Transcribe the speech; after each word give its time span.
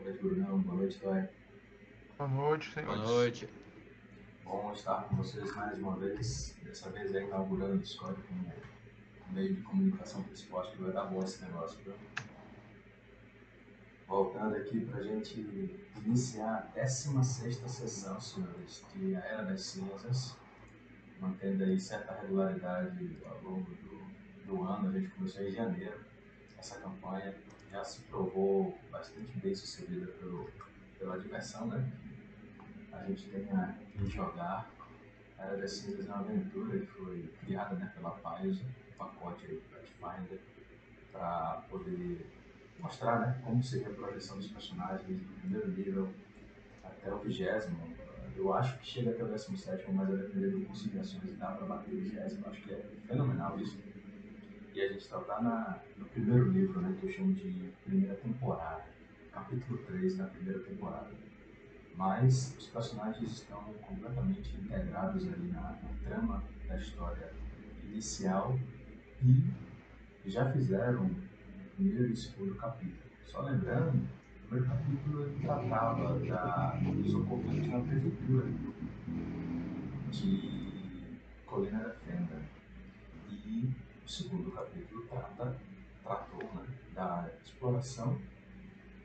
Boa 0.00 0.12
noite, 0.12 0.22
Brunão. 0.22 0.58
Boa 0.60 0.76
noite, 0.76 0.98
Toy. 0.98 1.28
Boa 2.16 2.28
noite, 2.30 2.70
Boa 2.70 2.84
senhores. 2.86 3.10
noite. 3.10 3.48
Bom 4.44 4.72
estar 4.72 5.02
com 5.04 5.16
vocês 5.16 5.54
mais 5.54 5.78
uma 5.78 5.96
vez. 5.96 6.56
Dessa 6.62 6.88
vez 6.88 7.14
aí 7.14 7.24
inaugurando 7.26 7.74
o 7.74 7.78
Discord 7.78 8.18
como 8.22 8.50
meio 9.32 9.54
de 9.56 9.62
comunicação 9.62 10.22
principal. 10.22 10.60
Acho 10.60 10.72
que 10.72 10.82
vai 10.82 10.92
dar 10.92 11.04
bom 11.04 11.22
esse 11.22 11.44
negócio, 11.44 11.78
viu? 11.84 11.92
Voltando 14.08 14.56
aqui 14.56 14.86
pra 14.86 15.02
gente 15.02 15.78
iniciar 16.06 16.70
a 16.74 16.80
16 16.80 17.56
sessão, 17.56 18.18
senhores, 18.18 18.82
de 18.94 19.14
A 19.16 19.20
Era 19.20 19.42
das 19.42 19.60
Cinzas. 19.60 20.34
Mantendo 21.20 21.62
aí 21.64 21.78
certa 21.78 22.18
regularidade 22.22 23.18
ao 23.26 23.42
longo 23.42 23.70
do, 23.70 24.46
do 24.46 24.64
ano. 24.64 24.88
A 24.88 24.92
gente 24.92 25.10
começou 25.10 25.42
em 25.42 25.50
janeiro. 25.52 26.00
Essa 26.56 26.80
campanha 26.80 27.34
já 27.70 27.84
se 27.84 28.00
provou 28.02 28.78
bastante 28.90 29.38
bem 29.38 29.54
sucedida 29.54 30.06
pelo, 30.12 30.50
pela 30.98 31.18
diversão, 31.18 31.66
né? 31.68 31.90
a 32.92 33.04
gente 33.04 33.28
tenha 33.30 33.78
em 33.98 34.06
jogar. 34.08 34.70
A 35.38 35.44
Era 35.44 35.56
das 35.56 35.72
Cinzas 35.72 36.06
é 36.06 36.12
uma 36.12 36.20
aventura 36.20 36.78
que 36.78 36.86
foi 36.86 37.32
criada 37.40 37.74
né, 37.76 37.90
pela 37.94 38.10
Paizo, 38.10 38.62
o 38.62 38.98
pacote 38.98 39.62
Pathfinder, 40.00 40.38
para 41.12 41.64
poder 41.70 42.26
mostrar 42.78 43.20
né, 43.20 43.40
como 43.42 43.62
seria 43.62 43.88
a 43.88 43.94
projeção 43.94 44.36
dos 44.36 44.48
personagens 44.48 45.18
do 45.18 45.40
primeiro 45.40 45.68
nível 45.68 46.12
até 46.84 47.12
o 47.12 47.18
vigésimo. 47.18 47.90
Eu 48.36 48.52
acho 48.52 48.78
que 48.78 48.86
chega 48.86 49.10
até 49.10 49.24
o 49.24 49.28
17, 49.28 49.90
mas 49.92 50.08
vai 50.08 50.18
depender 50.18 50.50
do 50.50 50.66
curso 50.66 50.88
de 50.88 50.98
ações 50.98 51.24
e 51.24 51.32
dá 51.32 51.52
para 51.52 51.66
bater 51.66 51.94
o 51.94 51.98
vigésimo. 51.98 52.46
Acho 52.46 52.62
que 52.62 52.72
é 52.72 52.82
fenomenal 53.06 53.58
isso. 53.58 53.78
E 54.74 54.80
a 54.80 54.88
gente 54.88 55.00
está 55.00 55.18
lá 55.18 55.42
na, 55.42 55.80
no 55.98 56.06
primeiro 56.06 56.50
livro, 56.50 56.80
né, 56.80 56.96
que 57.00 57.06
eu 57.06 57.12
chamo 57.12 57.32
de 57.32 57.72
primeira 57.84 58.14
temporada, 58.14 58.84
capítulo 59.32 59.78
3 59.78 60.16
da 60.16 60.26
primeira 60.26 60.60
temporada 60.60 61.10
mas 62.00 62.56
os 62.58 62.66
personagens 62.68 63.30
estão 63.30 63.62
completamente 63.82 64.56
integrados 64.56 65.26
ali 65.28 65.48
na, 65.48 65.60
na 65.60 65.90
trama 66.02 66.42
da 66.66 66.76
história 66.78 67.30
inicial 67.84 68.58
e 69.22 69.44
já 70.24 70.50
fizeram 70.50 71.04
o 71.04 71.76
primeiro 71.76 72.10
e 72.10 72.16
segundo 72.16 72.54
capítulo. 72.54 73.10
Só 73.26 73.42
lembrando, 73.42 73.98
o 73.98 74.48
primeiro 74.48 74.70
capítulo 74.70 75.30
tratava 75.42 76.18
da, 76.20 76.80
dos 76.80 77.14
ocorridos 77.14 77.68
na 77.68 77.80
prefeitura 77.80 78.46
de 80.10 81.18
Colina 81.44 81.80
da 81.80 81.90
Fenda 81.90 82.40
e 83.30 83.68
o 84.10 84.12
segundo 84.12 84.50
capítulo 84.50 85.06
trata, 85.06 85.56
tratou 86.02 86.42
né, 86.54 86.66
da 86.92 87.30
exploração 87.44 88.20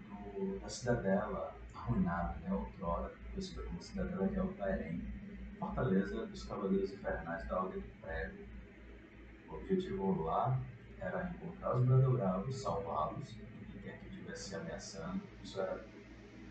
do, 0.07 0.59
da 0.59 0.67
cidadela 0.67 1.55
arruinada, 1.75 2.39
né, 2.39 2.51
outrora 2.51 3.13
conhecida 3.29 3.61
como 3.61 3.83
Cidadela 3.83 4.27
de 4.27 4.39
Altairém, 4.39 5.03
fortaleza 5.59 6.25
dos 6.25 6.43
Cavaleiros 6.45 6.91
Infernais 6.91 7.47
da 7.47 7.61
Ordem 7.61 7.81
do 7.81 8.01
Prego. 8.01 8.43
O 9.47 9.53
objetivo 9.53 10.23
lá 10.23 10.59
era 10.99 11.29
encontrar 11.29 11.75
os 11.75 11.85
Bradobravos, 11.85 12.55
salvá-los, 12.55 13.27
de 13.27 13.79
quem 13.83 13.99
que 13.99 14.07
estivesse 14.07 14.49
se 14.49 14.55
ameaçando. 14.55 15.21
Isso 15.43 15.61
era, 15.61 15.85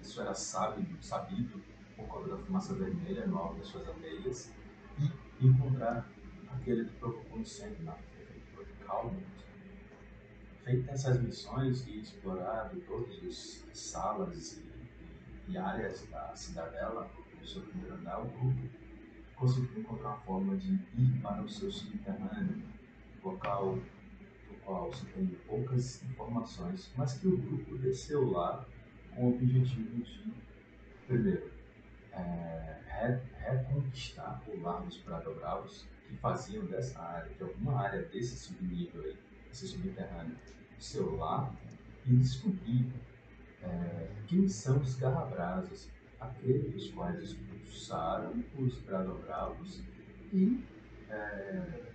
isso 0.01 0.21
era 0.21 0.33
sabido, 0.33 1.03
sabido 1.03 1.61
por 1.97 2.07
conta 2.07 2.29
da 2.29 2.39
fumaça 2.39 2.73
vermelha 2.75 3.27
no 3.27 3.37
alto 3.37 3.59
das 3.59 3.67
suas 3.67 3.89
aldeias, 3.89 4.53
e 5.01 5.45
encontrar 5.45 6.09
aquele 6.53 6.85
que 6.85 6.95
provocou 6.98 7.41
incêndio 7.41 7.83
na 7.83 7.97
Calmont. 8.86 9.24
Feita 10.64 10.92
essas 10.92 11.20
missões 11.20 11.86
e 11.86 12.00
explorado 12.00 12.80
todas 12.83 13.22
as 13.70 13.78
salas 13.78 14.52
e 14.52 14.74
e 15.48 15.58
áreas 15.58 16.06
da 16.11 16.34
cidadela, 16.34 17.11
no 17.39 17.46
seu 17.46 17.62
primeiro 17.62 17.95
andar, 17.95 18.20
o 18.20 18.28
grupo 18.28 18.68
conseguiu 19.36 19.80
encontrar 19.80 20.08
uma 20.11 20.20
forma 20.20 20.56
de 20.56 20.74
ir 20.74 21.20
para 21.22 21.42
o 21.42 21.48
seu 21.48 21.70
subterrâneo, 21.70 22.62
local 23.22 23.74
do 23.74 24.55
qual 24.64 24.92
se 24.92 25.05
tem 25.06 25.27
poucas 25.46 26.02
informações, 26.05 26.90
mas 26.96 27.18
que 27.18 27.28
o 27.28 27.36
grupo 27.36 27.77
desceu 27.78 28.30
lá 28.30 28.64
com 29.14 29.27
o 29.27 29.34
objetivo 29.34 30.02
de, 30.02 30.34
primeiro, 31.06 31.51
é, 32.12 32.80
re 32.86 33.20
reconquistar 33.40 34.42
o 34.46 34.61
lar 34.61 34.83
dos 34.83 34.96
Bravos, 34.98 35.86
que 36.07 36.17
faziam 36.17 36.65
dessa 36.67 37.01
área, 37.01 37.33
de 37.35 37.42
alguma 37.42 37.81
área 37.81 38.03
desse 38.03 38.37
subnível 38.37 39.03
aí, 39.03 39.17
esse 39.51 39.69
subterrâneo, 39.69 40.37
seu 40.79 41.17
lar, 41.17 41.55
e 42.07 42.17
descobrir 42.17 42.92
é, 43.63 44.11
quem 44.27 44.47
são 44.48 44.79
os 44.81 44.97
garrabrasas, 44.97 45.91
aqueles 46.20 46.91
quais 46.91 47.23
expulsaram 47.23 48.45
os 48.59 48.79
bradobravos 48.81 49.83
e 50.33 50.63
é, 51.09 51.93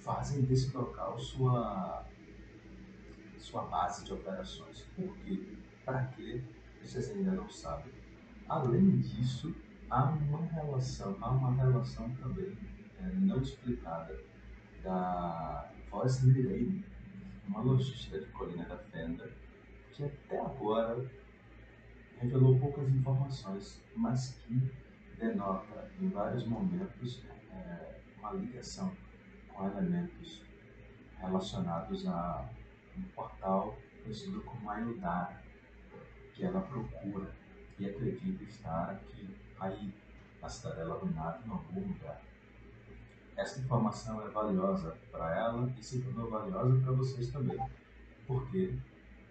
fazem 0.00 0.42
desse 0.42 0.76
local 0.76 1.18
sua, 1.18 2.04
sua 3.38 3.62
base 3.64 4.04
de 4.04 4.12
operações. 4.12 4.82
Por 4.96 5.16
quê? 5.18 5.56
Para 5.84 6.06
quê? 6.06 6.42
Vocês 6.82 7.10
ainda 7.10 7.32
não 7.32 7.48
sabem. 7.48 7.92
Além 8.48 8.98
disso, 8.98 9.54
há 9.88 10.04
uma 10.04 10.44
relação, 10.46 11.16
há 11.20 11.30
uma 11.30 11.54
relação 11.54 12.10
também 12.16 12.56
não 13.10 13.40
explicada 13.40 14.18
da 14.82 15.70
Voz 15.90 16.22
Lady, 16.24 16.84
uma 17.46 17.60
lojista 17.60 18.18
de 18.18 18.26
Colina 18.26 18.64
da 18.64 18.78
Fenda, 18.78 19.30
que 19.92 20.04
até 20.04 20.40
agora 20.40 21.04
revelou 22.18 22.58
poucas 22.58 22.88
informações, 22.88 23.82
mas 23.96 24.40
que 24.46 24.70
denota 25.18 25.90
em 26.00 26.08
vários 26.08 26.46
momentos 26.46 27.22
é, 27.50 28.00
uma 28.18 28.32
ligação 28.32 28.96
com 29.48 29.66
elementos 29.66 30.42
relacionados 31.18 32.06
a 32.06 32.48
um 32.96 33.02
portal 33.14 33.78
conhecido 34.02 34.40
como 34.42 34.70
Ayudara, 34.70 35.42
que 36.34 36.44
ela 36.44 36.60
procura 36.60 37.30
e 37.78 37.86
acredita 37.86 38.44
estar 38.44 38.90
aqui, 38.90 39.28
aí, 39.60 39.92
na 40.40 40.48
cidadela 40.48 40.96
arruinada, 40.96 41.40
em 41.46 41.50
algum 41.50 41.80
lugar. 41.80 42.20
Essa 43.36 43.60
informação 43.60 44.24
é 44.26 44.28
valiosa 44.28 44.96
para 45.10 45.34
ela 45.36 45.72
e 45.78 45.82
se 45.82 46.00
tornou 46.00 46.28
valiosa 46.28 46.78
para 46.80 46.92
vocês 46.92 47.30
também, 47.30 47.58
porque 48.26 48.74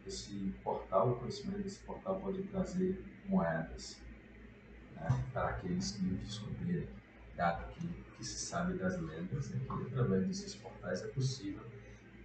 esse 0.06 0.54
portal, 0.64 1.12
o 1.12 1.16
conhecimento 1.18 1.62
desse 1.62 1.80
portal 1.80 2.20
pode 2.20 2.42
trazer 2.44 3.04
moedas 3.28 4.02
né, 4.96 5.08
para 5.32 5.50
aqueles 5.50 5.92
que 5.92 6.02
descobrirem, 6.02 6.90
dado 7.36 7.72
que, 7.74 7.88
que 7.88 8.26
se 8.26 8.40
sabe 8.40 8.74
das 8.74 9.00
lendas, 9.00 9.52
né, 9.52 9.60
que 9.60 9.88
através 9.88 10.28
desses 10.28 10.56
portais 10.56 11.04
é 11.04 11.08
possível 11.10 11.64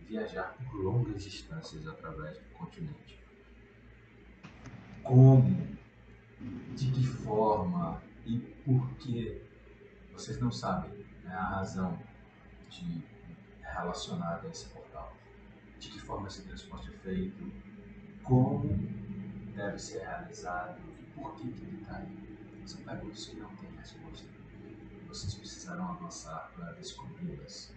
viajar 0.09 0.57
por 0.71 0.81
longas 0.81 1.23
distâncias 1.23 1.87
através 1.87 2.39
do 2.39 2.45
continente. 2.55 3.21
Como, 5.03 5.77
de 6.75 6.91
que 6.91 7.07
forma? 7.07 8.03
E 8.25 8.39
por 8.65 8.91
que 8.97 9.41
vocês 10.13 10.41
não 10.41 10.51
sabem 10.51 11.06
né, 11.27 11.35
a 11.35 11.45
razão 11.45 11.99
de, 12.69 13.03
relacionada 13.61 14.47
a 14.47 14.51
esse 14.51 14.69
portal. 14.69 15.15
De 15.79 15.89
que 15.91 16.01
forma 16.01 16.29
esse 16.29 16.43
transporte 16.43 16.89
é 16.89 16.99
feito, 16.99 17.53
como 18.23 18.69
deve 19.55 19.79
ser 19.79 20.01
realizado 20.01 20.81
e 21.01 21.05
por 21.13 21.35
que, 21.37 21.51
que 21.53 21.65
ele 21.65 21.81
está 21.81 21.97
aí. 21.97 22.27
São 22.65 22.83
perguntas 22.83 23.27
que 23.27 23.37
não 23.37 23.55
têm 23.57 23.71
resposta. 23.77 24.27
Vocês 25.07 25.35
precisarão 25.35 25.89
avançar 25.93 26.51
para 26.57 26.73
descobri-las. 26.73 27.73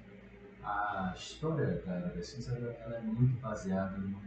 A 0.63 1.13
história 1.15 1.81
da 1.85 1.93
Era 1.93 2.13
ela, 2.13 2.73
ela 2.73 2.97
é 2.97 3.01
muito 3.01 3.39
baseada 3.39 3.97
no, 3.97 4.19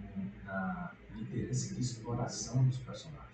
na, 0.44 0.94
no 1.10 1.20
interesse 1.20 1.74
de 1.74 1.80
exploração 1.80 2.64
dos 2.64 2.78
personagens. 2.78 3.32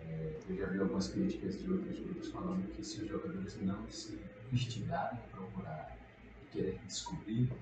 É, 0.00 0.38
eu 0.48 0.56
já 0.56 0.66
vi 0.66 0.78
algumas 0.78 1.08
críticas 1.08 1.58
de 1.60 1.70
outros 1.70 1.98
grupos 2.00 2.28
falando 2.28 2.70
que 2.72 2.84
se 2.84 3.02
os 3.02 3.08
jogadores 3.08 3.60
não 3.62 3.88
se 3.88 4.18
instigarem 4.52 5.18
a 5.18 5.22
procurar 5.28 5.96
e 6.42 6.46
querer 6.46 6.78
descobrir 6.86 7.52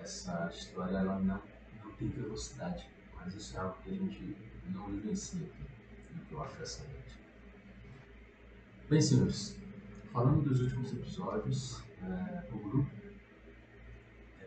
essa 0.00 0.50
história, 0.52 0.98
ela 0.98 1.18
não, 1.18 1.42
não 1.84 1.92
tem 1.92 2.08
velocidade 2.08 2.88
mas 3.28 3.34
isso 3.34 3.56
é 3.56 3.60
algo 3.60 3.76
que 3.82 3.90
a 3.90 3.94
gente 3.94 4.36
não 4.70 4.86
vivencia 4.86 5.46
aqui, 5.46 5.66
no 6.14 6.24
que 6.24 6.32
eu 6.32 6.42
acho 6.42 6.62
excelente. 6.62 7.18
Bem, 8.88 9.00
senhores, 9.00 9.60
falando 10.12 10.48
dos 10.48 10.60
últimos 10.60 10.92
episódios, 10.92 11.82
é, 12.02 12.48
o 12.52 12.58
grupo 12.58 12.90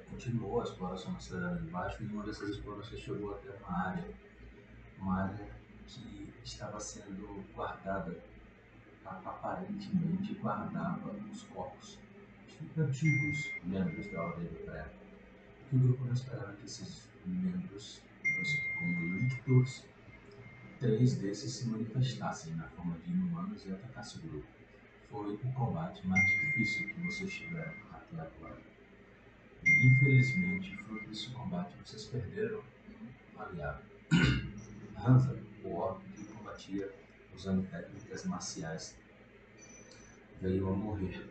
continuou 0.10 0.62
a 0.62 0.64
exploração 0.64 1.14
na 1.14 1.20
cidade 1.20 1.64
de 1.64 2.04
e 2.04 2.08
uma 2.08 2.24
dessas 2.24 2.50
explorações 2.50 3.00
chegou 3.00 3.36
até 3.36 3.52
uma 3.58 3.88
área, 3.88 4.10
uma 4.98 5.24
área 5.24 5.50
que 5.86 6.34
estava 6.44 6.80
sendo 6.80 7.46
guardada, 7.54 8.24
aparentemente 9.06 10.34
guardava 10.36 11.12
os 11.32 11.44
corpos 11.44 12.00
de 12.60 12.82
antigos 12.82 13.52
membros 13.64 14.12
da 14.12 14.24
Ordem 14.24 14.46
do 14.46 14.66
Pré. 14.66 14.86
Que 15.70 15.76
o 15.76 15.80
grupo 15.80 16.06
não 16.06 16.14
esperava 16.14 16.54
que 16.54 16.66
esses 16.66 17.10
membros, 17.26 18.02
como 18.80 19.18
líquidos, 19.18 19.86
três 20.80 21.16
desses 21.16 21.54
se 21.54 21.68
manifestassem 21.68 22.56
na 22.56 22.68
forma 22.70 22.98
de 23.00 23.12
inumanos 23.12 23.66
e 23.66 23.72
atacassem 23.72 24.22
o 24.22 24.28
grupo. 24.30 24.48
Foi 25.10 25.34
o 25.34 25.54
combate 25.54 26.06
mais 26.08 26.26
difícil 26.30 26.88
que 26.88 27.02
vocês 27.06 27.34
tiveram 27.34 27.74
até 27.92 28.22
agora. 28.22 28.62
E, 29.64 29.88
infelizmente, 29.88 30.76
fruto 30.78 31.08
desse 31.08 31.30
combate, 31.30 31.76
vocês 31.86 32.06
perderam 32.06 32.64
um 33.36 33.42
aliado. 33.42 33.84
Hansa, 34.98 35.40
o 35.64 35.76
orc 35.76 36.04
que 36.14 36.26
combatia 36.26 36.92
usando 37.42 37.68
técnicas 37.72 38.24
marciais, 38.26 38.96
veio 40.40 40.70
a 40.70 40.76
morrer. 40.76 41.28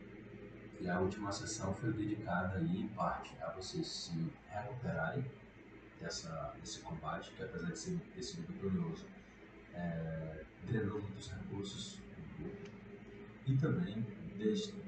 E 0.80 0.88
a 0.88 0.98
última 0.98 1.30
sessão 1.30 1.72
foi 1.74 1.92
dedicada 1.92 2.58
aí, 2.58 2.80
em 2.80 2.88
parte, 2.88 3.36
a 3.40 3.50
vocês 3.52 3.86
se 3.86 4.32
recuperarem 4.48 5.24
dessa, 6.00 6.52
desse 6.58 6.80
combate, 6.80 7.30
que 7.32 7.42
apesar 7.42 7.70
de 7.70 7.78
ser, 7.78 7.98
ter 8.14 8.22
sido 8.22 8.46
vitorioso, 8.48 9.06
é, 9.74 10.44
drenou 10.66 11.00
muitos 11.00 11.30
recursos. 11.30 12.00
E 13.46 13.56
também 13.56 14.04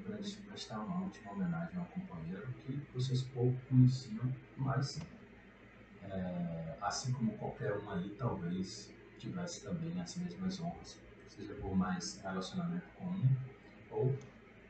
para 0.02 0.16
prestar 0.48 0.80
uma 0.80 1.02
última 1.04 1.32
homenagem 1.32 1.78
ao 1.78 1.84
companheiro 1.86 2.46
que 2.64 2.80
vocês 2.94 3.22
pouco 3.22 3.54
conheciam, 3.69 4.32
mas 4.56 4.98
é, 6.04 6.76
assim 6.80 7.12
como 7.12 7.36
qualquer 7.36 7.76
um 7.78 7.90
aí, 7.90 8.10
talvez 8.19 8.90
tivesse 9.19 9.62
também 9.62 10.00
as 10.00 10.16
mesmas 10.16 10.58
honras, 10.60 10.98
seja 11.37 11.55
por 11.55 11.75
mais 11.75 12.20
relacionamento 12.23 12.87
com 12.99 13.06
um 13.06 13.37
ou 13.90 14.19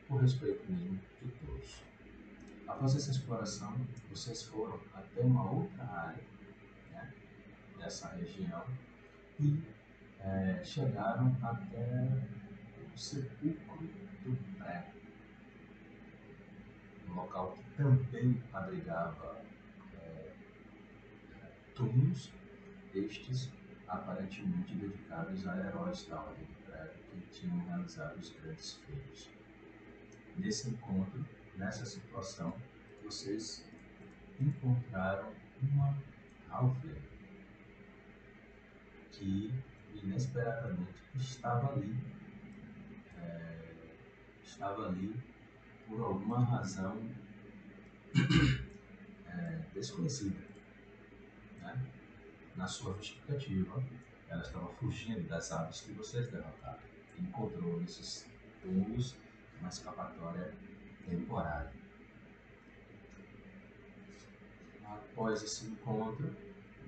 por 0.07 0.21
respeito 0.21 0.71
mesmo 0.71 0.99
de 1.21 1.31
todos. 1.45 1.83
Após 2.67 2.95
essa 2.95 3.11
exploração, 3.11 3.75
vocês 4.09 4.43
foram 4.43 4.79
até 4.93 5.21
uma 5.21 5.51
outra 5.51 5.83
área 5.83 6.23
né, 6.91 7.13
dessa 7.77 8.07
região 8.15 8.65
e 9.39 9.61
é, 10.19 10.63
chegaram 10.63 11.35
até 11.41 12.07
o 12.93 12.97
sepulcro 12.97 13.87
do 14.23 14.57
pré, 14.57 14.89
um 17.09 17.13
local 17.13 17.57
que 17.57 17.63
também 17.75 18.41
abrigava 18.53 19.41
é, 19.99 20.31
túmulos, 21.75 22.31
estes 22.93 23.51
aparentemente 23.87 24.73
dedicados 24.75 25.45
a 25.45 25.57
heróis 25.57 26.05
da 26.07 26.21
Ordem 26.21 26.52
que 27.09 27.21
tinham 27.31 27.57
realizado 27.65 28.17
os 28.19 28.29
grandes 28.31 28.73
feitos. 28.73 29.29
Nesse 30.37 30.69
encontro, 30.69 31.25
nessa 31.55 31.85
situação, 31.85 32.53
vocês 33.03 33.65
encontraram 34.39 35.31
uma 35.61 35.97
Halfling 36.49 37.01
que 39.11 39.53
inesperadamente 40.03 40.93
estava 41.15 41.73
ali, 41.73 41.95
é, 43.17 43.95
estava 44.43 44.87
ali 44.87 45.15
por 45.87 46.01
alguma 46.01 46.43
razão 46.43 47.09
é, 49.27 49.61
desconhecida. 49.73 50.39
Né? 51.61 51.85
Na 52.55 52.67
sua 52.67 52.93
justificativa, 52.93 53.83
ela 54.33 54.41
estava 54.41 54.67
fugindo 54.73 55.27
das 55.27 55.51
aves 55.51 55.81
que 55.81 55.91
vocês 55.93 56.27
derrotaram. 56.29 56.79
Encontrou 57.19 57.79
nesses 57.79 58.27
túmulos 58.61 59.15
uma 59.59 59.69
escapatória 59.69 60.53
temporária. 61.07 61.71
Após 64.85 65.43
esse 65.43 65.67
encontro, 65.67 66.35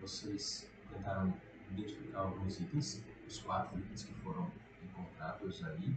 vocês 0.01 0.67
tentaram 0.91 1.33
identificar 1.71 2.21
alguns 2.21 2.59
itens, 2.59 3.03
os 3.27 3.39
quatro 3.39 3.77
itens 3.79 4.03
que 4.03 4.13
foram 4.15 4.51
encontrados 4.83 5.63
aí. 5.65 5.95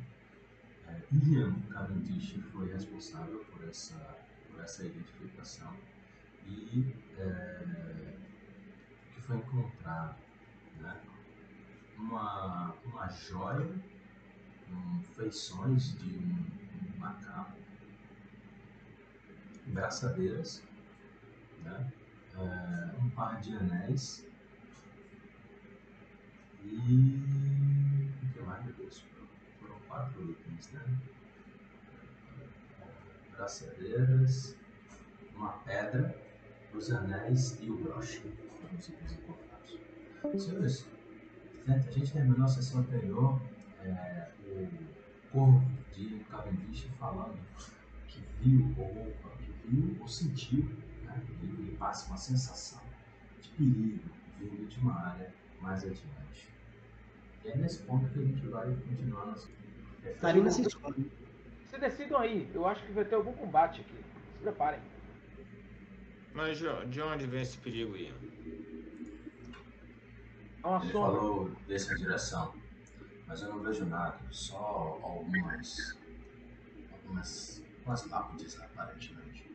É, 0.86 1.02
Ian 1.12 1.54
Cavendish 1.70 2.34
foi 2.52 2.70
responsável 2.72 3.44
por 3.46 3.66
essa, 3.66 4.18
por 4.50 4.60
essa 4.60 4.84
identificação 4.84 5.74
e 6.46 6.94
é, 7.18 8.16
que 9.14 9.20
foi 9.22 9.36
encontrado, 9.36 10.16
né? 10.80 11.00
Uma, 11.98 12.74
uma 12.84 13.08
joia 13.08 13.68
com 14.68 15.02
feições 15.14 15.96
de 15.98 16.16
um, 16.16 16.94
um 16.94 16.98
macaco, 16.98 17.58
braçadeiras, 19.66 20.62
né? 21.62 21.92
É, 22.36 23.02
um 23.02 23.10
par 23.10 23.40
de 23.40 23.54
anéis 23.56 24.24
e. 26.64 27.18
O 28.22 28.32
que 28.32 28.40
mais, 28.42 28.64
meu 28.64 28.74
Deus? 28.74 29.04
Foram 29.60 29.78
quatro 29.88 30.30
itens, 30.30 30.70
né? 30.70 30.82
Braçadeiras, 33.32 34.56
uma 35.34 35.52
pedra, 35.58 36.16
os 36.72 36.90
anéis 36.90 37.58
e 37.60 37.70
o 37.70 37.76
broche. 37.76 38.20
Foram 38.20 38.78
os 38.78 38.88
itens 38.88 39.12
encontrados. 39.12 39.78
Senhores, 40.44 40.86
a 41.72 41.90
gente 41.90 42.12
terminou 42.12 42.44
a 42.44 42.48
sessão 42.48 42.80
anterior, 42.80 43.40
é, 43.82 44.28
o 44.46 44.68
corvo 45.30 45.62
de 45.94 46.24
Cavendish 46.30 46.88
falando 46.98 47.38
que 48.06 48.22
viu, 48.40 48.74
ou 48.78 49.12
que 49.38 49.68
viu 49.68 49.96
ou 50.00 50.08
sentiu, 50.08 50.64
né? 51.04 51.22
ele, 51.42 51.52
ele 51.58 51.76
passa 51.76 52.08
uma 52.08 52.16
sensação 52.16 52.80
de 53.40 53.48
perigo 53.50 54.00
vindo 54.38 54.68
de 54.68 54.78
uma 54.80 54.98
área 54.98 55.32
mais 55.60 55.84
adiante. 55.84 56.48
E 57.44 57.48
é 57.48 57.56
nesse 57.56 57.82
ponto 57.82 58.08
que 58.10 58.18
a 58.18 58.22
gente 58.22 58.46
vai 58.46 58.74
continuar 58.88 59.26
nossa. 59.26 59.48
Tarina 60.20 60.50
se 60.50 60.62
esconde. 60.62 61.10
Se 61.66 61.78
decidam 61.78 62.18
aí, 62.18 62.50
eu 62.54 62.66
acho 62.66 62.84
que 62.84 62.92
vai 62.92 63.04
ter 63.04 63.14
algum 63.14 63.32
combate 63.32 63.80
aqui. 63.80 63.96
Se 64.32 64.38
preparem. 64.42 64.80
Mas 66.32 66.58
de 66.58 67.02
onde 67.02 67.26
vem 67.26 67.42
esse 67.42 67.58
perigo, 67.58 67.96
Ian? 67.96 68.14
Uma 70.68 70.82
Ele 70.84 70.92
sombra. 70.92 71.18
falou 71.20 71.50
dessa 71.66 71.94
direção, 71.94 72.54
mas 73.26 73.40
eu 73.40 73.48
não 73.48 73.62
vejo 73.62 73.87
nada, 73.87 74.18
só 74.30 74.98
algumas. 75.02 75.96
algumas. 76.92 77.62
algumas 77.72 78.06
lápides 78.06 78.60
aparentemente. 78.60 79.48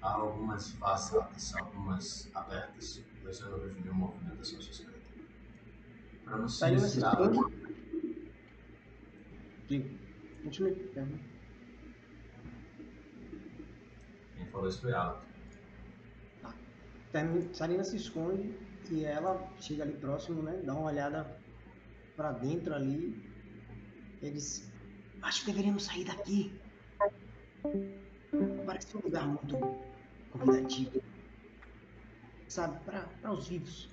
Há 0.00 0.12
algumas 0.14 0.72
vazadas, 0.74 1.54
algumas 1.56 2.30
abertas, 2.36 3.02
mas 3.24 3.40
eu 3.40 3.50
não 3.50 3.58
vejo 3.58 3.80
nenhuma 3.80 4.06
movimentação 4.06 4.60
suspeita. 4.62 4.92
Para 6.24 6.36
não 6.38 6.48
se 6.48 6.60
Tarina 6.60 6.78
se 6.80 7.00
desviar, 7.00 7.20
esconde. 7.20 7.62
Digo, 9.66 9.98
continue. 10.44 10.74
Quem 14.36 14.46
falou 14.52 14.68
isso 14.68 14.80
foi 14.82 14.92
ela. 14.92 15.31
Sarina 17.52 17.84
se 17.84 17.96
esconde 17.96 18.58
e 18.90 19.04
ela 19.04 19.46
chega 19.58 19.82
ali 19.82 19.92
próximo, 19.92 20.42
né? 20.42 20.62
Dá 20.64 20.74
uma 20.74 20.90
olhada 20.90 21.38
pra 22.16 22.32
dentro 22.32 22.74
ali. 22.74 23.22
Eles. 24.22 24.72
Acho 25.20 25.40
que 25.40 25.50
deveríamos 25.50 25.84
sair 25.84 26.04
daqui. 26.04 26.58
Parece 28.64 28.96
um 28.96 29.00
lugar 29.00 29.26
muito 29.26 29.56
convidativo. 30.30 31.02
Sabe, 32.48 32.78
para 32.84 33.32
os 33.32 33.48
vivos. 33.48 33.88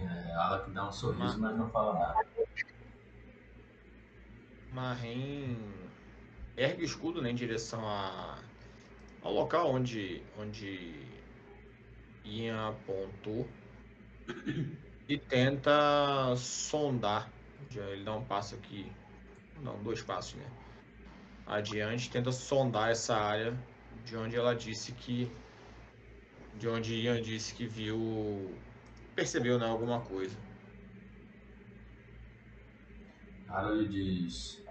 É, 0.00 0.30
ela 0.30 0.64
que 0.64 0.70
dá 0.70 0.88
um 0.88 0.92
sorriso, 0.92 1.38
mas 1.40 1.56
não 1.56 1.68
fala 1.70 1.98
nada. 1.98 2.47
Marrim 4.78 5.56
ergue 6.56 6.82
o 6.82 6.84
escudo 6.84 7.20
né, 7.20 7.32
em 7.32 7.34
direção 7.34 7.84
a, 7.84 8.38
ao 9.22 9.32
local 9.32 9.72
onde, 9.72 10.22
onde 10.38 10.94
Ian 12.24 12.68
apontou 12.68 13.48
e 15.08 15.18
tenta 15.18 16.36
sondar. 16.36 17.28
Ele 17.74 18.04
dá 18.04 18.14
um 18.14 18.24
passo 18.24 18.54
aqui, 18.54 18.90
não, 19.60 19.82
dois 19.82 20.00
passos, 20.00 20.34
né? 20.34 20.46
Adiante, 21.44 22.08
tenta 22.08 22.30
sondar 22.30 22.90
essa 22.90 23.16
área 23.16 23.58
de 24.04 24.16
onde 24.16 24.36
ela 24.36 24.54
disse 24.54 24.92
que. 24.92 25.30
De 26.54 26.68
onde 26.68 26.94
Ian 26.94 27.20
disse 27.20 27.52
que 27.52 27.66
viu. 27.66 28.54
Percebeu 29.16 29.58
né, 29.58 29.66
alguma 29.66 30.00
coisa. 30.00 30.36
Harold 33.48 33.88
diz: 33.88 34.62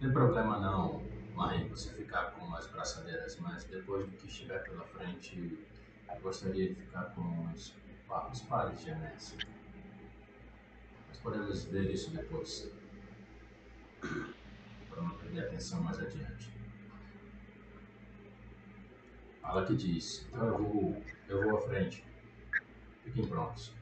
Tem 0.00 0.12
problema 0.12 0.60
não, 0.60 1.02
mãe, 1.34 1.68
você 1.68 1.92
ficar 1.92 2.30
com 2.30 2.54
as 2.54 2.68
braçadeiras, 2.68 3.36
mas 3.40 3.64
depois 3.64 4.06
do 4.06 4.16
que 4.16 4.28
estiver 4.28 4.62
pela 4.62 4.84
frente, 4.84 5.58
eu 6.08 6.20
gostaria 6.20 6.68
de 6.68 6.74
ficar 6.76 7.02
com 7.16 7.50
os, 7.52 7.74
os 8.30 8.40
pares 8.42 8.84
de 8.84 8.90
Anésio. 8.92 9.38
Nós 11.08 11.16
podemos 11.18 11.64
ver 11.64 11.90
isso 11.90 12.12
depois. 12.12 12.70
Para 14.00 15.02
não 15.02 15.10
perder 15.18 15.46
atenção 15.46 15.82
mais 15.82 15.98
adiante. 15.98 16.52
Fala 19.42 19.64
que 19.66 19.74
diz: 19.74 20.26
Então 20.28 20.46
eu 20.46 20.58
vou, 20.58 21.02
eu 21.28 21.42
vou 21.42 21.58
à 21.58 21.60
frente. 21.62 22.04
Fiquem 23.02 23.26
prontos. 23.26 23.72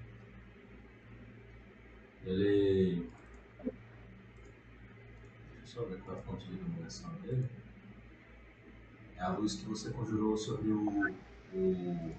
Ele. 2.25 3.11
Qual 5.77 5.91
é 5.91 6.19
a 6.19 6.23
fonte 6.23 6.47
de 6.47 6.55
iluminação 6.55 7.13
dele. 7.17 7.51
É 9.17 9.21
a 9.21 9.29
luz 9.29 9.57
que 9.57 9.67
você 9.67 9.91
conjurou 9.91 10.35
sobre 10.35 10.71
o. 10.71 10.89
o 11.53 12.15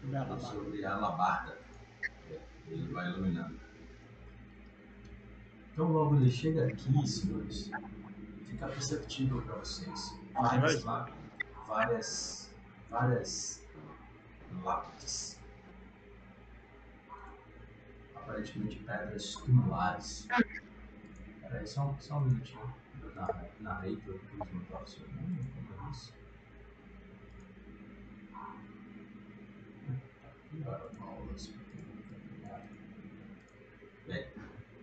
Sobre 0.00 0.16
a 0.16 0.22
alabarda. 0.22 0.46
sobre 0.46 0.84
alabarda. 0.84 1.58
Ele 2.68 2.92
vai 2.92 3.10
iluminando. 3.10 3.58
Então 5.72 5.90
logo 5.90 6.14
ele 6.14 6.30
chega 6.30 6.68
aqui, 6.68 7.08
senhores, 7.08 7.70
fica 8.46 8.68
perceptível 8.68 9.42
para 9.42 9.56
vocês. 9.56 10.16
Várias 10.32 10.52
Imagina. 10.82 10.92
lápides, 10.92 11.18
várias, 11.66 12.54
várias 12.88 13.66
lápides. 14.62 15.38
Aparentemente 18.14 18.76
pedras 18.84 19.34
tumulares. 19.34 20.28
Peraí, 21.50 21.66
só, 21.66 21.88
um- 21.90 21.98
só 22.00 22.18
um 22.18 22.20
minutinho. 22.26 22.72
Na, 23.16 23.26
narrei 23.60 23.96
para 23.96 24.12
os 24.14 24.98
nome, 24.98 25.52
como 25.52 25.88
é 25.88 25.90
isso? 25.90 26.12
Bem, 34.06 34.26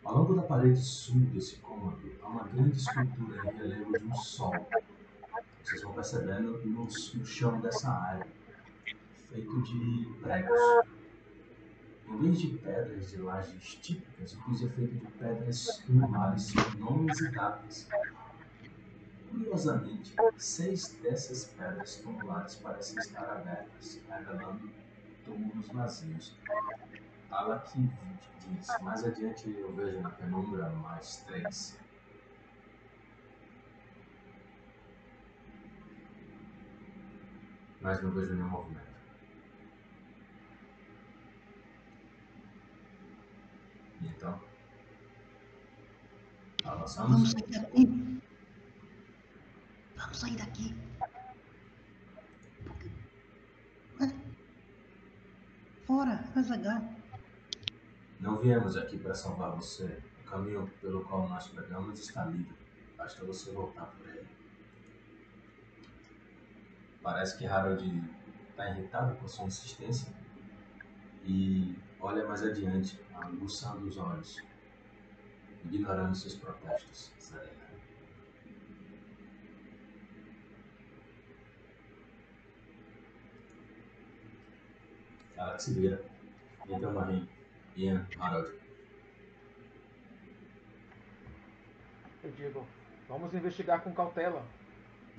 ao 0.04 0.18
longo 0.18 0.36
da 0.36 0.42
parede 0.42 0.80
sul 0.82 1.22
desse 1.28 1.56
cômodo 1.58 2.12
há 2.22 2.28
uma 2.28 2.44
grande 2.44 2.78
escultura 2.78 3.50
em 3.50 3.58
relevo 3.58 3.98
de 3.98 4.06
um 4.06 4.16
sol. 4.16 4.54
Vocês 5.64 5.82
vão 5.84 5.94
percebendo 5.94 6.66
no, 6.66 6.84
no 6.86 7.26
chão 7.26 7.62
dessa 7.62 7.90
área, 7.92 8.28
feito 9.30 9.62
de 9.64 10.14
pregos. 10.22 10.97
Em 12.10 12.18
vez 12.18 12.40
de 12.40 12.58
pedras 12.58 13.10
de 13.10 13.18
lajes 13.18 13.76
típicas, 13.76 14.34
o 14.34 14.44
piso 14.46 14.66
é 14.66 14.70
feito 14.70 14.96
de 14.96 15.12
pedras 15.14 15.84
sem 15.86 15.96
nomes 16.80 17.20
e 17.20 17.32
datas. 17.32 17.88
Curiosamente, 19.30 20.16
seis 20.38 20.98
dessas 21.02 21.46
pedras 21.50 21.98
tumulares 21.98 22.56
parecem 22.56 22.98
estar 22.98 23.30
abertas, 23.30 24.02
revelando 24.08 24.72
túmulos 25.26 25.68
vazios. 25.68 26.38
Alaki 27.30 27.92
diz, 28.40 28.68
mais 28.82 29.04
adiante 29.04 29.50
eu 29.50 29.76
vejo 29.76 30.02
na 30.02 30.10
penumbra 30.10 30.70
mais 30.70 31.18
três. 31.26 31.78
Mas 37.82 38.02
não 38.02 38.12
vejo 38.12 38.34
nenhum 38.34 38.50
movimento. 38.50 38.97
Então? 44.01 44.39
Vamos 46.63 46.96
Avançamos? 46.98 47.32
sair 47.32 47.48
daqui. 47.50 48.22
Vamos 49.96 50.18
sair 50.20 50.36
daqui. 50.36 50.75
Fora, 55.86 56.24
Azaghal. 56.36 56.82
Não 58.20 58.38
viemos 58.39 58.75
aqui 58.75 58.98
para 58.98 59.13
salvar 59.16 59.51
você. 59.56 60.01
O 60.22 60.30
caminho 60.30 60.68
pelo 60.82 61.04
qual 61.06 61.30
nós 61.30 61.48
pregamos 61.48 62.00
está 62.00 62.25
livre. 62.25 62.54
Basta 62.98 63.24
você 63.25 63.51
voltar 63.51 63.86
por 63.86 64.08
ele. 64.10 64.27
Parece 67.01 67.38
que 67.38 67.46
Harold 67.46 68.04
está 68.50 68.70
irritado 68.70 69.16
com 69.16 69.27
sua 69.27 69.46
insistência 69.46 70.12
e 71.24 71.74
olha 72.08 72.26
mais 72.26 72.42
adiante, 72.42 72.98
aguçando 73.16 73.86
os 73.86 73.98
olhos, 73.98 74.42
ignorando 75.66 76.16
seus 76.16 76.36
protestos. 76.36 77.12
Serena. 77.20 77.68
Se 85.58 85.74
vira. 85.74 86.06
Então, 86.70 86.94
Marim, 86.94 87.28
Ian, 87.76 88.08
Harold. 88.20 88.58
Eu 92.24 92.32
digo, 92.32 92.68
vamos 93.10 93.34
investigar 93.34 93.82
com 93.82 93.94
cautela. 93.94 94.46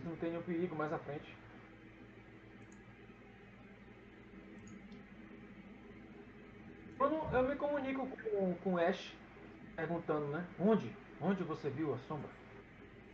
Não 0.04 0.16
tem 0.16 0.30
nenhum 0.30 0.42
perigo 0.42 0.74
mais 0.74 0.92
à 0.92 0.98
frente. 0.98 1.36
Quando 6.98 7.14
eu 7.32 7.42
me 7.42 7.56
comunico 7.56 8.06
com, 8.06 8.54
com 8.62 8.74
o 8.74 8.78
Ash, 8.78 9.12
perguntando, 9.76 10.26
né? 10.28 10.44
Onde? 10.58 10.94
Onde 11.20 11.42
você 11.44 11.68
viu 11.70 11.94
a 11.94 11.98
sombra? 11.98 12.30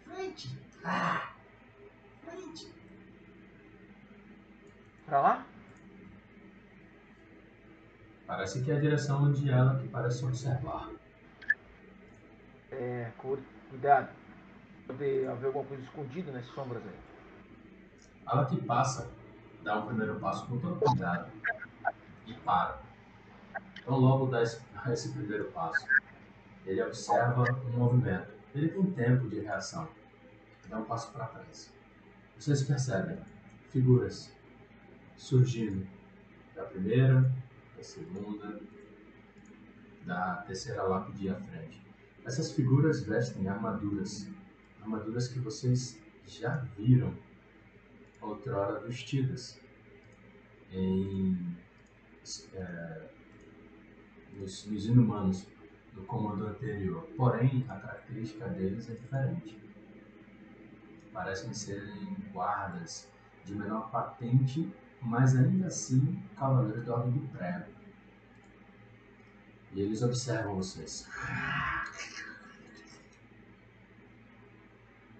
Frente! 0.05 0.59
Ah! 0.85 1.33
Frente! 2.25 2.73
Pra 5.07 5.21
lá? 5.21 5.47
Parece 8.27 8.65
que 8.65 8.71
é 8.71 8.77
a 8.77 8.81
direção 8.81 9.25
onde 9.25 9.51
ela 9.51 9.79
que 9.79 9.89
parece 9.89 10.25
observar. 10.25 10.91
É, 12.71 13.11
cu- 13.19 13.39
cuidado. 13.71 14.09
Pode 14.87 15.27
haver 15.27 15.47
alguma 15.47 15.65
coisa 15.65 15.83
escondida 15.83 16.33
nas 16.33 16.47
sombras 16.47 16.83
aí. 16.83 16.99
Ela 18.27 18.47
que 18.47 18.61
passa, 18.63 19.11
dá 19.63 19.79
o 19.79 19.87
primeiro 19.87 20.19
passo 20.21 20.47
com 20.47 20.59
todo 20.59 20.79
cuidado 20.81 21.31
e 22.27 22.35
para. 22.35 22.84
Então 23.85 23.99
logo 23.99 24.27
dá 24.27 24.43
esse, 24.43 24.61
dá 24.73 24.93
esse 24.93 25.13
primeiro 25.13 25.45
passo. 25.53 25.87
Ele 26.65 26.83
observa 26.83 27.45
um 27.67 27.79
movimento. 27.79 28.33
Ele 28.55 28.69
tem 28.69 28.91
tempo 28.93 29.29
de 29.29 29.41
reação. 29.41 29.87
Dá 30.69 30.79
um 30.79 30.85
passo 30.85 31.13
para 31.13 31.27
trás. 31.27 31.71
Vocês 32.39 32.63
percebem 32.63 33.19
figuras 33.69 34.35
surgindo 35.17 35.87
da 36.55 36.65
primeira, 36.65 37.31
da 37.77 37.83
segunda, 37.83 38.59
da 40.07 40.37
terceira 40.47 40.83
lápide 40.85 41.29
à 41.29 41.35
frente. 41.35 41.85
Essas 42.25 42.53
figuras 42.53 43.05
vestem 43.05 43.47
armaduras, 43.49 44.27
armaduras 44.81 45.29
que 45.29 45.39
vocês 45.39 46.01
já 46.27 46.57
viram 46.77 47.15
outrora 48.23 48.81
vestidas 48.81 49.61
em, 50.71 51.57
é, 52.55 53.09
nos, 54.39 54.67
nos 54.67 54.87
inumanos 54.87 55.47
do 55.93 56.03
comando 56.03 56.47
anterior. 56.47 57.09
Porém, 57.17 57.65
a 57.69 57.77
característica 57.77 58.49
deles 58.49 58.89
é 58.91 58.95
diferente. 58.95 59.59
Parecem 61.13 61.55
serem 61.55 62.17
guardas 62.33 63.09
de 63.45 63.55
menor 63.55 63.91
patente, 63.91 64.73
mas 65.01 65.37
ainda 65.37 65.69
assim 65.69 66.23
cavaleiros 66.37 66.85
da 66.85 66.95
ordem 66.95 67.13
do 67.13 67.29
prego. 67.29 67.73
E 69.73 69.81
eles 69.81 70.03
observam 70.03 70.57
vocês. 70.57 71.09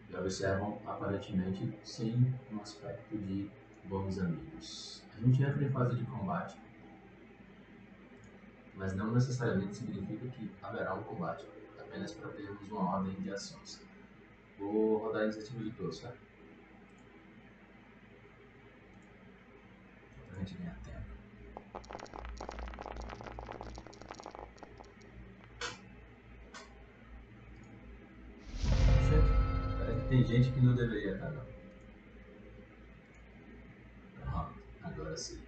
E 0.09 0.17
observam 0.17 0.81
aparentemente 0.87 1.77
sem 1.85 2.35
um 2.53 2.61
aspecto 2.61 3.17
de 3.19 3.51
bons 3.85 4.19
amigos. 4.19 5.03
A 5.17 5.21
gente 5.21 5.43
entra 5.43 5.65
em 5.65 5.71
fase 5.71 5.97
de 5.97 6.05
combate, 6.05 6.57
mas 8.77 8.95
não 8.95 9.13
necessariamente 9.13 9.77
significa 9.77 10.29
que 10.29 10.51
haverá 10.63 10.95
um 10.95 11.03
combate, 11.05 11.47
apenas 11.79 12.13
para 12.13 12.29
termos 12.31 12.71
uma 12.71 12.97
ordem 12.97 13.15
de 13.21 13.31
ações. 13.31 13.81
Vou 14.59 14.99
rodar 14.99 15.23
a 15.23 15.25
iniciativa 15.25 15.63
de 15.63 15.71
todos, 15.73 16.01
tá? 16.01 16.13
Pra 20.29 20.39
gente 20.39 20.55
ganhar 20.59 20.79
tempo. 20.83 21.15
Parece 29.79 30.01
que 30.01 30.09
tem 30.09 30.25
gente 30.25 30.53
que 30.53 30.61
não 30.61 30.75
deveria 30.75 31.15
estar, 31.15 31.31
não. 31.31 31.45
Pronto, 34.21 34.55
agora 34.83 35.17
sim. 35.17 35.41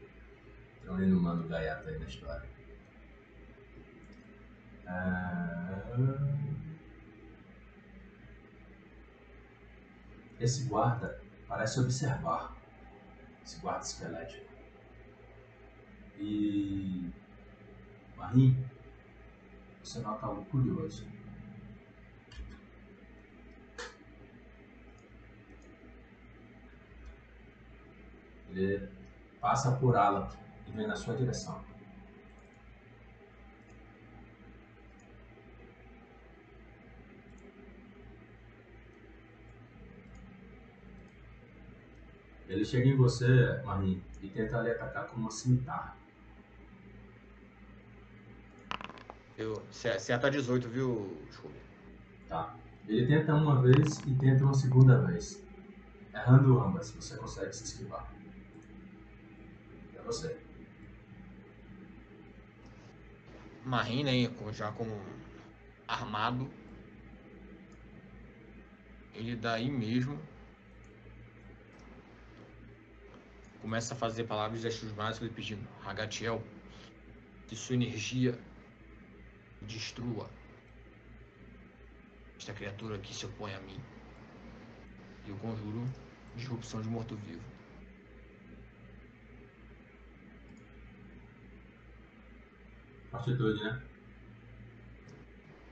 Estão 0.78 1.02
indo 1.02 1.20
mano 1.20 1.48
gaiato 1.48 1.88
aí 1.88 1.98
na 1.98 2.06
história. 2.06 2.55
É, 4.86 5.26
Esse 10.38 10.64
guarda 10.64 11.18
parece 11.48 11.80
observar 11.80 12.54
esse 13.42 13.58
guarda 13.60 13.84
esquelético. 13.84 14.46
E. 16.18 17.10
Marim, 18.16 18.64
você 19.82 20.00
nota 20.00 20.26
algo 20.26 20.44
curioso. 20.46 21.06
Ele 28.50 28.88
passa 29.40 29.72
por 29.76 29.96
ala 29.96 30.28
e 30.66 30.70
vem 30.72 30.86
na 30.86 30.96
sua 30.96 31.14
direção. 31.14 31.75
Ele 42.56 42.64
chega 42.64 42.88
em 42.88 42.96
você, 42.96 43.60
Marim, 43.66 44.02
e 44.22 44.28
tenta 44.28 44.62
lhe 44.62 44.70
atacar 44.70 45.06
com 45.08 45.16
uma 45.18 45.30
cimitarra. 45.30 45.94
Eu, 49.36 49.62
seta 49.70 50.30
18, 50.30 50.66
viu, 50.66 51.22
Scooby? 51.30 51.58
Tá. 52.26 52.56
Ele 52.88 53.06
tenta 53.06 53.34
uma 53.34 53.60
vez 53.60 53.98
e 54.06 54.14
tenta 54.14 54.42
uma 54.42 54.54
segunda 54.54 54.98
vez. 55.02 55.44
Errando 56.14 56.58
ambas, 56.58 56.92
você 56.92 57.18
consegue 57.18 57.52
se 57.52 57.64
esquivar. 57.64 58.10
É 59.94 60.00
você. 60.00 60.40
Marim, 63.66 64.02
né, 64.02 64.32
já 64.52 64.72
com 64.72 64.98
armado. 65.86 66.48
Ele 69.12 69.36
daí 69.36 69.70
mesmo 69.70 70.18
começa 73.66 73.94
a 73.94 73.96
fazer 73.96 74.22
palavras 74.22 74.60
e 74.60 74.62
gestos 74.62 74.92
mágicos 74.92 75.28
pedindo 75.30 75.66
Hagatiel, 75.84 76.40
que 77.48 77.56
sua 77.56 77.74
energia 77.74 78.38
destrua 79.62 80.30
esta 82.38 82.52
criatura 82.52 82.96
que 82.96 83.12
se 83.12 83.26
opõe 83.26 83.52
a 83.52 83.58
mim. 83.58 83.76
E 85.26 85.30
eu 85.30 85.36
conjuro 85.38 85.84
disrupção 86.36 86.80
de 86.80 86.88
morto-vivo. 86.88 87.42
Fortitude, 93.10 93.64
né? 93.64 93.82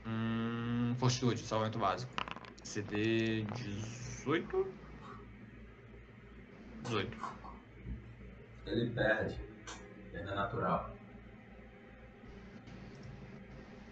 Hum, 0.04 0.96
fortitude, 0.98 1.38
salvamento 1.46 1.78
básico. 1.78 2.12
CD 2.64 3.42
18? 3.54 4.66
18. 6.82 7.43
Ele 8.66 8.90
perde. 8.90 9.40
Perda 10.12 10.34
natural. 10.34 10.96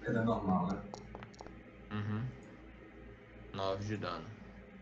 Perda 0.01 0.23
normal, 0.23 0.69
né? 0.69 0.83
Uhum. 1.93 2.25
9 3.55 3.85
de 3.85 3.97
dano. 3.97 4.27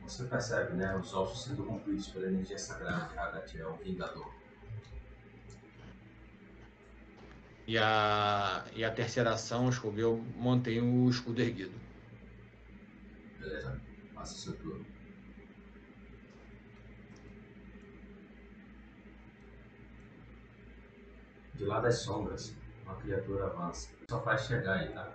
Você 0.03 0.25
percebe, 0.25 0.75
né? 0.75 0.97
Os 0.97 1.13
ossos 1.13 1.45
sendo 1.45 1.65
rompidos 1.65 2.09
pela 2.09 2.27
energia 2.27 2.59
sagrada 2.59 3.09
de 3.09 3.19
Hagatiel, 3.19 3.71
o 3.73 3.77
Vingador. 3.77 4.33
E 7.67 7.79
a, 7.79 8.65
e 8.75 8.85
a 8.85 8.91
terceira 8.91 9.31
ação, 9.31 9.71
Scooby, 9.71 10.01
eu 10.01 10.17
mantenho 10.37 11.05
o 11.05 11.11
escudo 11.11 11.41
erguido. 11.41 11.79
Beleza? 13.39 13.81
Passa 14.15 14.35
o 14.35 14.39
seu 14.39 14.57
turno. 14.57 14.90
De 21.61 21.67
lá 21.67 21.79
das 21.79 21.99
sombras, 21.99 22.57
uma 22.87 22.95
criatura 22.95 23.45
avança. 23.45 23.91
Só 24.09 24.23
faz 24.23 24.47
chegar 24.47 24.79
aí, 24.79 24.89
tá? 24.95 25.15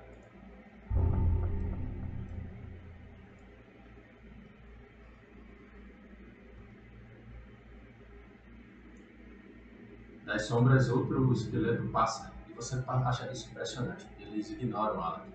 Das 10.23 10.45
sombras, 10.45 10.87
outro 10.91 11.33
esqueleto 11.33 11.89
passa. 11.89 12.31
E 12.47 12.53
você 12.53 12.75
acha 12.87 13.31
isso 13.31 13.49
impressionante. 13.49 14.07
Eles 14.19 14.51
ignoram 14.51 15.01
Alan. 15.01 15.25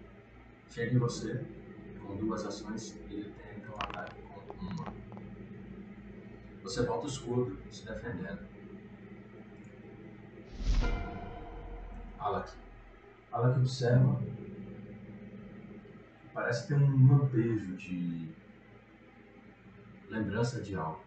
Chega 0.69 0.95
em 0.95 0.99
você, 0.99 1.45
com 2.07 2.17
duas 2.19 2.47
ações, 2.47 2.95
ele 3.11 3.33
tenta 3.33 3.69
um 3.69 3.75
ataque 3.75 4.23
com 4.23 4.65
uma. 4.65 4.95
Você 6.63 6.87
volta 6.87 7.07
o 7.07 7.11
escudo, 7.11 7.59
se 7.69 7.85
defendendo. 7.85 8.50
Alak. 12.21 12.53
Alak 13.33 13.59
observa. 13.59 14.21
Parece 16.35 16.69
ter 16.69 16.75
um 16.75 17.09
lampejo 17.09 17.77
de 17.77 18.29
lembrança 20.11 20.61
de 20.61 20.77
algo. 20.77 21.03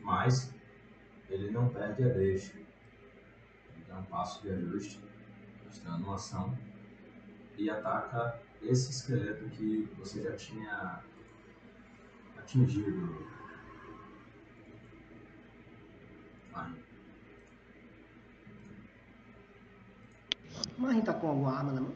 Mas 0.00 0.54
ele 1.28 1.50
não 1.50 1.68
perde 1.68 2.04
a 2.04 2.08
deixa. 2.08 2.56
Ele 2.56 3.84
dá 3.86 3.98
um 3.98 4.04
passo 4.04 4.40
de 4.42 4.50
ajuste, 4.50 5.00
mostrando 5.64 6.04
uma 6.04 6.14
ação, 6.14 6.58
e 7.58 7.68
ataca 7.68 8.40
esse 8.62 8.90
esqueleto 8.90 9.48
que 9.50 9.88
você 9.98 10.22
já 10.22 10.34
tinha 10.34 11.04
atingido. 12.38 13.40
Marim. 20.80 20.94
Marim 20.94 21.02
tá 21.02 21.12
com 21.12 21.28
alguma 21.28 21.52
arma 21.52 21.72
na 21.72 21.80
mão? 21.82 21.92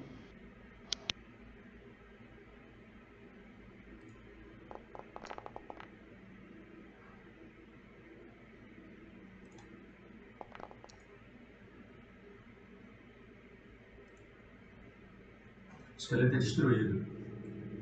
O 15.95 15.97
esqueleto 15.97 16.37
é 16.37 16.39
destruído. 16.39 17.07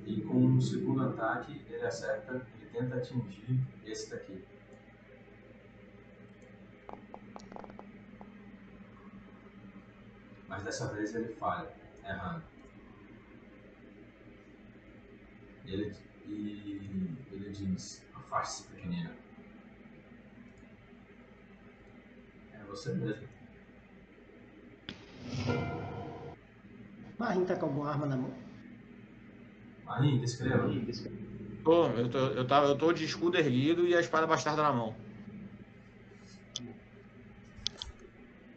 E 0.07 0.21
com 0.23 0.57
o 0.57 0.61
segundo 0.61 1.03
ataque, 1.03 1.61
ele 1.69 1.85
acerta, 1.85 2.47
ele 2.61 2.71
tenta 2.71 2.97
atingir 2.97 3.61
esse 3.85 4.11
daqui. 4.11 4.45
Mas 10.53 10.65
dessa 10.65 10.93
vez 10.93 11.15
ele 11.15 11.33
falha, 11.37 11.67
errando. 12.05 12.43
Ele, 15.65 15.97
e 16.27 17.17
ele 17.33 17.51
diz, 17.51 18.05
afaste-se 18.15 18.69
pequenina. 18.69 19.17
É 22.53 22.65
você 22.65 22.93
mesmo. 22.93 23.27
Marim 27.19 27.47
tá 27.47 27.57
com 27.57 27.67
alguma 27.67 27.89
arma 27.89 28.05
na 28.05 28.17
mão? 28.19 28.35
Marim, 29.87 30.21
descreva. 30.21 30.69
Tô, 31.65 31.87
eu, 31.87 32.11
tô, 32.11 32.19
eu, 32.19 32.47
tava, 32.47 32.67
eu 32.67 32.77
tô 32.77 32.93
de 32.93 33.07
escudo 33.07 33.39
erguido 33.39 33.87
e 33.87 33.95
a 33.95 34.01
espada 34.01 34.27
bastarda 34.27 34.63
na 34.63 34.73
mão. 34.75 35.02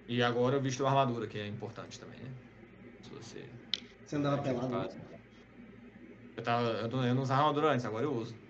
E 0.08 0.22
agora 0.24 0.56
eu 0.56 0.62
visto 0.62 0.82
uma 0.82 0.90
armadura, 0.90 1.28
que 1.28 1.38
é 1.38 1.48
importante 1.48 2.00
também, 2.00 2.22
né? 2.24 2.36
Se 3.02 3.12
você. 3.12 3.52
Você 4.06 4.16
andava 4.16 4.42
pelado? 4.42 4.84
Eu, 6.38 6.44
tava, 6.44 6.70
eu, 6.82 6.88
não- 6.90 7.06
eu 7.08 7.16
não 7.16 7.24
usava 7.24 7.42
armadura 7.42 7.72
antes, 7.72 7.86
agora 7.86 8.06
eu 8.06 8.14
uso. 8.14 8.42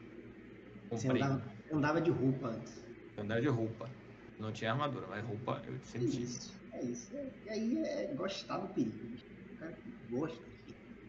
Você 0.89 1.07
Comprei. 1.07 1.09
andava, 1.09 1.61
andava 1.71 2.01
de 2.01 2.09
roupa 2.09 2.47
antes. 2.47 2.83
Eu 3.17 3.23
andava 3.23 3.41
de 3.41 3.47
roupa. 3.49 3.93
Não 4.37 4.51
tinha 4.53 4.71
armadura, 4.71 5.07
mas 5.07 5.23
roupa 5.25 5.61
eu 5.65 5.83
É 5.93 5.97
sempre 5.97 6.09
tive. 6.09 6.33
isso. 6.33 6.61
É 6.73 6.83
isso. 6.85 7.15
É, 7.15 7.39
e 7.45 7.49
aí 7.49 7.77
é 7.77 8.13
gostar 8.15 8.57
do 8.59 8.73
perigo. 8.73 9.15
O 9.53 9.55
cara 9.55 9.73
que 9.73 9.89
gosta. 10.03 10.45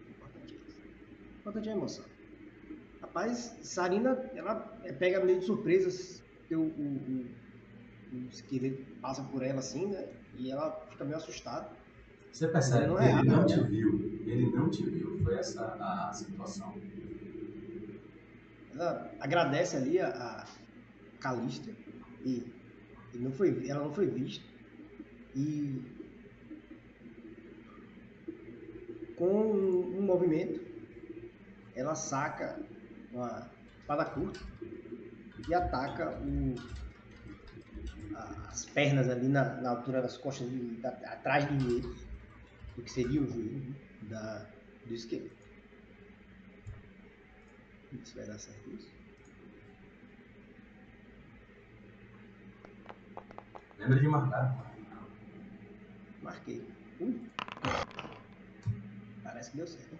O 0.07 0.11
importante 0.11 0.55
é 0.55 0.59
isso. 0.59 0.83
Importante 1.41 1.69
é 1.69 1.73
a 1.73 1.77
emoção. 1.77 2.11
Rapaz, 3.03 3.61
Sarina, 3.63 4.31
ela 4.35 4.81
é, 4.85 4.93
pega 4.93 5.25
meio 5.25 5.41
de 5.41 5.47
surpresa. 5.47 5.91
O, 6.53 6.57
o, 6.57 7.33
o, 7.33 8.27
o 8.27 8.29
esqueleto 8.29 8.97
passa 9.01 9.29
por 9.31 9.43
ela 9.43 9.61
assim, 9.61 9.89
né? 9.89 9.99
E 10.39 10.51
ela 10.51 10.71
fica 10.91 11.05
meio 11.05 11.17
assustada. 11.17 11.69
Você 12.33 12.49
percebe 12.49 12.85
Ele 12.85 12.87
não 12.89 13.01
é 13.01 13.13
ele 13.13 13.29
não 13.29 13.41
né? 13.41 13.47
te 13.47 13.61
viu. 13.63 14.23
Ele 14.27 14.51
não 14.51 14.71
te 14.71 14.83
viu. 14.85 15.19
Foi 15.23 15.35
essa 15.39 15.65
a 15.81 16.13
situação. 16.13 16.75
Ela 18.75 19.11
agradece 19.21 19.77
ali 19.77 19.99
a, 19.99 20.09
a 20.09 20.47
Calista 21.19 21.71
e, 22.25 22.53
e 23.15 23.19
não 23.19 23.33
foi, 23.33 23.67
ela 23.69 23.85
não 23.85 23.93
foi 23.93 24.07
vista. 24.07 24.45
E 25.35 25.83
com 29.17 29.27
um, 29.27 29.99
um 29.99 30.03
movimento, 30.03 30.61
ela 31.75 31.95
saca 31.95 32.61
uma 33.13 33.51
espada 33.81 34.05
curta 34.05 34.41
e 35.49 35.55
ataca 35.55 36.19
o, 36.21 36.55
as 38.49 38.65
pernas 38.67 39.09
ali 39.09 39.29
na, 39.29 39.61
na 39.61 39.71
altura 39.71 40.03
das 40.03 40.17
costas, 40.17 40.49
da, 40.81 40.91
atrás 40.91 41.45
do 41.47 41.59
joelho, 41.61 41.95
do 42.77 42.83
que 42.83 42.91
seria 42.91 43.23
o 43.23 43.27
joelho 43.27 43.61
né, 43.61 43.75
da, 44.03 44.47
do 44.87 44.95
esqueleto. 44.95 45.47
Se 48.05 48.15
vai 48.15 48.27
dar 48.27 48.39
certo 48.39 48.71
isso. 48.71 48.93
Lembra 53.79 54.01
de 54.01 54.09
marcar. 54.09 54.75
Marquei. 56.23 56.67
Ui. 57.01 57.21
Parece 59.23 59.51
que 59.51 59.57
deu 59.57 59.67
certo. 59.67 59.99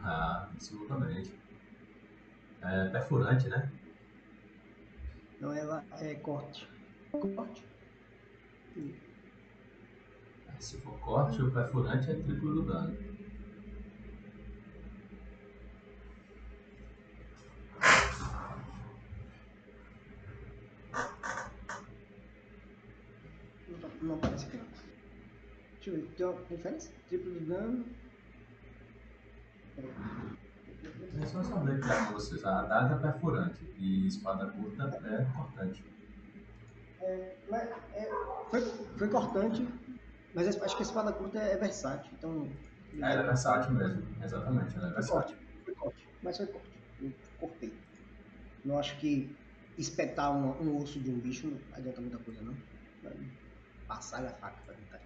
Ah, 0.00 0.48
absolutamente. 0.52 1.34
É 2.62 2.88
perfurante, 2.88 3.48
né? 3.48 3.70
Não, 5.40 5.52
ela 5.52 5.84
é 5.98 6.14
corte. 6.14 6.71
Corte? 7.12 7.64
Se 10.58 10.78
for 10.78 10.98
corte, 11.00 11.42
o 11.42 11.50
perfurante 11.50 12.10
é 12.10 12.14
triplo 12.14 12.54
do 12.54 12.62
dano. 12.62 12.96
Não, 23.68 23.90
não 24.02 24.14
aparece 24.14 24.46
aqui. 24.46 24.60
Deixa 25.74 25.90
eu 25.90 25.94
ver. 25.94 26.06
Tem 26.16 26.26
uma 26.26 26.40
diferença? 26.40 26.92
Triplo 27.08 27.32
do 27.34 27.46
dano. 27.46 27.84
É 31.20 31.26
só 31.26 31.42
saber 31.42 31.80
que 31.80 31.88
com 31.88 32.12
vocês. 32.14 32.44
A 32.44 32.60
adaga 32.60 32.94
é 32.94 33.12
perfurante 33.12 33.64
e 33.78 34.06
espada 34.06 34.46
curta 34.46 34.84
é 35.04 35.24
cortante. 35.36 35.84
É, 37.04 37.36
mas 37.50 37.62
é, 37.94 38.08
foi, 38.50 38.60
foi 38.96 39.08
cortante, 39.08 39.66
mas 40.34 40.46
acho 40.48 40.76
que 40.76 40.82
a 40.82 40.86
espada 40.86 41.12
curta 41.12 41.38
é 41.38 41.56
versátil. 41.56 42.12
Então. 42.16 42.48
É, 43.02 43.14
é 43.14 43.22
versátil 43.22 43.72
mesmo. 43.72 44.02
Exatamente, 44.22 44.76
ela 44.76 44.86
é 44.88 44.90
Foi 44.90 44.94
versátil. 44.94 45.36
corte, 45.36 45.64
foi 45.64 45.74
corte. 45.74 46.08
Mas 46.22 46.36
foi 46.36 46.46
corte. 46.46 46.68
Eu 47.00 47.12
cortei. 47.40 47.74
Não 48.64 48.78
acho 48.78 48.96
que 48.98 49.36
espetar 49.76 50.30
um, 50.30 50.62
um 50.62 50.76
osso 50.76 51.00
de 51.00 51.10
um 51.10 51.18
bicho 51.18 51.48
não 51.48 51.58
adianta 51.72 52.00
muita 52.00 52.18
coisa, 52.18 52.42
não. 52.42 52.54
Passar 53.88 54.24
a 54.24 54.30
faca 54.34 54.62
pra 54.64 54.74
tentar. 54.74 54.98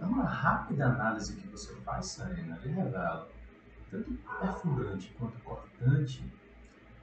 É, 0.00 0.04
uma 0.04 0.24
rápida 0.24 0.86
análise 0.86 1.34
que 1.36 1.48
você 1.48 1.74
faz, 1.80 2.06
Serena, 2.06 2.58
ele 2.62 2.74
revela 2.74 3.28
tanto 3.90 4.12
perfurante 4.38 5.14
quanto 5.18 5.38
cortante. 5.40 6.22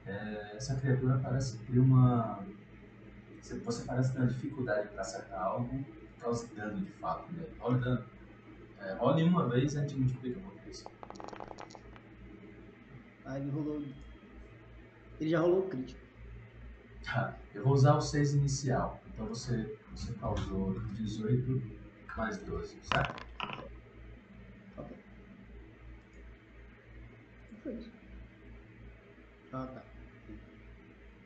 é, 0.06 0.56
essa 0.56 0.76
criatura 0.76 1.18
parece 1.18 1.58
ter 1.64 1.78
uma. 1.80 2.46
Você, 3.46 3.60
você 3.60 3.84
parece 3.84 4.12
ter 4.12 4.18
uma 4.18 4.26
dificuldade 4.26 4.88
para 4.88 5.02
acertar 5.02 5.40
algo 5.40 5.68
que 5.68 6.20
cause 6.20 6.52
dano 6.56 6.84
de 6.84 6.90
fato 6.94 7.32
nele. 7.32 7.54
Rola 7.60 7.78
dano. 7.78 8.04
É, 8.80 8.92
role 8.94 9.22
uma 9.22 9.48
vez 9.48 9.74
e 9.74 9.78
a 9.78 9.82
gente 9.82 9.94
multiplica 9.94 10.40
por 10.40 10.52
três. 10.62 10.84
Aí 13.24 13.40
ele 13.40 13.50
rolou. 13.52 13.84
Ele 15.20 15.30
já 15.30 15.38
rolou 15.38 15.60
o 15.60 15.68
crítico. 15.68 16.00
Tá, 17.04 17.38
eu 17.54 17.62
vou 17.62 17.72
usar 17.72 17.94
o 17.94 18.00
6 18.00 18.34
inicial. 18.34 19.00
Então 19.12 19.28
você, 19.28 19.78
você 19.92 20.12
causou 20.14 20.80
18 20.94 21.62
mais 22.16 22.38
12, 22.38 22.76
certo? 22.82 23.24
Ok. 24.76 24.96
O 27.52 27.54
que 27.54 27.62
foi 27.62 27.74
isso? 27.74 27.92
Ah, 29.52 29.66
tá. 29.66 29.84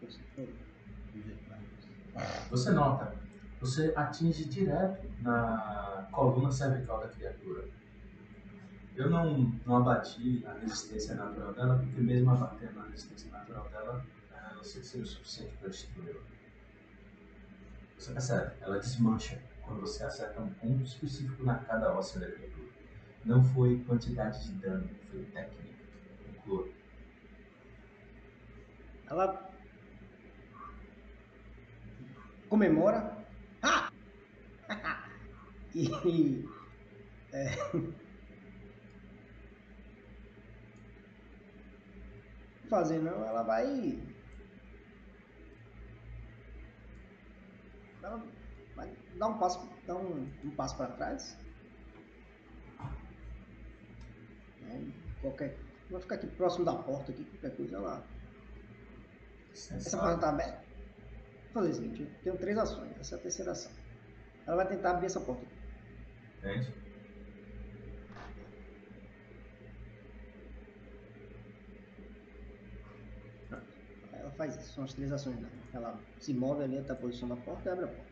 Você 0.03 0.19
foi. 0.37 0.71
Você 2.51 2.71
nota, 2.71 3.15
você 3.61 3.93
atinge 3.95 4.45
direto 4.47 5.07
na 5.21 6.09
coluna 6.11 6.51
cervical 6.51 7.01
da 7.01 7.09
criatura. 7.09 7.69
Eu 8.97 9.09
não, 9.09 9.61
não 9.65 9.77
abati 9.77 10.45
a 10.47 10.53
resistência 10.55 11.15
natural 11.15 11.53
dela, 11.55 11.79
porque 11.79 12.01
mesmo 12.01 12.31
abatendo 12.31 12.81
a 12.81 12.85
resistência 12.85 13.31
natural 13.31 13.69
dela, 13.71 14.05
ela 14.33 14.55
não 14.55 14.65
sei 14.65 14.83
se 14.83 14.91
seria 14.91 15.05
o 15.05 15.09
suficiente 15.09 15.57
para 15.59 15.69
destruí-la. 15.69 16.21
Você 17.97 18.13
percebe, 18.13 18.53
ela 18.61 18.79
desmancha 18.79 19.43
quando 19.63 19.81
você 19.83 20.03
acerta 20.05 20.41
um 20.41 20.51
ponto 20.55 20.85
específico 20.85 21.45
na 21.45 21.57
cada 21.57 21.95
óssea 21.95 22.21
da 22.21 22.31
criatura. 22.31 22.69
Não 23.25 23.45
foi 23.45 23.79
quantidade 23.85 24.43
de 24.45 24.53
dano, 24.55 24.89
foi 25.11 25.23
técnica. 25.27 25.75
Conclua. 26.27 26.69
Ela 29.07 29.50
comemora. 32.51 33.17
Ah! 33.63 33.91
e. 35.75 36.45
É... 37.33 37.47
Fazer 42.69 42.99
não, 42.99 43.25
ela 43.25 43.43
vai. 43.43 43.99
Ela 48.03 48.23
vai 48.77 48.93
dar 49.17 49.29
um 49.29 49.39
passo, 49.39 49.69
dar 49.87 49.97
um, 49.97 50.29
um 50.45 50.51
passo 50.51 50.77
para 50.77 50.93
trás. 50.93 51.39
Né? 54.61 54.93
Qualquer. 55.21 55.57
Vai 55.91 56.01
ficar 56.01 56.15
aqui 56.17 56.27
próximo 56.29 56.65
da 56.65 56.75
porta 56.75 57.11
aqui, 57.11 57.25
qualquer 57.25 57.57
coisa 57.57 57.77
ela. 57.77 58.07
Essa 59.53 59.99
porta 59.99 60.15
está 60.15 60.29
aberta. 60.29 60.70
Vou 61.53 61.63
fazer 61.63 61.71
o 61.71 61.75
seguinte, 61.75 62.03
eu 62.03 62.09
tenho 62.23 62.37
três 62.39 62.57
ações, 62.59 62.93
essa 62.99 63.17
é 63.17 63.19
a 63.19 63.23
terceira 63.23 63.53
ação. 63.53 63.73
Ela 64.47 64.57
vai 64.57 64.69
tentar 64.69 64.91
abrir 64.93 65.07
essa 65.07 65.21
porta. 65.21 65.45
Entende? 66.39 66.73
Aí 74.13 74.21
Ela 74.21 74.31
faz 74.33 74.57
isso, 74.57 74.73
são 74.75 74.85
as 74.85 74.95
três 74.95 75.13
ações 75.13 75.37
dela. 75.37 75.51
Ela 75.73 76.01
se 76.19 76.35
move 76.35 76.63
ali 76.65 76.79
até 76.79 76.93
a 76.93 76.97
posição 76.97 77.29
da 77.29 77.37
porta 77.37 77.69
e 77.69 77.73
abre 77.73 77.85
a 77.85 77.89
porta. 77.89 78.11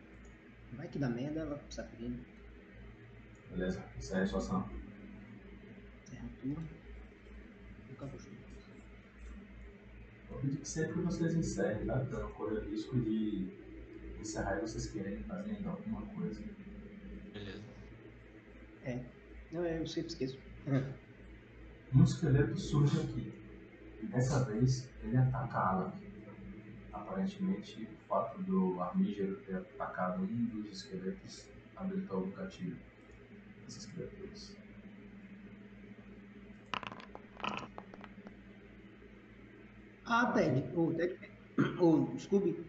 Vai 0.73 0.87
que 0.87 0.99
dá 0.99 1.09
merda, 1.09 1.41
ela 1.41 1.59
sai 1.69 1.87
correndo, 1.87 2.23
Beleza? 3.49 3.83
Isso 3.99 4.15
é 4.15 4.21
a 4.21 4.27
sua 4.27 4.39
ação. 4.39 4.69
encerra 6.03 6.25
o 6.27 6.29
turno. 6.41 6.69
E 7.89 7.93
acabou 7.93 8.19
pedir 10.39 10.57
que 10.57 10.67
sempre 10.67 10.93
que 10.93 10.99
vocês 11.01 11.33
encerrem, 11.35 11.85
tá? 11.85 11.99
Pra 11.99 12.19
não 12.19 12.31
correr 12.31 12.59
o 12.59 12.69
risco 12.69 12.99
de 12.99 13.49
encerrar 14.19 14.57
e 14.57 14.61
vocês 14.61 14.87
querem 14.87 15.23
fazer 15.23 15.51
ainda 15.51 15.69
alguma 15.69 16.01
coisa. 16.07 16.41
Beleza. 17.33 17.63
Não, 19.51 19.65
eu 19.65 19.87
sempre 19.87 20.09
esqueço. 20.09 20.37
Um 21.91 22.03
esqueleto 22.03 22.55
surge 22.55 22.99
aqui. 22.99 23.33
E 23.99 24.05
dessa 24.05 24.45
vez 24.45 24.87
ele 25.03 25.17
ataca 25.17 25.57
a 25.57 25.69
Alan. 25.71 25.93
Aparentemente, 26.93 27.83
o 27.83 28.07
fato 28.07 28.43
do 28.43 28.79
armígero 28.79 29.37
ter 29.37 29.55
atacado 29.55 30.21
um 30.21 30.45
dos 30.45 30.71
esqueletos 30.71 31.49
habilitou 31.75 32.25
o 32.25 32.31
gatilho 32.31 32.77
dessas 33.63 33.87
criaturas. 33.87 34.55
Ah, 40.11 40.31
Ted, 40.33 40.65
o 40.75 40.91
Ted, 40.93 41.15
o 41.79 42.17
Scooby, 42.17 42.65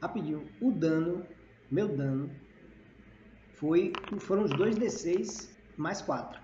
rapidinho. 0.00 0.46
O 0.60 0.70
dano, 0.70 1.26
meu 1.68 1.88
dano, 1.88 2.30
foi, 3.54 3.92
foram 4.20 4.44
os 4.44 4.52
dois 4.56 4.76
D6 4.76 5.50
mais 5.76 6.00
4. 6.00 6.40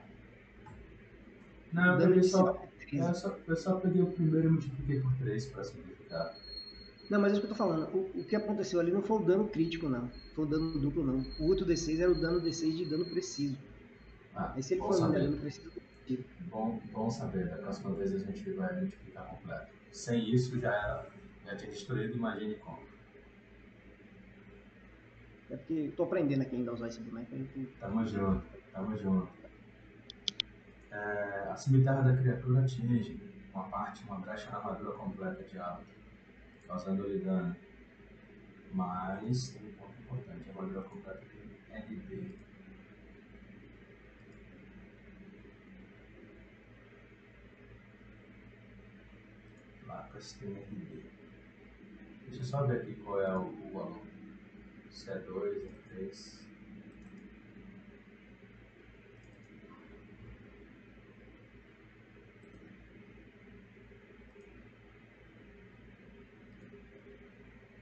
Não, 1.73 1.93
eu 1.93 1.99
dano 1.99 2.15
inicial 2.15 2.47
só, 2.47 2.69
é 2.81 2.87
13. 2.87 3.09
eu 3.09 3.15
só, 3.15 3.39
eu 3.47 3.57
só 3.57 3.75
peguei 3.77 4.03
o 4.03 4.07
primeiro 4.11 4.49
e 4.49 4.51
multipliquei 4.51 5.01
por 5.01 5.15
3 5.19 5.47
para 5.47 5.65
simplificar. 5.65 6.35
Não, 7.09 7.21
mas 7.21 7.33
é 7.33 7.33
isso 7.35 7.41
que 7.43 7.47
eu 7.47 7.51
tô 7.51 7.57
falando. 7.57 7.95
O, 7.95 8.21
o 8.21 8.25
que 8.25 8.35
aconteceu 8.35 8.81
ali 8.81 8.91
não 8.91 9.03
foi 9.03 9.19
o 9.19 9.25
dano 9.25 9.49
crítico, 9.49 9.89
não. 9.89 10.11
Foi 10.35 10.45
o 10.45 10.49
dano 10.49 10.79
duplo, 10.79 11.05
não. 11.05 11.25
O 11.39 11.49
outro 11.49 11.65
D6 11.65 12.01
era 12.01 12.11
o 12.11 12.21
dano 12.21 12.41
D6 12.41 12.77
de 12.77 12.85
dano 12.87 13.05
preciso. 13.05 13.57
Ah, 14.35 14.53
Aí 14.57 14.63
se 14.63 14.75
ele 14.75 14.81
for 14.81 14.95
saber. 14.95 15.21
dano 15.21 15.37
preciso, 15.37 15.71
Bom, 16.51 16.81
bom 16.93 17.11
saber, 17.11 17.49
da 17.49 17.57
próxima 17.59 17.95
vez 17.95 18.15
a 18.15 18.19
gente 18.19 18.51
vai 18.53 18.81
multiplicar 18.81 19.27
completo. 19.29 19.82
Sem 19.93 20.35
isso 20.35 20.59
já 20.61 20.75
era, 20.75 21.13
já 21.45 21.57
tinha 21.57 21.71
destruído, 21.71 22.17
imagine 22.17 22.57
como. 22.59 22.91
é 25.51 25.57
porque 25.57 25.75
eu 25.75 25.95
tô 25.95 26.05
aprendendo 26.05 26.43
aqui 26.43 26.57
ainda 26.57 26.71
a 26.71 26.75
usar 26.75 26.89
esse 26.89 27.01
boneco. 27.03 27.35
eu- 27.35 27.73
Tamo 27.79 28.05
junto, 28.07 28.47
tamo 28.73 28.97
junto. 28.97 29.33
É, 30.91 31.49
a 31.51 31.57
cimitarra 31.57 32.03
da 32.03 32.17
criatura 32.17 32.61
atinge 32.61 33.21
uma 33.53 33.69
parte, 33.71 34.05
uma 34.05 34.21
brecha 34.21 34.51
na 34.51 34.59
armadura 34.59 34.93
completa 34.97 35.43
de 35.45 35.59
Alan, 35.59 35.87
causando-lhe 36.67 37.21
dano. 37.21 37.57
Mas 38.73 39.53
tem 39.53 39.69
um 39.69 39.75
ponto 39.77 40.01
importante, 40.01 40.49
a 40.49 40.53
armadura 40.53 40.83
completa 40.83 41.25
tem 41.33 41.57
RD. 41.71 42.42
Placas 50.03 50.37
RD. 50.41 51.05
Deixa 52.27 52.41
eu 52.41 52.45
só 52.45 52.67
ver 52.67 52.83
aqui 52.83 52.95
qual 52.97 53.21
é 53.21 53.37
o, 53.37 53.43
o 53.43 53.73
valor. 53.73 54.03
Se 54.91 55.11
é 55.11 55.19
2, 55.19 55.65
é 55.65 55.69
3. 55.95 56.43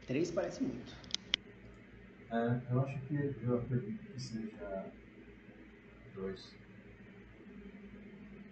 Três 0.06 0.30
parece 0.30 0.62
muito. 0.62 0.94
É, 2.30 2.60
eu 2.70 2.80
acho 2.82 3.00
que 3.06 3.14
eu 3.42 3.58
acredito 3.58 4.12
que 4.12 4.20
seja 4.20 4.92
2. 6.14 6.54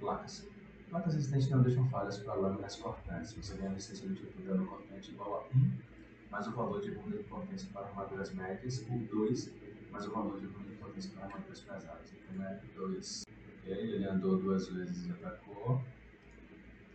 Placas. 0.00 0.57
Placas 0.90 1.14
resistentes 1.14 1.50
não 1.50 1.62
deixam 1.62 1.88
falhas 1.90 2.18
para 2.18 2.34
lâminas 2.34 2.76
cortantes. 2.76 3.34
Você 3.34 3.56
ganha 3.56 3.70
resistência 3.70 4.08
do 4.08 4.14
tipo 4.14 4.40
dano 4.42 4.66
cortante 4.66 5.10
igual 5.10 5.46
a 5.52 5.56
1, 5.56 5.72
mais 6.30 6.46
o 6.46 6.52
valor 6.52 6.80
de 6.80 6.94
runa 6.94 7.16
de 7.16 7.24
potência 7.24 7.68
para 7.72 7.86
armaduras 7.86 8.32
médias, 8.32 8.84
ou 8.90 8.98
2, 8.98 9.52
mais 9.90 10.06
o 10.06 10.12
valor 10.12 10.40
de 10.40 10.46
runa 10.46 10.64
de 10.64 10.76
potência 10.76 11.10
para 11.14 11.26
armaduras 11.26 11.60
pesadas. 11.60 12.12
Então 12.12 12.42
é 12.44 12.60
2. 12.74 13.24
Ok, 13.58 13.72
ele 13.72 14.04
andou 14.06 14.38
duas 14.38 14.68
vezes 14.68 15.06
e 15.06 15.10
atacou. 15.10 15.82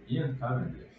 Ian 0.08 0.36
Cavendish. 0.36 0.91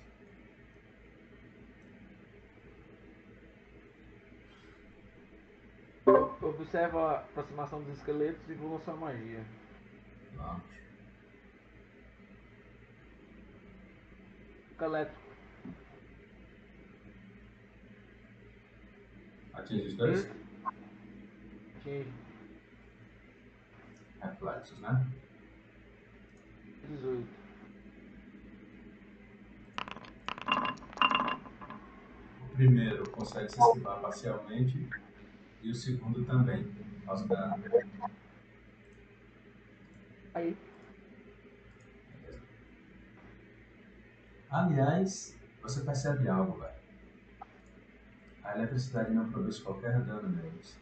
Observa 6.41 7.01
a 7.01 7.19
aproximação 7.19 7.83
dos 7.83 7.97
esqueletos 7.99 8.49
e 8.49 8.55
voa 8.55 8.79
sua 8.81 8.95
magia. 8.95 9.45
Vamos. 10.35 10.84
Elétrico. 14.85 15.21
Atinge 19.55 19.89
os 19.89 19.95
dois? 19.95 20.31
Atinge. 21.77 22.13
Reflexos, 24.21 24.81
né? 24.81 25.07
18. 26.89 27.27
O 32.43 32.57
primeiro 32.57 33.11
consegue 33.11 33.51
se 33.51 33.61
esquivar 33.61 34.01
parcialmente 34.01 34.89
e 35.63 35.71
o 35.71 35.75
segundo 35.75 36.25
também, 36.25 36.71
causa 37.05 37.27
dano. 37.27 37.63
Aí. 40.35 40.57
Aliás, 44.55 45.37
você 45.63 45.81
percebe 45.85 46.29
algo, 46.29 46.61
velho. 46.61 46.75
A 48.45 48.57
eletricidade 48.57 49.13
não 49.13 49.29
produz 49.29 49.59
qualquer 49.59 50.01
dano 50.03 50.29
neles. 50.29 50.81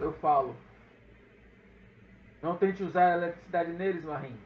Eu 0.00 0.10
falo. 0.14 0.56
Não 2.40 2.56
tente 2.56 2.82
usar 2.82 3.12
a 3.12 3.16
eletricidade 3.18 3.72
neles, 3.72 4.02
Marim. 4.02 4.40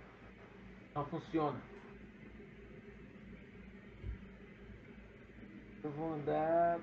Não 0.92 1.04
funciona. 1.06 1.60
Eu 5.84 5.90
vou 5.92 6.14
andar 6.14 6.80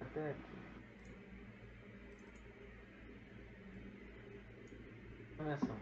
até 0.00 0.30
aqui. 0.30 0.53
Começou. 5.44 5.76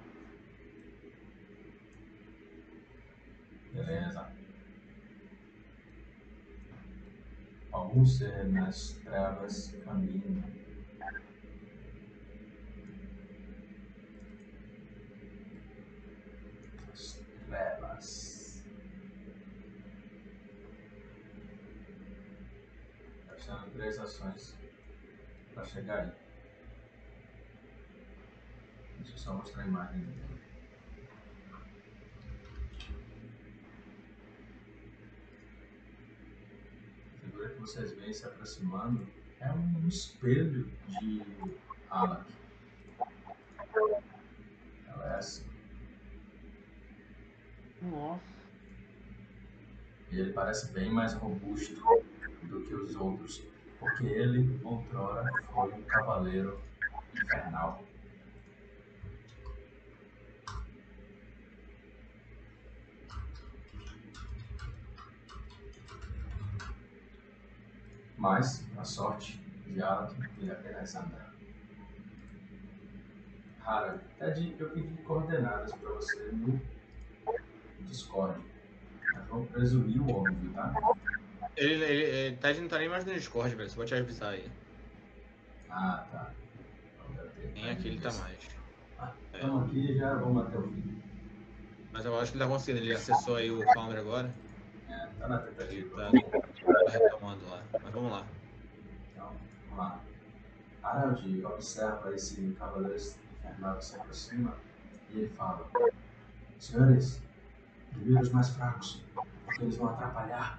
Beleza. 3.73 4.33
Algum 7.71 8.05
ser 8.05 8.49
nas 8.49 8.95
trevas 9.05 9.71
caminha. 9.85 10.43
As 16.93 17.25
trevas. 17.47 18.65
Gastando 23.29 23.71
três 23.71 23.99
ações 24.01 24.59
para 25.55 25.65
chegar 25.67 26.01
aí. 26.01 26.32
Deixa 29.03 29.15
eu 29.15 29.19
só 29.19 29.35
mostrar 29.35 29.65
a 29.65 29.67
imagem 29.67 30.01
dele. 30.01 30.41
A 37.17 37.21
figura 37.25 37.49
que 37.49 37.61
vocês 37.61 37.93
veem 37.97 38.13
se 38.13 38.25
aproximando 38.25 39.05
é 39.41 39.53
um 39.53 39.89
espelho 39.89 40.71
de 40.87 41.21
Alak. 41.91 42.33
Ela 44.87 45.15
é 45.15 45.17
assim. 45.17 45.51
Nossa. 47.83 48.23
E 50.13 50.21
ele 50.21 50.33
parece 50.33 50.71
bem 50.71 50.93
mais 50.93 51.13
robusto 51.15 51.75
do 52.45 52.63
que 52.63 52.75
os 52.75 52.95
outros, 52.95 53.43
porque 53.81 54.07
ele, 54.07 54.61
outrora, 54.63 55.33
foi 55.53 55.73
um 55.73 55.83
cavaleiro 55.83 56.63
infernal. 57.13 57.92
Mas, 68.23 68.65
a 68.79 68.85
sorte 68.85 69.37
de 69.67 69.83
Alak, 69.83 70.15
ele 70.39 70.53
apenas 70.53 70.95
anda. 70.95 71.33
Harald, 73.67 74.01
Ted, 74.17 74.57
eu 74.61 74.71
pedi 74.71 75.03
coordenadas 75.03 75.73
para 75.73 75.91
você 75.91 76.31
no 76.31 76.61
Discord. 77.81 78.41
Mas 79.13 79.27
vamos 79.27 79.51
presumir 79.51 80.01
o 80.01 80.09
óbvio, 80.09 80.53
tá? 80.53 80.73
Ele, 81.57 81.83
ele, 81.83 82.03
ele 82.05 82.37
Ted 82.37 82.61
não 82.61 82.69
tá 82.69 82.79
nem 82.79 82.89
mais 82.89 83.05
no 83.05 83.13
Discord, 83.13 83.57
velho. 83.57 83.69
Você 83.69 83.75
pode 83.75 83.89
te 83.89 83.95
avisar 83.97 84.35
aí. 84.35 84.49
Ah, 85.69 86.07
tá. 86.13 86.33
Nem 87.55 87.71
aqui 87.71 87.89
ele 87.89 88.01
tá 88.01 88.13
mais. 88.13 88.39
Ah, 89.01 89.15
Então 89.35 89.65
aqui 89.65 89.99
já 89.99 90.15
vamos 90.15 90.47
até 90.47 90.59
o 90.59 90.63
fim. 90.63 91.03
Mas 91.93 92.05
eu 92.05 92.17
acho 92.21 92.31
que 92.31 92.39
ele 92.39 92.45
tá 92.45 92.51
conseguindo. 92.51 92.85
Ele 92.85 92.95
acessou 92.95 93.35
aí 93.35 93.51
o 93.51 93.65
Founder 93.73 93.99
agora. 93.99 94.33
É, 94.93 95.07
tá 95.19 95.29
na 95.29 95.39
tentativa. 95.39 96.11
tá, 96.11 96.85
tá 96.85 96.91
retomando 96.91 97.49
lá. 97.49 97.63
Mas 97.73 97.93
vamos 97.93 98.13
lá. 98.13 98.27
Então, 99.11 99.33
vamos 99.71 99.79
lá. 99.79 100.01
Harald 100.83 101.45
observa 101.47 102.15
esse 102.15 102.53
cavaleiro 102.59 102.97
infernal 102.97 103.77
que 103.79 103.85
se 103.87 103.97
aproxima 103.97 104.57
e 105.11 105.21
ele 105.21 105.29
fala: 105.31 105.67
Senhores, 106.59 107.23
primeiro 107.91 108.21
os 108.21 108.33
mais 108.33 108.51
fracos, 108.51 109.03
porque 109.47 109.63
eles 109.63 109.77
vão 109.77 109.89
atrapalhar. 109.89 110.59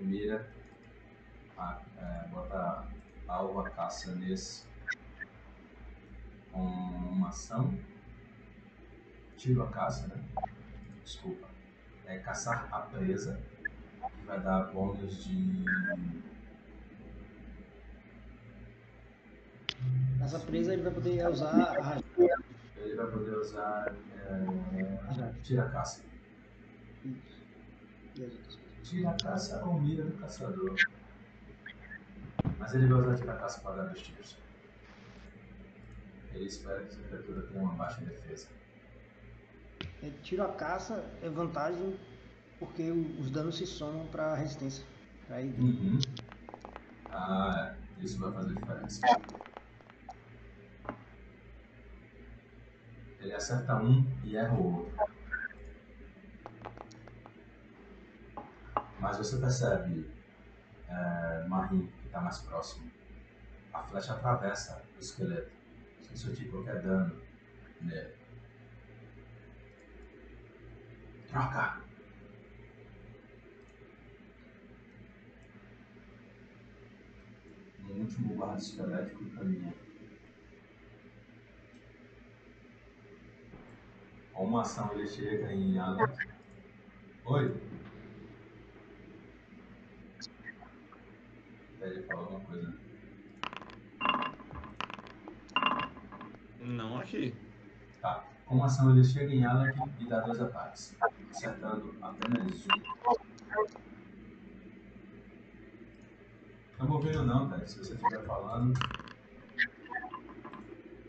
E 0.00 0.02
mira, 0.02 0.50
a, 1.56 1.80
é, 1.98 2.28
bota 2.28 2.88
alvo 3.28 3.60
a 3.60 3.70
caça 3.70 4.12
nesse 4.16 4.66
com 6.50 6.62
uma 6.62 7.28
ação. 7.28 7.78
Tiro 9.36 9.62
a 9.62 9.70
caça, 9.70 10.08
né? 10.08 10.24
Desculpa. 11.04 11.53
É 12.06 12.18
caçar 12.18 12.68
a 12.70 12.80
presa, 12.80 13.40
que 14.00 14.26
vai 14.26 14.40
dar 14.40 14.64
bônus 14.72 15.24
de 15.24 15.64
Essa 20.24 20.38
presa 20.38 20.72
ele 20.72 20.82
vai 20.82 20.92
poder 20.92 21.28
usar 21.28 21.52
a 21.52 22.00
Ele 22.76 22.94
vai 22.94 23.06
poder 23.06 23.36
usar 23.36 23.94
é, 24.26 25.32
tira 25.42 25.68
caça. 25.68 26.02
Tira 28.82 29.16
caça 29.22 29.64
ou 29.66 29.80
mira 29.80 30.04
do 30.04 30.16
caçador. 30.18 30.74
Mas 32.58 32.74
ele 32.74 32.86
vai 32.86 33.00
usar 33.00 33.16
tira 33.16 33.36
caça 33.36 33.60
para 33.60 33.76
dar 33.76 33.82
dois 33.84 34.00
tiros. 34.00 34.38
Ele 36.32 36.46
espera 36.46 36.80
que 36.80 36.88
essa 36.88 37.02
criatura 37.02 37.42
tenha 37.42 37.62
uma 37.62 37.74
baixa 37.74 38.00
defesa. 38.04 38.48
É, 40.02 40.10
tiro 40.22 40.42
a 40.42 40.52
caça 40.52 41.04
é 41.22 41.28
vantagem 41.28 41.98
porque 42.58 42.90
os 42.90 43.30
danos 43.30 43.56
se 43.56 43.66
somam 43.66 44.06
para 44.06 44.32
a 44.32 44.36
resistência. 44.36 44.84
Aí, 45.30 45.48
Uhum. 45.58 45.98
Ah. 47.10 47.74
Isso 48.00 48.18
vai 48.18 48.32
fazer 48.32 48.54
diferença. 48.54 49.00
Ele 53.20 53.32
acerta 53.32 53.76
um 53.76 54.04
e 54.24 54.36
erra 54.36 54.54
o 54.54 54.76
outro. 54.78 54.94
Mas 59.00 59.16
você 59.16 59.38
percebe, 59.38 60.10
é, 60.88 61.46
Marim, 61.48 61.86
que 61.86 62.06
está 62.06 62.20
mais 62.20 62.40
próximo. 62.40 62.90
A 63.72 63.82
flecha 63.84 64.14
atravessa 64.14 64.82
o 64.96 65.00
esqueleto, 65.00 65.50
sem 66.02 66.16
sentir 66.16 66.50
qualquer 66.50 66.82
dano 66.82 67.22
nele. 67.80 68.23
Troca! 71.34 71.80
O 77.88 77.92
último 77.98 78.34
guarda 78.36 78.58
esquelético 78.58 79.24
caminha. 79.30 79.74
Com 84.32 84.44
uma 84.44 84.60
ação 84.60 84.92
ele 84.94 85.08
chega 85.08 85.52
em 85.52 85.76
Alex. 85.76 86.16
Oi? 87.24 87.60
Ele 91.80 92.02
falou 92.04 92.24
alguma 92.26 92.40
coisa. 92.44 92.78
Não 96.60 96.98
aqui. 97.00 97.34
Tá. 98.00 98.24
Com 98.46 98.56
uma 98.56 98.66
ação 98.66 98.90
ele 98.90 99.02
chega 99.02 99.32
em 99.32 99.44
Alec 99.44 99.78
e 99.98 100.06
dá 100.06 100.20
dois 100.20 100.40
ataques, 100.40 100.94
acertando 101.34 101.92
apenas 102.00 102.64
um. 102.64 102.68
Não 106.78 106.86
me 106.86 106.92
ouvindo 106.92 107.22
não, 107.24 107.48
cara. 107.50 107.66
Se 107.66 107.78
você 107.78 107.94
estiver 107.94 108.24
falando. 108.24 108.74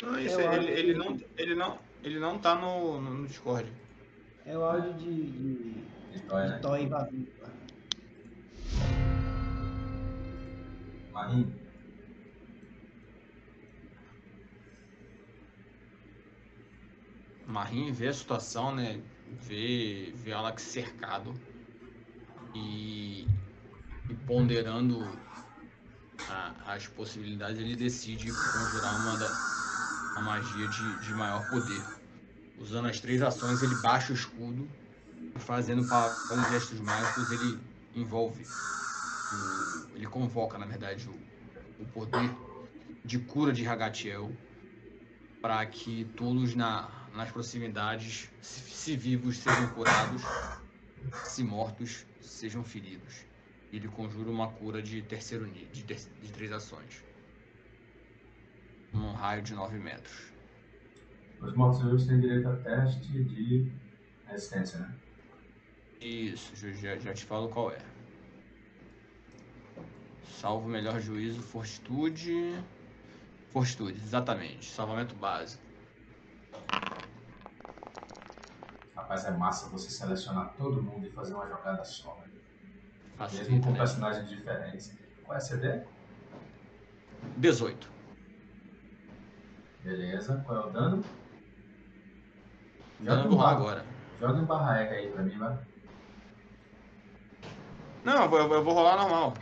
Não, 0.02 0.20
isso, 0.20 0.40
Eu 0.40 0.54
ele, 0.54 0.72
ele, 0.72 0.94
não, 0.96 1.18
ele, 1.38 1.56
não, 1.56 1.80
ele 2.04 2.20
não 2.20 2.40
tá 2.40 2.56
no, 2.56 3.00
no, 3.00 3.14
no 3.14 3.28
Discord. 3.28 3.72
É 4.46 4.58
o 4.58 4.64
áudio 4.64 4.94
de, 4.96 5.32
de, 5.32 5.84
Então, 6.16 6.38
é, 6.40 6.46
de 6.46 6.52
né? 6.52 6.60
toy 6.60 6.88
vazio. 6.88 7.26
tá? 7.40 7.50
Marim, 11.12 11.54
Marim 17.48 17.92
vê 17.92 18.08
a 18.10 18.14
situação, 18.14 18.76
né? 18.76 19.02
Vê, 19.32 20.12
vê 20.16 20.32
Alex 20.32 20.62
cercado 20.64 21.34
e, 22.54 23.28
e 24.10 24.14
ponderando 24.26 25.00
a- 26.30 26.74
as 26.74 26.88
possibilidades, 26.88 27.60
ele 27.60 27.76
decide 27.76 28.32
conjurar 28.32 28.96
uma, 29.00 29.18
da, 29.18 30.22
magia 30.22 30.68
de, 30.68 31.00
de 31.00 31.14
maior 31.14 31.48
poder. 31.50 31.84
Usando 32.58 32.88
as 32.88 33.00
três 33.00 33.22
ações, 33.22 33.62
ele 33.62 33.76
baixa 33.76 34.12
o 34.14 34.16
escudo 34.16 34.70
fazendo 35.38 35.82
os 35.82 36.50
gestos 36.52 36.80
mágicos, 36.80 37.32
ele 37.32 37.60
envolve. 37.96 38.44
o- 38.44 39.96
ele 39.96 40.08
convoca, 40.08 40.58
na 40.58 40.66
verdade, 40.66 41.08
o, 41.10 41.14
o 41.84 41.86
poder 41.88 42.30
de 43.04 43.20
cura 43.20 43.52
de 43.54 43.64
Ragatiel 43.64 44.32
para 45.42 45.66
que 45.66 46.06
todos 46.16 46.56
na, 46.56 46.90
nas 47.16 47.32
proximidades, 47.32 48.30
se, 48.42 48.96
vivos, 48.96 49.38
sejam 49.38 49.68
curados, 49.70 50.22
se 51.24 51.44
mortos, 51.44 52.06
sejam 52.22 52.64
feridos. 52.64 53.26
Ele 53.72 53.88
conjura 53.88 54.30
uma 54.30 54.48
cura 54.50 54.82
de 54.82 55.02
terceiro 55.02 55.46
nível, 55.46 55.70
de, 55.72 55.84
ter- 55.84 56.08
de 56.22 56.32
três 56.32 56.52
ações. 56.52 57.04
Num 58.94 59.14
raio 59.14 59.42
de 59.42 59.54
9 59.54 59.78
metros. 59.78 60.32
os 61.42 61.54
mortos-vivos 61.56 62.06
têm 62.08 62.20
direito 62.20 62.48
a 62.48 62.56
teste 62.58 63.12
de 63.24 63.72
resistência, 64.28 64.80
né? 64.80 64.96
Isso, 66.00 66.56
já- 66.56 66.72
já, 66.72 66.98
já 66.98 67.14
te 67.14 67.26
falo 67.26 67.50
qual 67.50 67.72
é. 67.72 67.80
Salvo 70.40 70.68
melhor 70.68 71.00
juízo, 71.02 71.42
fortitude. 71.42 72.54
Fortitude, 73.52 73.98
exatamente. 74.04 74.66
Salvamento 74.70 75.16
básico. 75.16 75.65
Rapaz, 79.06 79.24
é 79.26 79.32
massa 79.38 79.70
você 79.70 79.88
selecionar 79.92 80.52
todo 80.58 80.82
mundo 80.82 81.06
e 81.06 81.12
fazer 81.12 81.36
uma 81.36 81.48
jogada 81.48 81.84
só, 81.86 82.16
né? 82.22 82.24
Mesmo 82.26 83.18
Facilita, 83.18 83.66
com 83.68 83.72
né? 83.72 83.78
personagens 83.78 84.28
diferentes. 84.28 84.98
Qual 85.24 85.36
é 85.36 85.38
a 85.38 85.42
CD? 85.42 85.82
18. 87.38 87.88
Beleza. 89.84 90.44
Qual 90.44 90.60
é 90.60 90.66
o 90.66 90.70
dano? 90.72 91.04
Em 93.00 93.06
vou 93.06 93.16
rolar 93.16 93.30
barra- 93.38 93.52
agora. 93.52 93.86
Joga 94.20 94.40
em 94.40 94.46
barra 94.46 94.72
aí 94.74 95.12
pra 95.12 95.22
mim, 95.22 95.38
vai. 95.38 95.56
Não, 98.04 98.24
eu 98.24 98.30
vou, 98.30 98.40
eu 98.40 98.64
vou 98.64 98.74
rolar 98.74 98.98
normal. 98.98 99.34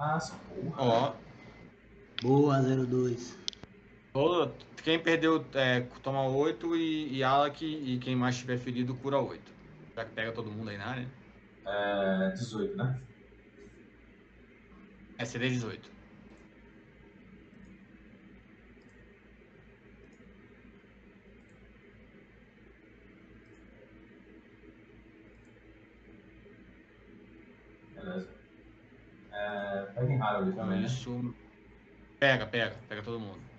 Ah, 0.00 0.18
porra. 0.48 0.82
Ó, 0.82 1.12
Boa, 2.20 2.60
02. 2.60 3.38
Todo, 4.12 4.54
quem 4.84 5.02
perdeu 5.02 5.42
é, 5.54 5.80
toma 6.02 6.26
8 6.28 6.76
e, 6.76 7.16
e 7.16 7.24
Alak 7.24 7.64
e 7.64 7.98
quem 7.98 8.14
mais 8.14 8.36
tiver 8.36 8.58
ferido 8.58 8.94
cura 8.96 9.18
8. 9.18 9.50
Já 9.96 10.04
que 10.04 10.12
pega 10.12 10.32
todo 10.32 10.50
mundo 10.50 10.68
aí 10.70 10.76
na 10.76 10.86
área. 10.86 11.08
É 11.66 12.30
18, 12.32 12.76
né? 12.76 13.00
É 15.18 15.24
CD 15.24 15.48
18. 15.48 15.90
Beleza. 27.94 28.28
É, 29.32 29.86
pega 29.94 30.12
em 30.12 30.20
Harold 30.20 30.50
Com 30.50 30.56
também, 30.56 30.80
né? 30.80 30.86
isso. 30.86 31.34
Pega, 32.18 32.46
pega, 32.46 32.76
pega 32.88 33.02
todo 33.02 33.18
mundo. 33.18 33.51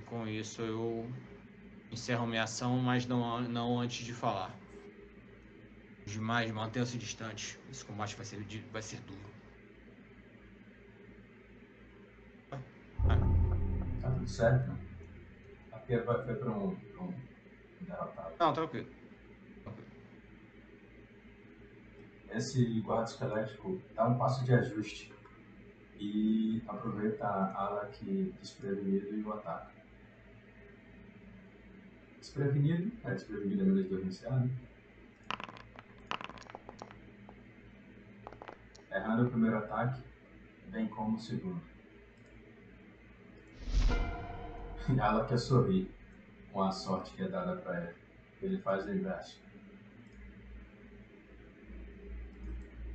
E 0.00 0.04
com 0.04 0.26
isso 0.26 0.62
eu 0.62 1.06
encerro 1.92 2.26
minha 2.26 2.44
ação, 2.44 2.78
mas 2.78 3.06
não, 3.06 3.40
não 3.42 3.78
antes 3.80 4.04
de 4.04 4.14
falar. 4.14 4.50
Os 6.06 6.12
demais 6.12 6.50
mantenham-se 6.50 6.96
distantes. 6.96 7.58
Esse 7.70 7.84
combate 7.84 8.16
vai 8.16 8.24
ser, 8.24 8.42
vai 8.72 8.82
ser 8.82 9.00
duro. 9.00 9.30
Tá 14.00 14.10
tudo 14.10 14.26
certo. 14.28 14.72
Aqui 15.72 15.96
vai- 15.98 16.24
foi 16.24 16.34
pra 16.36 16.50
um, 16.50 16.74
pra 16.74 17.02
um 17.02 17.14
derrotado. 17.82 18.34
Não, 18.40 18.52
tranquilo. 18.52 18.88
Tranquilo. 19.62 19.90
Esse 22.30 22.80
guarda 22.80 23.04
esquelético 23.10 23.80
dá 23.94 24.08
um 24.08 24.16
passo 24.18 24.44
de 24.44 24.54
ajuste 24.54 25.12
e 25.98 26.62
aproveita 26.66 27.26
a 27.26 27.60
ala 27.66 27.86
que 27.86 28.32
desprevenido 28.40 29.14
e 29.16 29.22
o 29.22 29.32
ataca. 29.34 29.79
Desprevenido, 32.20 32.92
é 33.02 33.14
desprevenido 33.14 33.62
é 33.62 33.64
menos 33.64 33.88
dois 33.88 34.02
iniciar, 34.02 34.38
né? 34.40 34.50
Errando 38.92 39.26
o 39.26 39.30
primeiro 39.30 39.56
ataque, 39.56 40.02
bem 40.68 40.86
como 40.88 41.16
o 41.16 41.20
segundo. 41.20 41.60
E 44.88 45.00
a 45.00 45.06
ala 45.06 45.26
quer 45.26 45.38
sorrir 45.38 45.90
com 46.52 46.62
a 46.62 46.70
sorte 46.70 47.12
que 47.14 47.22
é 47.22 47.28
dada 47.28 47.56
para 47.56 47.80
ele. 47.84 47.94
Ele 48.42 48.58
faz 48.58 48.84
o 48.84 48.92
inverso. 48.92 49.40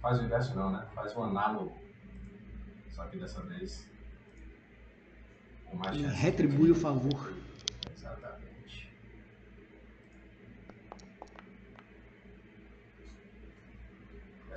Faz 0.01 0.19
o 0.19 0.23
inverso 0.23 0.55
não, 0.55 0.71
né? 0.71 0.87
Faz 0.93 1.15
o 1.15 1.23
análogo. 1.23 1.75
Só 2.91 3.05
que 3.07 3.17
dessa 3.17 3.41
vez 3.43 3.89
com 5.65 5.77
mais 5.77 5.99
retribui 6.13 6.71
o 6.71 6.75
favor. 6.75 7.33
Exatamente. 7.93 8.34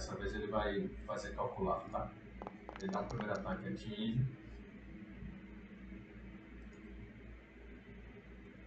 Dessa 0.09 0.21
vez 0.21 0.35
ele 0.37 0.47
vai 0.47 0.89
fazer 1.07 1.35
calculado, 1.35 1.87
tá? 1.91 2.11
Ele 2.81 2.91
dá 2.91 3.03
um 3.03 3.09
primeiro 3.09 3.33
ataque 3.35 3.69
atinge. 3.69 4.27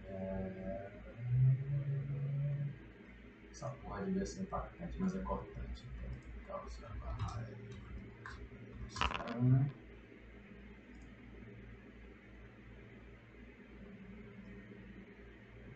É... 0.06 0.90
Essa 3.50 3.70
porra 3.70 4.04
devia 4.04 4.24
ser 4.24 4.42
impactante, 4.42 4.96
mas 5.00 5.16
é 5.16 5.22
cortante. 5.22 5.84
Então, 6.44 6.60
causa 6.60 6.88
barra. 7.00 7.48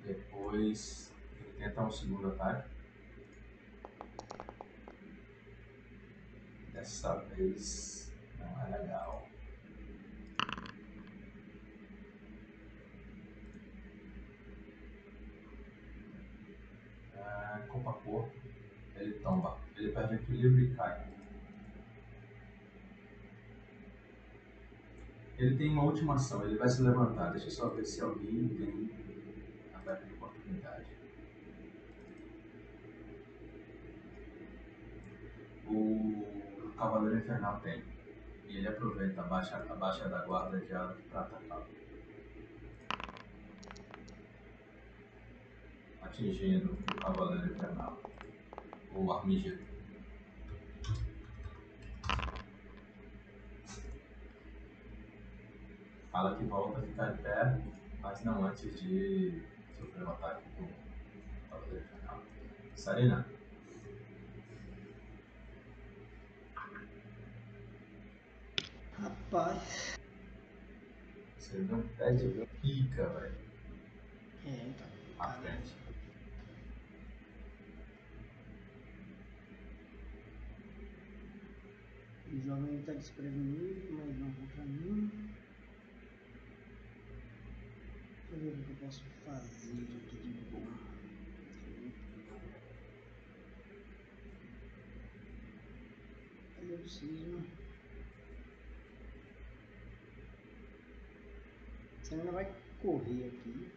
Depois 0.05 1.13
ele 1.41 1.53
tenta 1.59 1.83
um 1.83 1.91
segundo 1.91 2.29
ataque. 2.29 2.76
Dessa 6.77 7.17
vez 7.31 8.13
não 8.39 8.67
é 8.67 8.79
legal. 8.79 9.27
Ah, 17.15 17.65
Culpa 17.67 17.93
corpo. 17.95 18.31
Ele 18.95 19.15
tomba. 19.21 19.59
Ele 19.75 19.91
perde 19.91 20.15
o 20.15 20.17
equilíbrio 20.17 20.65
e 20.67 20.75
cai. 20.75 21.09
Ele 25.39 25.57
tem 25.57 25.71
uma 25.71 25.85
última 25.85 26.15
ação, 26.15 26.45
ele 26.45 26.59
vai 26.59 26.69
se 26.69 26.83
levantar. 26.83 27.31
Deixa 27.31 27.47
eu 27.47 27.51
só 27.53 27.69
ver 27.71 27.87
se 27.87 28.03
alguém 28.03 28.49
tem 28.49 28.91
ataque 29.75 30.05
de 30.05 30.13
oportunidade. 30.13 30.87
oportunidade. 35.65 36.36
O 36.77 36.79
Cavaleiro 36.79 37.17
Infernal 37.17 37.59
tem. 37.61 37.83
E 38.47 38.59
ele 38.59 38.69
aproveita 38.69 39.23
a 39.23 39.25
baixa, 39.25 39.57
a 39.57 39.75
baixa 39.75 40.11
da 40.11 40.27
guarda 40.27 40.61
de 40.61 40.75
Alec 40.75 41.03
para 41.05 41.23
atacá-lo. 41.23 41.67
Atingindo 46.03 46.75
o 46.75 47.01
Cavaleiro 47.01 47.51
Infernal. 47.51 47.99
O 48.95 49.11
Armígero. 49.11 49.59
Fala 56.13 56.37
que 56.37 56.45
volta 56.45 56.79
a 56.81 56.83
ficar 56.83 57.13
de 57.13 57.23
pé, 57.23 57.59
mas 58.03 58.23
não 58.23 58.45
antes 58.45 58.79
de 58.83 59.43
sofrer 59.79 60.05
um 60.05 60.11
ataque 60.11 60.45
com 60.51 60.65
o 60.65 61.49
Cavaleiro 61.49 61.85
Infernal. 61.87 62.23
Sarina. 62.75 63.36
Rapaz. 68.99 69.99
Você 71.39 71.59
deu 71.59 71.77
um 71.77 71.89
pé 71.97 72.13
de 72.13 72.47
pica, 72.63 73.07
velho. 73.11 73.35
É, 74.47 74.73
tá. 74.79 75.25
À 75.25 75.33
frente. 75.35 75.77
O 82.33 82.41
jovem 82.41 82.83
tá 82.83 82.93
desprevenido, 82.95 83.93
mas 83.93 84.19
não 84.19 84.33
contra 84.33 84.65
mim. 84.65 85.11
Deixa 88.31 88.35
eu 88.35 88.41
ver 88.41 88.61
o 88.61 88.65
que 88.65 88.71
eu 88.71 88.77
posso 88.77 89.05
fazer 89.27 89.73
aqui 89.73 90.17
de 90.17 90.45
bom. 90.51 90.67
Aí 96.59 96.71
eu 96.71 96.79
preciso. 96.79 97.66
Você 102.07 102.15
ainda 102.15 102.31
vai 102.31 102.47
correr 102.81 103.27
aqui. 103.27 103.69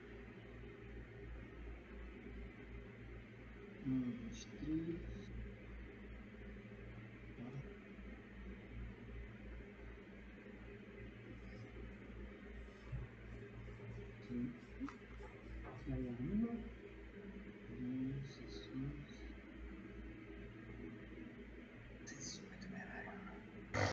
Um, 3.88 4.02
dois, 4.02 4.46
três. 4.46 5.00
Aí 15.88 16.06
é 16.06 16.12
uma, 16.20 16.54
duas. 17.80 18.30
Seis, 22.06 22.42
caralho. 22.72 23.90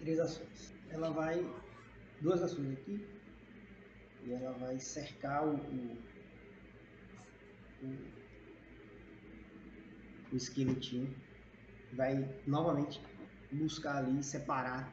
Três 0.00 0.18
ações. 0.18 0.74
Ela 0.88 1.10
vai. 1.10 1.48
Duas 2.20 2.42
ações 2.42 2.72
aqui. 2.72 3.19
E 4.24 4.32
ela 4.32 4.52
vai 4.52 4.78
cercar 4.78 5.46
o. 5.46 5.56
o, 5.56 5.98
o, 7.82 7.86
o 10.32 10.36
esqueletinho. 10.36 11.14
Vai 11.94 12.28
novamente 12.46 13.00
buscar 13.52 13.96
ali 13.96 14.20
e 14.20 14.22
separar 14.22 14.92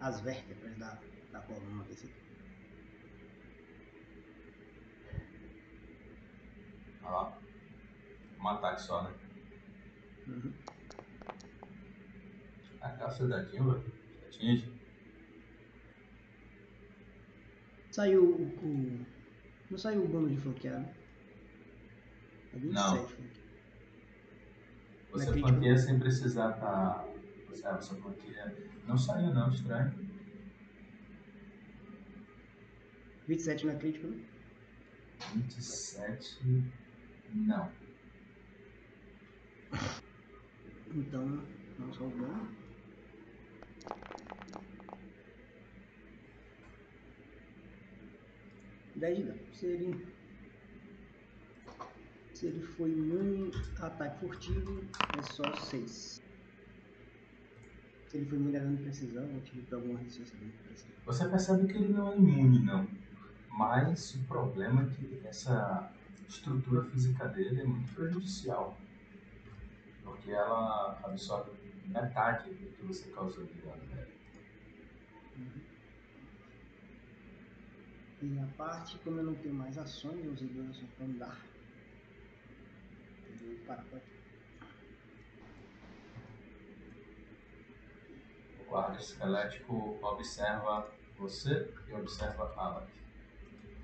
as 0.00 0.20
vértebras 0.20 0.76
da, 0.78 0.98
da 1.30 1.40
coluna 1.40 1.84
desse 1.84 2.06
aqui. 2.06 2.26
Olha 7.02 7.10
lá. 7.10 7.38
Um 8.40 8.48
ataque 8.48 8.82
só, 8.82 9.02
né? 9.04 9.14
Uhum. 10.26 10.52
A 12.80 12.90
caça 12.90 13.26
da 13.26 13.42
Dilma 13.42 13.82
atinge. 14.26 14.75
Saiu 17.96 18.22
o, 18.24 18.42
o- 18.42 19.06
Não 19.70 19.78
saiu 19.78 20.04
o 20.04 20.08
bônus 20.08 20.32
de 20.32 20.36
flanquear, 20.42 20.80
né? 20.80 20.94
É 22.52 22.58
27 22.58 22.74
Não. 22.74 23.06
flanquear. 23.08 23.36
Você 25.12 25.40
flanqueia 25.40 25.78
sem 25.78 25.98
precisar 25.98 26.52
tá. 26.60 27.08
Você, 27.48 27.62
você 27.62 27.94
flanqueia. 27.96 28.54
Não 28.86 28.98
saiu 28.98 29.32
não, 29.32 29.48
estranho. 29.48 29.94
27 33.26 33.64
não 33.64 33.72
é 33.72 33.76
crítico, 33.78 34.08
né? 34.08 34.22
27. 35.34 36.38
Não. 37.32 37.72
Então, 40.94 41.26
não 41.78 41.92
só 41.94 42.04
dano. 48.96 49.34
Se 49.52 49.66
ele. 49.66 50.06
Se 52.34 52.46
ele 52.46 52.60
foi 52.60 52.90
imune 52.90 53.50
a 53.80 53.86
ataque 53.86 54.20
furtivo, 54.20 54.84
é 55.18 55.22
só 55.22 55.54
6. 55.54 56.22
Se 58.08 58.16
ele 58.16 58.26
foi 58.26 58.38
imune 58.38 58.56
a 58.56 58.60
dano 58.60 58.76
de 58.76 58.82
precisão, 58.82 59.24
eu 59.24 59.40
tive 59.40 59.74
alguma 59.74 59.98
resistência 59.98 60.36
de 60.36 60.52
precisão. 60.52 60.92
Você 61.06 61.28
percebe 61.28 61.66
que 61.66 61.78
ele 61.78 61.92
não 61.94 62.12
é 62.12 62.16
imune, 62.16 62.58
não. 62.62 62.86
Mas 63.50 64.14
o 64.16 64.24
problema 64.24 64.82
é 64.82 64.86
que 64.86 65.26
essa 65.26 65.90
estrutura 66.28 66.84
física 66.84 67.26
dele 67.28 67.62
é 67.62 67.64
muito 67.64 67.94
prejudicial. 67.94 68.78
Porque 70.04 70.30
ela 70.30 71.00
absorve 71.04 71.52
metade 71.86 72.50
do 72.50 72.66
que 72.72 72.82
você 72.84 73.08
causou 73.10 73.44
de 73.44 73.54
dano 73.54 73.82
nele. 73.86 74.12
E 75.36 75.65
a 78.22 78.56
parte, 78.56 78.98
como 79.00 79.20
eu 79.20 79.24
não 79.24 79.34
tenho 79.34 79.54
mais 79.54 79.76
ações, 79.76 80.24
eu 80.24 80.32
usei 80.32 80.48
duas 80.48 80.70
ações 80.70 80.90
para 80.96 81.04
andar. 81.04 81.38
Eu 83.28 83.36
vou 83.36 83.66
parar 83.66 83.84
por 83.84 83.98
aqui. 83.98 84.16
O 88.60 88.64
guarda 88.70 88.98
esquelético 88.98 89.98
observa 90.02 90.90
você 91.18 91.74
e 91.88 91.92
observa 91.92 92.54
Alec. 92.56 92.90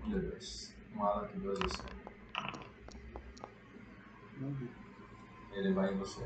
Um 0.02 0.08
de 0.08 0.20
dois. 0.20 0.74
Um 0.94 1.04
Alec 1.04 1.36
e 1.36 1.40
dois 1.40 1.58
você. 1.58 1.82
Não 4.38 4.50
vi. 4.54 4.70
Ele 5.52 5.72
vai 5.72 5.92
em 5.92 5.98
você. 5.98 6.22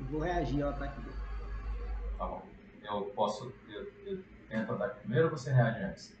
Eu 0.00 0.06
vou 0.06 0.20
reagir 0.20 0.62
ao 0.62 0.70
ataque 0.70 1.00
dele. 1.00 1.16
Tá 2.18 2.26
bom. 2.26 2.44
Eu 2.82 3.04
posso. 3.14 3.54
Eu, 3.68 3.92
eu 4.04 4.37
tento 4.48 4.72
atacar 4.72 4.96
primeiro 4.96 5.26
ou 5.26 5.30
você 5.30 5.52
reage 5.52 5.82
antes? 5.84 6.16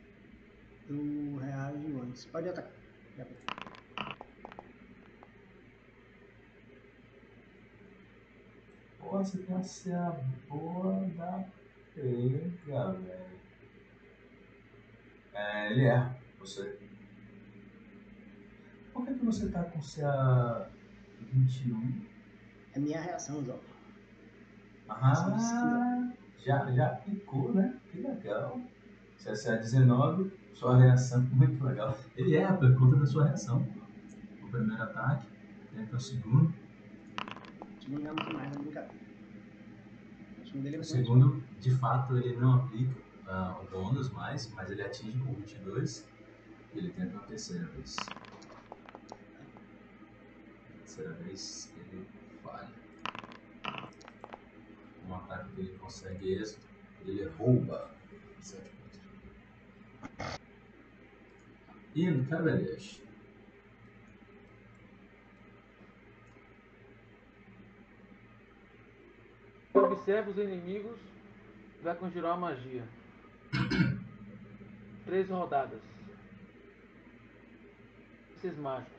Eu 0.88 1.36
reajo 1.38 2.02
antes. 2.02 2.24
Pode 2.26 2.48
atacar. 2.48 2.72
Pô, 8.98 9.18
você 9.18 9.38
tem 9.38 9.56
uma 9.56 9.64
CA 9.64 10.20
boa 10.48 11.06
da 11.16 11.44
pega, 11.94 12.92
velho. 12.92 13.40
É, 15.32 15.72
ele 15.72 15.84
erra 15.84 16.16
você. 16.38 16.78
Por 18.92 19.06
que, 19.06 19.14
que 19.14 19.24
você 19.24 19.50
tá 19.50 19.64
com 19.64 19.80
CA 19.80 20.70
21? 21.20 22.06
É 22.74 22.78
minha 22.78 23.00
reação, 23.00 23.42
Zó. 23.44 23.58
Ah, 24.88 26.12
já, 26.48 26.72
já 26.72 26.88
picou, 26.88 27.52
né? 27.52 27.78
Que 27.90 28.00
legal. 28.00 28.58
Se 29.18 29.28
é 29.28 29.34
CA 29.34 29.56
19, 29.56 30.32
sua 30.54 30.78
reação 30.78 31.20
muito 31.20 31.62
legal. 31.62 31.96
Ele 32.16 32.36
erra 32.36 32.56
por 32.56 32.74
conta 32.78 32.96
da 32.96 33.06
sua 33.06 33.26
reação. 33.26 33.68
O 34.42 34.48
primeiro 34.48 34.82
ataque, 34.82 35.26
tenta 35.74 35.96
o 35.96 36.00
segundo. 36.00 36.48
O 36.48 37.82
segundo 37.82 38.02
não 38.02 38.14
brincadeira. 38.62 38.88
O 40.80 40.84
segundo 40.84 41.42
de 41.60 41.70
fato, 41.70 42.16
ele 42.16 42.34
não 42.38 42.54
aplica 42.54 42.94
ah, 43.26 43.60
o 43.62 43.70
bônus 43.70 44.10
mais, 44.10 44.50
mas 44.54 44.70
ele 44.70 44.80
atinge 44.80 45.18
com 45.18 45.34
22. 45.34 46.08
E 46.72 46.78
ele 46.78 46.90
tenta 46.92 47.12
uma 47.12 47.24
terceira 47.24 47.66
vez. 47.66 47.94
Terceira 50.78 51.12
vez 51.12 51.70
ele 51.76 52.06
falha. 52.42 52.77
Um 55.08 55.14
ataque 55.14 55.52
que 55.54 55.60
ele 55.62 55.78
consegue 55.78 56.34
êxito, 56.34 56.66
ele 57.06 57.24
rouba. 57.30 57.90
Sete 58.40 58.70
pontos. 58.70 60.40
E 61.94 62.10
no 62.10 62.26
Cavaliers. 62.26 63.02
Observa 69.74 70.30
os 70.30 70.38
inimigos 70.38 70.98
e 71.80 71.82
vai 71.82 71.94
conjurar 71.96 72.36
uma 72.36 72.48
magia. 72.48 72.86
Três 75.06 75.28
rodadas. 75.30 75.80
esses 78.38 78.56
mágicos. 78.58 78.98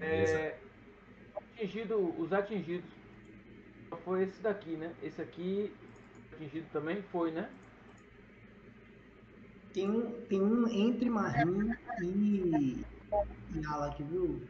É, 0.00 0.58
atingido, 1.34 2.20
os 2.20 2.32
atingidos. 2.32 3.01
Foi 3.98 4.22
esse 4.22 4.40
daqui, 4.42 4.76
né? 4.76 4.94
Esse 5.02 5.22
aqui 5.22 5.72
atingido 6.32 6.66
também 6.72 7.02
foi, 7.02 7.30
né? 7.30 7.48
Tem 9.72 9.90
um, 9.90 10.20
tem 10.26 10.42
um 10.42 10.68
entre 10.68 11.08
Marim 11.08 11.72
e, 12.02 12.84
e 13.54 13.66
Alak, 13.66 14.02
viu? 14.02 14.42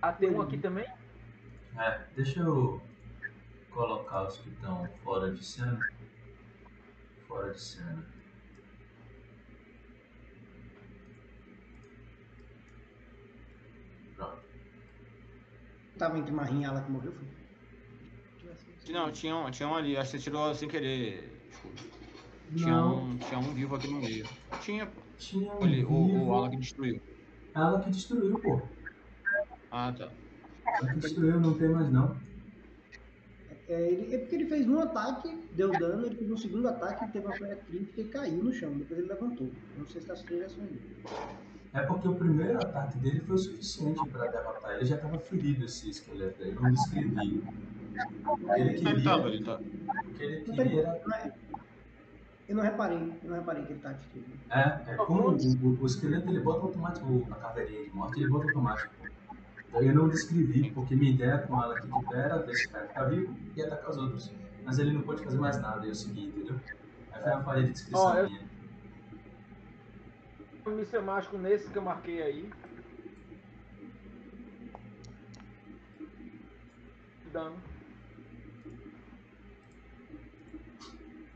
Ah, 0.00 0.12
tem 0.12 0.30
um 0.30 0.40
aqui 0.40 0.56
também? 0.58 0.86
É, 1.76 2.06
deixa 2.14 2.40
eu 2.40 2.80
colocar 3.70 4.28
os 4.28 4.38
que 4.38 4.48
estão 4.50 4.88
fora 5.04 5.30
de 5.30 5.44
cena. 5.44 5.78
Fora 7.26 7.52
de 7.52 7.60
cena. 7.60 8.06
Pronto. 14.16 14.42
Tava 15.98 16.18
entre 16.18 16.32
Marim 16.32 16.60
e 16.62 16.64
Alak 16.64 16.86
que 16.86 16.92
morreu, 16.92 17.12
foi? 17.12 17.28
Não, 18.88 19.12
tinha 19.12 19.36
um, 19.36 19.50
tinha 19.50 19.68
um 19.68 19.74
ali, 19.74 19.96
acho 19.96 20.10
que 20.12 20.18
você 20.18 20.24
tirou 20.24 20.54
sem 20.54 20.68
querer. 20.68 21.30
Tinha 22.56 22.76
Não. 22.76 22.84
um, 22.84 23.18
tinha 23.18 23.38
um 23.38 23.54
vivo 23.54 23.74
aqui 23.76 23.86
no 23.88 24.00
meio. 24.00 24.24
Tinha, 24.62 24.86
pô. 24.86 25.00
Tinha 25.16 25.52
um 25.54 25.60
Ali, 25.64 25.84
o, 25.84 25.90
vivo. 25.92 26.26
o 26.26 26.34
Alan 26.34 26.50
que 26.50 26.58
destruiu. 26.58 27.00
Ela 27.54 27.80
que 27.82 27.90
destruiu, 27.90 28.40
pô. 28.40 28.78
Ah, 29.70 29.92
tá. 29.96 30.18
Ela 30.80 30.90
que 30.92 30.98
destruiu, 30.98 31.38
não 31.40 31.56
tem 31.58 31.68
mais 31.68 31.90
não. 31.92 32.26
É, 33.66 33.90
ele- 33.92 34.14
é 34.14 34.18
porque 34.18 34.34
ele 34.34 34.46
fez 34.48 34.66
um 34.68 34.78
ataque, 34.80 35.28
deu 35.52 35.76
dano, 35.76 36.04
ele 36.06 36.16
fez 36.16 36.30
um 36.30 36.36
segundo 36.36 36.68
ataque, 36.68 37.10
teve 37.12 37.26
uma 37.26 37.36
falha 37.38 37.56
crítica 37.56 38.00
e 38.00 38.08
caiu 38.10 38.42
no 38.42 38.52
chão. 38.52 38.76
Depois 38.78 38.98
ele 38.98 39.08
levantou. 39.08 39.56
Não 39.74 39.86
sei 39.86 40.00
se 40.00 40.06
tá 40.08 40.16
sujeito 40.16 40.44
a 40.44 40.64
ainda. 40.64 40.80
É 41.74 41.82
porque 41.82 42.08
o 42.08 42.14
primeiro 42.14 42.58
ataque 42.58 42.98
dele 42.98 43.20
foi 43.20 43.34
o 43.34 43.38
suficiente 43.38 44.08
pra 44.08 44.26
derrotar. 44.26 44.76
Ele 44.76 44.84
já 44.86 44.96
tava 44.96 45.18
ferido 45.18 45.64
esse 45.64 45.90
esqueleto 45.90 46.42
aí, 46.42 46.50
eu 46.50 46.60
não 46.60 46.70
descrevi. 46.72 47.42
O 48.26 48.36
que 48.36 48.50
ele 48.50 48.60
Ele 48.70 48.78
queria, 48.78 49.04
tava, 49.04 49.28
ele 49.28 49.44
tá. 49.44 49.58
o 49.60 50.14
que 50.14 50.22
ele 50.22 50.40
queria 50.44 50.80
era 50.80 50.98
é- 51.26 51.32
Eu 52.48 52.56
não 52.56 52.62
reparei, 52.62 52.96
eu 53.22 53.28
não 53.30 53.36
reparei 53.36 53.64
que 53.64 53.72
ele 53.72 53.80
tá 53.80 53.92
destruído. 53.92 54.32
É, 54.50 54.92
é 54.92 54.96
como 54.96 55.28
o, 55.30 55.36
o, 55.36 55.82
o 55.82 55.86
esqueleto 55.86 56.28
ele 56.30 56.40
bota 56.40 56.60
automático 56.62 57.26
a 57.30 57.34
caveirinha 57.36 57.84
de 57.84 57.90
morte, 57.90 58.20
ele 58.20 58.30
bota 58.30 58.46
automático. 58.46 58.94
Então 59.68 59.82
eu 59.82 59.94
não 59.94 60.08
descrevi, 60.08 60.70
porque 60.70 60.96
minha 60.96 61.12
ideia 61.12 61.38
com 61.38 61.62
ela 61.62 61.76
aqui 61.76 61.88
pé 62.08 62.18
era 62.20 62.38
ver 62.38 62.54
se 62.54 62.66
o 62.66 62.70
cara 62.70 62.88
ficar 62.88 63.04
vivo 63.04 63.36
e 63.54 63.62
atacar 63.62 63.90
os 63.90 63.98
outros. 63.98 64.34
Mas 64.64 64.78
ele 64.78 64.92
não 64.92 65.02
pôde 65.02 65.22
fazer 65.22 65.38
mais 65.38 65.60
nada, 65.60 65.86
eu 65.86 65.94
segui, 65.94 66.28
entendeu? 66.28 66.58
Aí 67.12 67.22
foi 67.22 67.32
uma 67.32 67.42
falha 67.42 67.62
de 67.64 67.72
descrição 67.72 68.06
Ó, 68.06 68.14
eu- 68.14 68.26
minha. 68.30 68.47
Um 70.68 70.76
míssil 70.76 71.02
mágico 71.02 71.38
nesse 71.38 71.70
que 71.70 71.78
eu 71.78 71.82
marquei 71.82 72.22
aí. 72.22 72.52
Dano. 77.32 77.56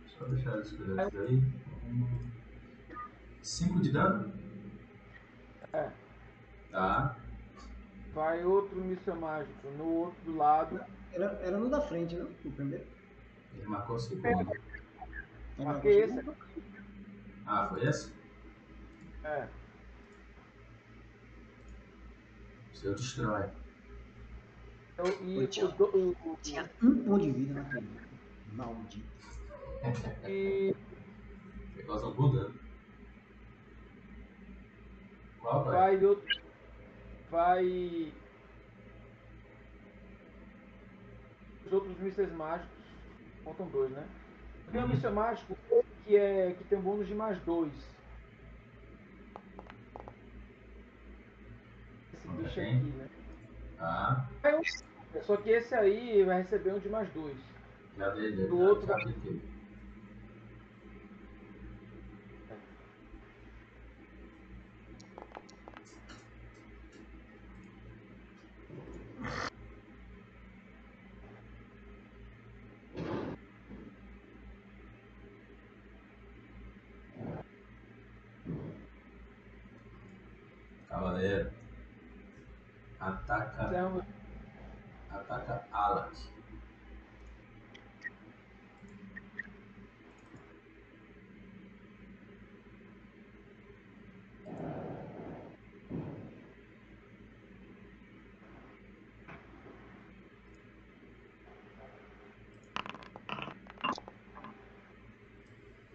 Só 0.06 0.26
deixar 0.26 0.58
os 0.58 0.70
esqueletos 0.70 1.18
aí. 1.18 1.42
Um, 1.86 2.30
cinco 3.40 3.80
de 3.80 3.90
dano? 3.90 4.34
É. 5.72 5.90
Tá. 6.70 7.16
Vai 8.12 8.44
outro 8.44 8.78
míssil 8.78 9.16
mágico 9.16 9.70
no 9.78 9.84
outro 9.84 10.36
lado. 10.36 10.78
Era, 11.10 11.24
era 11.42 11.56
no 11.56 11.70
da 11.70 11.80
frente, 11.80 12.16
não? 12.16 12.28
O 12.44 12.52
primeiro. 12.52 12.84
Ele 13.54 13.66
marcou 13.66 13.96
o 13.96 13.98
segundo. 13.98 14.22
Tem 15.56 15.64
Marquei 15.64 16.02
esse? 16.02 16.22
Ah, 17.46 17.68
foi 17.68 17.86
esse? 17.86 18.21
É. 19.24 19.48
O 22.72 22.76
seu 22.76 22.94
destrói. 22.94 23.50
Eu- 24.98 25.24
e, 25.26 25.44
os 25.44 25.72
do- 25.74 25.84
o- 25.96 26.32
o- 26.32 26.36
Tinha 26.42 26.68
um 26.82 27.04
ponto 27.04 27.22
de 27.24 27.30
vida 27.32 27.54
naquele. 27.54 27.88
Maldito. 28.52 29.06
e 30.28 30.74
Você 31.74 31.82
causa 31.84 32.06
algum 32.06 32.30
dano. 32.32 32.54
Qual, 35.40 35.64
pai? 35.64 35.72
vai 35.96 36.04
outro. 36.04 36.42
Vai. 37.30 38.12
Os 41.66 41.72
outros 41.72 41.98
mísseis 41.98 42.30
mágicos. 42.32 42.70
Faltam 43.44 43.66
dois, 43.68 43.90
né? 43.90 44.06
Tem 44.70 44.82
um 44.84 44.88
míssil 44.88 45.10
mágico 45.12 45.56
que, 46.04 46.16
é, 46.16 46.52
que 46.52 46.64
tem 46.64 46.78
um 46.78 46.82
bônus 46.82 47.06
de 47.08 47.14
mais 47.14 47.40
dois. 47.42 47.72
Bicho 52.36 52.60
Ok. 52.60 52.62
aqui, 52.62 52.90
né? 52.92 53.08
Tá. 53.78 54.28
Só 55.22 55.36
que 55.36 55.50
esse 55.50 55.74
aí 55.74 56.24
vai 56.24 56.42
receber 56.42 56.74
um 56.74 56.78
de 56.78 56.88
mais 56.88 57.08
dois. 57.12 57.36
Já 57.96 58.08
dei, 58.10 58.34
já, 58.36 58.46
Do 58.46 58.58
já, 58.58 58.64
outro 58.68 58.86
já 58.86 58.94
da- 58.94 59.00
apliquei. 59.00 59.40
Cavaleiro. 80.88 81.50
Ataca, 83.00 83.64
Então, 83.68 84.02
ataca 85.10 85.66
Alak. 85.72 86.16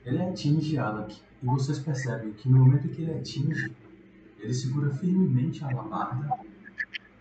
Ele 0.06 0.18
atinge 0.38 0.78
Alak 0.78 1.20
e 1.42 1.46
vocês 1.48 1.80
percebem 1.80 2.32
que 2.34 2.48
no 2.48 2.60
momento 2.60 2.88
que 2.90 3.02
ele 3.02 3.18
atinge, 3.18 3.76
ele 4.38 4.54
segura 4.54 4.92
firmemente 4.92 5.64
a 5.64 5.70
alabarda 5.70 6.30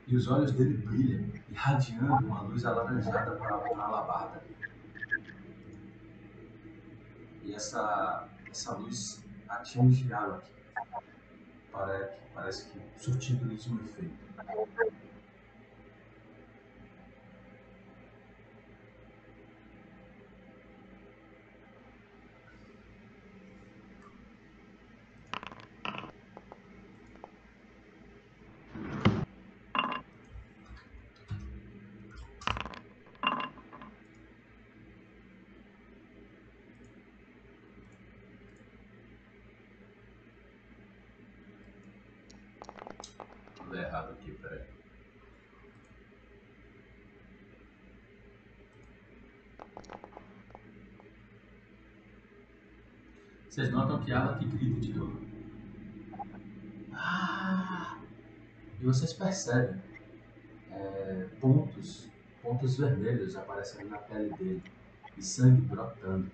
e 0.06 0.14
os 0.14 0.28
olhos 0.28 0.52
dele 0.52 0.76
brilham, 0.76 1.26
irradiando 1.50 2.26
uma 2.26 2.42
luz 2.42 2.66
alaranjada 2.66 3.36
para 3.36 3.56
a 3.56 3.86
alabarda. 3.86 4.44
E 7.42 7.54
essa, 7.54 8.28
essa 8.50 8.74
luz 8.74 9.24
atinge 9.48 10.12
Alak. 10.12 10.46
Parece, 11.72 12.16
parece 12.34 12.70
que 12.70 12.80
surtindo 13.02 13.46
lhes 13.46 13.66
um 13.66 13.76
efeito. 13.76 14.26
Tudo 43.66 43.78
errado 43.78 44.12
aqui, 44.12 44.30
peraí. 44.32 44.64
Vocês 53.56 53.70
notam 53.70 54.04
que 54.04 54.12
ela 54.12 54.36
que 54.36 54.44
grita 54.44 54.80
de 54.80 54.92
dor. 54.92 55.16
Ah! 56.92 57.98
E 58.78 58.84
vocês 58.84 59.14
percebem 59.14 59.80
é, 60.70 61.26
pontos, 61.40 62.06
pontos 62.42 62.76
vermelhos 62.76 63.34
aparecendo 63.34 63.88
na 63.88 63.96
pele 63.96 64.28
dele 64.34 64.62
e 65.16 65.22
sangue 65.22 65.62
brotando. 65.62 66.30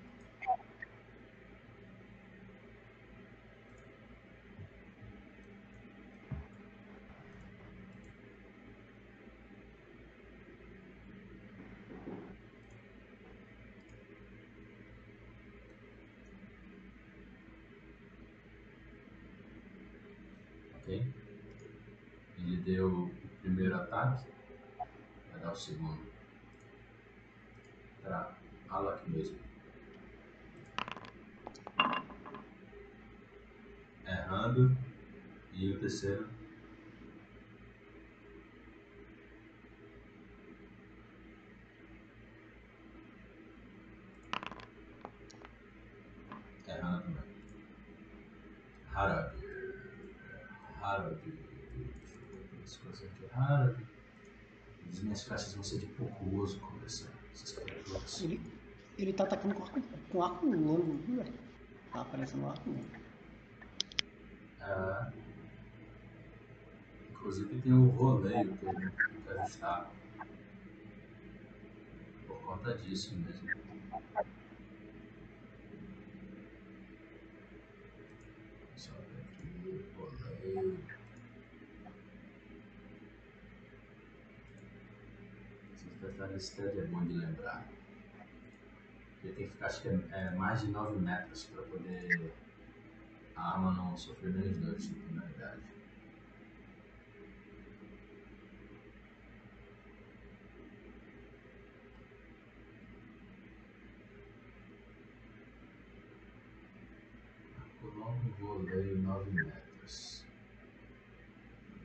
Ele 20.95 22.57
deu 22.59 23.05
o 23.05 23.14
primeiro 23.40 23.74
ataque. 23.76 24.30
Vai 25.30 25.40
dar 25.40 25.53
o 25.53 25.57
segundo. 25.57 26.03
Pra 28.03 28.36
Alak 28.68 29.09
mesmo. 29.11 29.38
Errando. 34.07 34.76
E 35.53 35.70
o 35.70 35.78
terceiro. 35.78 36.28
Errando 46.66 47.03
também. 47.03 47.22
Harabi. 48.95 49.43
Harabi. 50.80 51.30
Deixa 51.30 52.16
eu 52.16 52.26
ver 52.28 52.45
aqui 52.45 52.62
as 52.64 52.76
coisas 52.76 53.03
aqui. 53.05 53.26
Harabi. 53.32 53.86
As 55.33 55.53
minhas 55.53 55.53
flechas 55.53 55.55
vão 55.55 55.64
ser 55.64 55.78
de 55.78 55.87
pouco 55.95 56.24
uso 56.37 56.61
essa, 56.85 57.12
essas 57.33 57.53
criaturas. 57.53 58.22
Ele, 58.22 58.41
ele 58.99 59.12
tá 59.12 59.24
atacando 59.24 59.55
com 59.55 59.62
arco, 59.62 59.80
com 60.09 60.22
arco 60.22 60.47
longo, 60.47 60.99
viu, 60.99 61.16
velho? 61.16 61.35
Tá 61.93 62.03
aparecendo 62.03 62.43
um 62.43 62.49
arco 62.49 62.70
longo. 62.70 62.85
É, 64.61 65.12
inclusive 67.11 67.61
tem 67.61 67.72
o 67.72 67.89
roleio 67.89 68.57
que 68.57 68.66
ele 68.66 68.91
tem 68.91 69.22
que 69.22 69.28
ajustar. 69.30 69.93
Por 72.26 72.41
conta 72.43 72.74
disso 72.76 73.16
mesmo. 73.18 73.51
Só 78.76 78.93
ver 78.93 79.22
aqui, 79.22 79.85
roleio. 79.97 80.91
Steady 86.39 86.81
é 86.81 86.85
bom 86.87 87.05
de 87.05 87.15
lembrar. 87.15 87.69
Ele 89.23 89.33
tem 89.35 89.47
que 89.47 89.53
ficar, 89.53 89.67
acho 89.67 89.83
que 89.83 89.89
é, 89.89 90.01
é 90.11 90.31
mais 90.31 90.61
de 90.61 90.69
9 90.69 90.99
metros 91.01 91.45
para 91.45 91.63
poder 91.63 92.33
a 93.37 93.55
arma 93.55 93.73
não 93.73 93.97
sofrer 93.97 94.33
menos 94.33 94.59
danos 94.59 94.89
de 94.89 94.95
penalidade. 94.95 95.63
Arco 107.59 107.87
longo, 107.99 108.31
voleio 108.39 108.99
9 108.99 109.31
metros. 109.31 110.22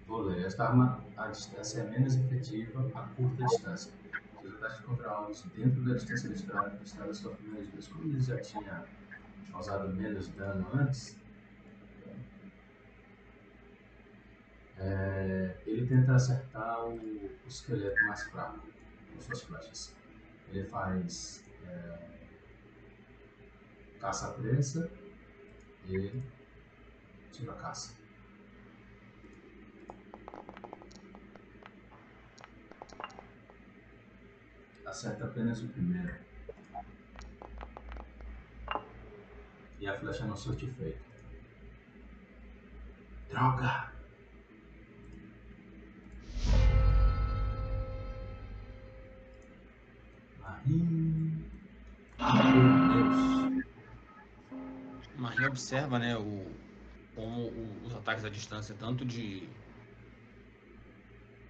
Voleio. 0.08 0.46
Esta 0.46 0.70
arma, 0.70 1.04
a 1.18 1.28
distância 1.28 1.82
é 1.82 1.90
menos 1.90 2.16
efetiva 2.16 2.90
a 2.96 3.02
curta 3.10 3.44
distância. 3.44 3.94
Se 4.42 4.48
ataques 4.48 4.80
contra 4.80 5.10
alvos 5.10 5.42
dentro 5.54 5.84
da 5.84 5.94
distância 5.94 6.30
listrada, 6.30 6.78
listrada 6.80 7.14
sofrem 7.14 7.50
menos 7.50 7.68
danos. 7.68 7.88
Como 7.90 8.04
ele 8.08 8.20
já 8.22 8.40
tinha 8.40 8.86
causado 9.52 9.94
menos 9.94 10.30
dano 10.30 10.68
antes, 10.74 11.18
É, 14.80 15.58
ele 15.66 15.88
tenta 15.88 16.14
acertar 16.14 16.86
o, 16.88 16.94
o 16.94 17.48
esqueleto 17.48 18.06
mais 18.06 18.22
fraco 18.24 18.60
com 19.12 19.22
suas 19.22 19.42
flechas. 19.42 19.96
Ele 20.50 20.64
faz 20.66 21.44
é, 21.66 21.98
caça-presa 24.00 24.90
e 25.90 26.12
tira 27.32 27.54
Acerta 34.88 35.26
apenas 35.26 35.62
o 35.62 35.68
primeiro. 35.68 36.16
E 39.80 39.86
a 39.86 39.94
flecha 40.00 40.26
não 40.26 40.36
surte 40.36 40.66
efeito. 40.66 41.04
Droga! 43.30 43.92
Marim. 50.40 51.46
Meu 52.18 53.04
Deus. 55.34 55.48
Observa, 55.50 56.00
né, 56.00 56.16
o, 56.18 56.46
como 57.14 57.52
os 57.84 57.94
ataques 57.94 58.24
à 58.24 58.30
distância, 58.30 58.76
tanto 58.80 59.06
de 59.06 59.50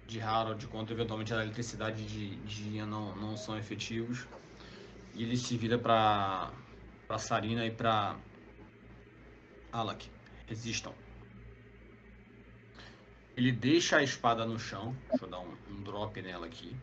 de 0.08 0.22
Harold 0.22 0.66
quanto 0.68 0.92
eventualmente 0.92 1.34
a 1.34 1.42
eletricidade 1.42 2.04
de, 2.06 2.36
de 2.36 2.76
Ian 2.76 2.86
não, 2.86 3.14
não 3.14 3.36
são 3.36 3.58
efetivos. 3.58 4.26
E 5.14 5.22
ele 5.22 5.36
se 5.36 5.56
vira 5.56 5.78
pra, 5.78 6.50
pra 7.06 7.18
Sarina 7.18 7.66
e 7.66 7.70
pra 7.70 8.18
Alak. 9.70 10.10
Resistam. 10.46 10.94
Ele 13.36 13.52
deixa 13.52 13.98
a 13.98 14.02
espada 14.02 14.46
no 14.46 14.58
chão. 14.58 14.96
Deixa 15.10 15.26
eu 15.26 15.30
dar 15.30 15.40
um, 15.40 15.54
um 15.68 15.82
drop 15.82 16.20
nela 16.22 16.46
aqui. 16.46 16.74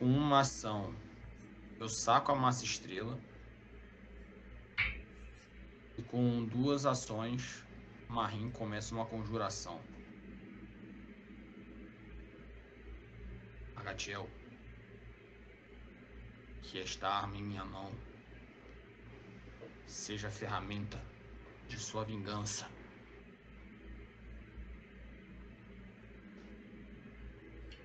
Uma 0.00 0.40
ação, 0.40 0.92
eu 1.78 1.88
saco 1.88 2.32
a 2.32 2.34
massa 2.34 2.64
estrela. 2.64 3.16
E 6.02 6.04
com 6.04 6.44
duas 6.46 6.84
ações, 6.84 7.64
Marim 8.08 8.50
começa 8.50 8.92
uma 8.92 9.06
conjuração. 9.06 9.80
Agatiel. 13.76 14.28
Que 16.60 16.80
esta 16.80 17.08
arma 17.08 17.36
em 17.36 17.42
minha 17.44 17.64
mão 17.64 17.92
seja 19.86 20.26
a 20.26 20.30
ferramenta 20.32 21.00
de 21.68 21.78
sua 21.78 22.04
vingança. 22.04 22.68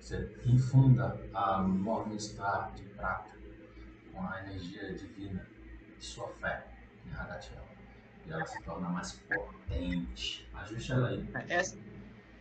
Você 0.00 0.36
infunda 0.44 1.24
a 1.34 1.62
Morningstar 1.62 2.74
de 2.74 2.82
prata 2.82 3.30
com 4.12 4.26
a 4.26 4.40
energia 4.40 4.92
divina 4.94 5.48
de 5.96 6.04
sua 6.04 6.28
fé 6.40 6.66
em 7.06 7.12
Hagatiel. 7.12 7.77
E 8.28 8.30
ela 8.30 8.44
se 8.44 8.62
torna 8.62 8.90
mais 8.90 9.12
potente. 9.12 10.46
Ajuste 10.52 10.92
ela 10.92 11.08
aí. 11.08 11.26
Essa, 11.48 11.78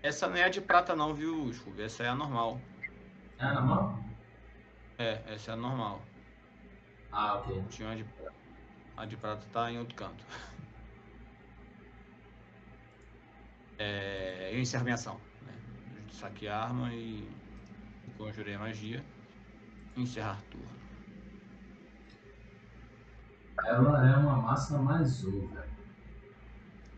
essa 0.03 0.27
não 0.27 0.35
é 0.35 0.43
a 0.43 0.49
de 0.49 0.59
prata 0.59 0.93
não, 0.93 1.13
viu, 1.13 1.51
Scooby? 1.53 1.83
Essa 1.83 2.03
é 2.03 2.09
a 2.09 2.15
normal. 2.15 2.59
É 3.39 3.45
na 3.45 3.61
mão? 3.61 4.05
É, 4.97 5.23
essa 5.33 5.51
é 5.51 5.53
a 5.53 5.57
normal. 5.57 6.01
Ah, 7.09 7.35
ok. 7.35 7.63
Tinha 7.69 7.87
uma 7.87 7.95
de. 7.95 8.05
A 8.97 9.05
de 9.05 9.15
prata 9.15 9.47
tá 9.53 9.71
em 9.71 9.79
outro 9.79 9.95
canto. 9.95 10.23
É, 13.79 14.49
eu 14.51 14.59
encerro 14.59 14.85
minha 14.85 14.95
ação. 14.95 15.21
Né? 15.43 15.53
Saquei 16.11 16.47
a 16.47 16.63
arma 16.63 16.91
e 16.91 17.29
conjurei 18.17 18.55
a 18.55 18.59
magia. 18.59 19.05
Encerrar 19.95 20.41
turno. 20.49 20.67
Ela 23.63 24.09
é 24.09 24.17
uma 24.17 24.37
massa 24.37 24.79
mais 24.79 25.21
velho. 25.21 25.76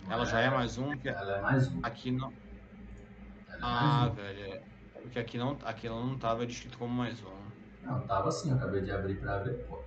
Ela 0.08 0.26
já 0.26 0.40
é 0.40 0.50
mais 0.50 0.78
um, 0.78 0.90
porque 0.92 1.10
Ela 1.10 1.38
é 1.38 1.42
mais 1.42 1.68
um. 1.68 1.80
aqui 1.84 2.12
não. 2.12 2.34
Ela 3.50 3.58
é 3.58 3.60
Ah, 3.62 3.82
mais 3.98 4.12
um. 4.12 4.16
velho. 4.16 4.54
é- 4.54 4.62
Porque 5.02 5.20
aqui 5.20 5.38
não, 5.38 5.58
aqui 5.64 5.88
ela 5.88 6.00
não 6.04 6.18
tava 6.18 6.46
descrito 6.46 6.78
como 6.78 6.94
mais 6.94 7.22
um. 7.24 7.50
Não, 7.82 8.02
tava 8.02 8.30
eu 8.46 8.54
acabei 8.56 8.82
de 8.82 8.92
abrir 8.92 9.20
pra 9.20 9.40
ver, 9.40 9.66
pô. 9.66 9.78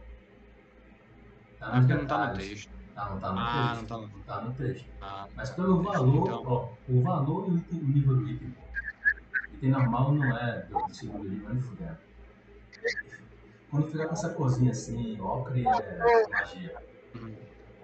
Tá 1.58 1.68
Ah, 1.68 1.78
porque 1.80 1.94
não 1.94 2.06
tá 2.06 2.26
no 2.26 2.34
texto. 2.38 2.72
Tá, 2.94 3.10
não 3.10 3.20
tá 3.20 3.32
no 3.32 3.38
Ah, 3.38 3.68
texto. 3.70 3.80
não 3.80 3.86
tá 3.86 3.96
no- 3.96 4.08
Não 4.16 4.22
tá 4.24 4.40
no 4.40 4.54
texto. 4.54 4.88
Ah, 5.00 5.28
Mas 5.34 5.50
pelo 5.50 5.82
valor, 5.82 6.14
Então. 6.28 6.42
ó, 6.46 6.74
o 6.88 7.02
valor 7.02 7.48
e 7.48 7.76
o, 7.76 7.88
nível 7.88 8.16
do 8.16 8.28
item, 8.28 8.50
pô. 8.50 8.62
Item 9.54 9.70
normal 9.70 10.12
não 10.12 10.36
é 10.36 10.62
do 10.62 10.94
segundo 10.94 11.28
nível 11.28 11.48
nem 11.50 11.62
fudendo. 11.62 11.98
Quando 13.70 13.86
fica 13.90 14.06
com 14.06 14.12
essa 14.12 14.34
cozinha 14.34 14.70
assim, 14.72 15.20
ocre 15.20 15.64
é 15.66 16.28
magia. 16.28 16.76
uhum. 17.14 17.36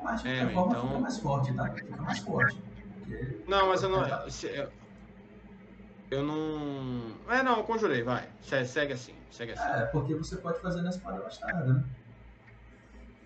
Mas 0.02 0.22
de 0.22 0.28
É, 0.28 0.38
qualquer 0.52 0.54
forma 0.54 0.72
então- 0.72 0.88
fica 0.88 1.00
mais 1.00 1.18
forte, 1.18 1.54
tá? 1.54 1.74
Fica 1.74 2.02
mais 2.02 2.18
forte. 2.20 2.62
Porque 3.00 3.44
Não, 3.48 3.68
mas 3.68 3.82
eu 3.82 3.88
não. 3.88 4.30
se- 4.30 4.46
Eu, 4.48 4.72
eu 6.10 6.22
não. 6.22 7.30
É, 7.32 7.42
não, 7.42 7.58
eu 7.58 7.64
conjurei, 7.64 8.02
vai. 8.02 8.30
Se- 8.40 8.64
Segue 8.64 8.92
assim, 8.92 9.14
segue 9.30 9.52
assim. 9.52 9.62
É, 9.68 9.86
porque 9.86 10.14
você 10.14 10.36
pode 10.38 10.60
fazer 10.60 10.82
na 10.82 10.90
espada 10.90 11.20
bastarda, 11.20 11.64
né? 11.72 11.84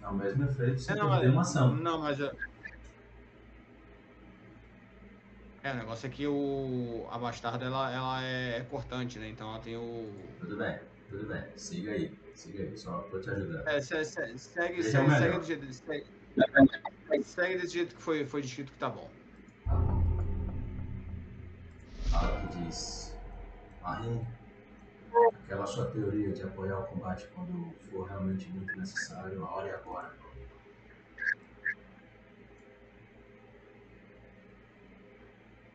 É 0.03 0.09
o 0.09 0.15
mesmo 0.15 0.45
efeito, 0.45 0.81
você 0.81 0.93
É, 0.93 0.97
não, 0.97 1.11
perder 1.11 1.31
uma 1.31 1.43
ação. 1.43 1.75
Não, 1.77 2.01
mas 2.01 2.19
eu... 2.19 2.31
É, 5.63 5.71
o 5.71 5.77
negócio 5.77 6.07
é 6.09 6.11
que 6.11 6.27
o... 6.27 7.07
a 7.09 7.19
bastarda 7.19 7.65
ela, 7.67 7.89
ela 7.93 8.23
é 8.23 8.65
cortante, 8.65 9.17
né? 9.21 9.29
Então 9.29 9.49
ela 9.49 9.61
tem 9.61 9.77
o. 9.77 10.35
Tudo 10.41 10.57
bem. 10.59 10.81
Tudo 11.09 11.29
bem, 11.29 11.57
siga 11.57 11.93
aí. 11.93 12.19
Siga 12.35 12.65
aí, 12.65 12.77
só 12.77 13.03
tô 13.03 13.21
te 13.21 13.31
ajudando. 13.31 13.69
É, 13.69 13.81
se- 13.81 14.05
se- 14.05 14.39
segue, 14.39 14.81
é 14.81 14.83
segue, 14.83 15.07
o 15.07 15.11
segue 15.11 15.21
melhor. 15.25 15.39
do 15.39 15.47
jeito. 15.47 15.73
Segue, 15.73 16.05
segue 17.25 17.59
desse 17.59 17.75
jeito 17.75 17.95
que 17.95 18.03
foi, 18.03 18.27
foi 18.27 18.43
descrito 18.43 18.73
que 18.73 18.79
tá 18.79 18.89
bom. 18.89 19.11
Fala 22.11 22.41
que 22.41 22.59
diz. 22.59 23.15
Marim, 23.83 24.25
aquela 25.45 25.67
sua 25.67 25.91
teoria 25.91 26.31
de 26.33 26.43
apoiar 26.43 26.79
o 26.79 26.87
combate 26.87 27.27
quando 27.35 27.73
for 27.91 28.07
realmente 28.07 28.49
muito 28.51 28.77
necessário, 28.77 29.45
a 29.45 29.51
hora 29.51 29.69
é 29.69 29.75
agora. 29.75 30.13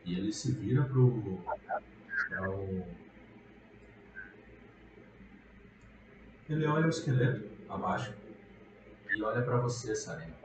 E 0.04 0.14
ele 0.14 0.32
se 0.32 0.52
vira 0.52 0.84
pro. 0.84 1.38
pra 2.28 2.50
o. 2.50 2.86
Ele 6.48 6.66
olha 6.66 6.86
o 6.86 6.88
esqueleto 6.88 7.46
abaixo 7.68 8.14
e 9.14 9.22
olha 9.22 9.42
pra 9.42 9.58
você, 9.58 9.94
Sarena. 9.94 10.37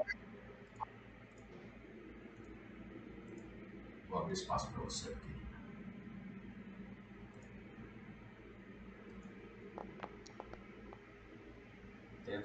Vou 4.14 4.22
abrir 4.22 4.34
espaço 4.34 4.72
pra 4.72 4.84
você 4.84 5.10
aqui. 5.10 5.34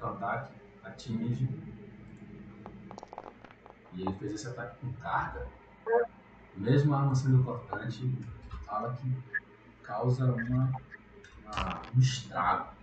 O 0.01 0.07
ataque, 0.07 0.55
atinge. 0.83 1.47
E 3.93 4.01
ele 4.01 4.19
fez 4.19 4.33
esse 4.33 4.49
ataque 4.49 4.79
com 4.81 4.91
carga. 4.95 5.47
Mesmo 6.57 6.95
a 6.95 7.01
arma 7.01 7.14
sendo 7.14 7.45
cortante, 7.45 8.16
fala 8.64 8.97
que 8.97 9.23
causa 9.83 10.33
uma, 10.33 10.73
uma- 11.45 11.87
um 11.95 11.99
estrago 11.99 12.75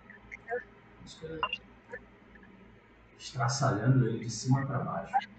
esqueleto. 1.04 1.62
Estraçalhando 3.18 4.06
ele 4.06 4.20
de 4.20 4.30
cima 4.30 4.64
para 4.64 4.78
baixo. 4.78 5.35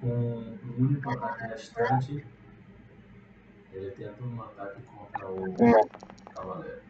Com 0.00 0.08
o 0.08 0.82
único 0.82 1.10
ataque 1.10 1.44
restante, 1.44 2.26
ele 3.72 3.90
tenta 3.92 4.22
um 4.24 4.42
ataque 4.42 4.82
contra 4.82 5.30
o 5.30 5.90
cavaleiro. 6.34 6.82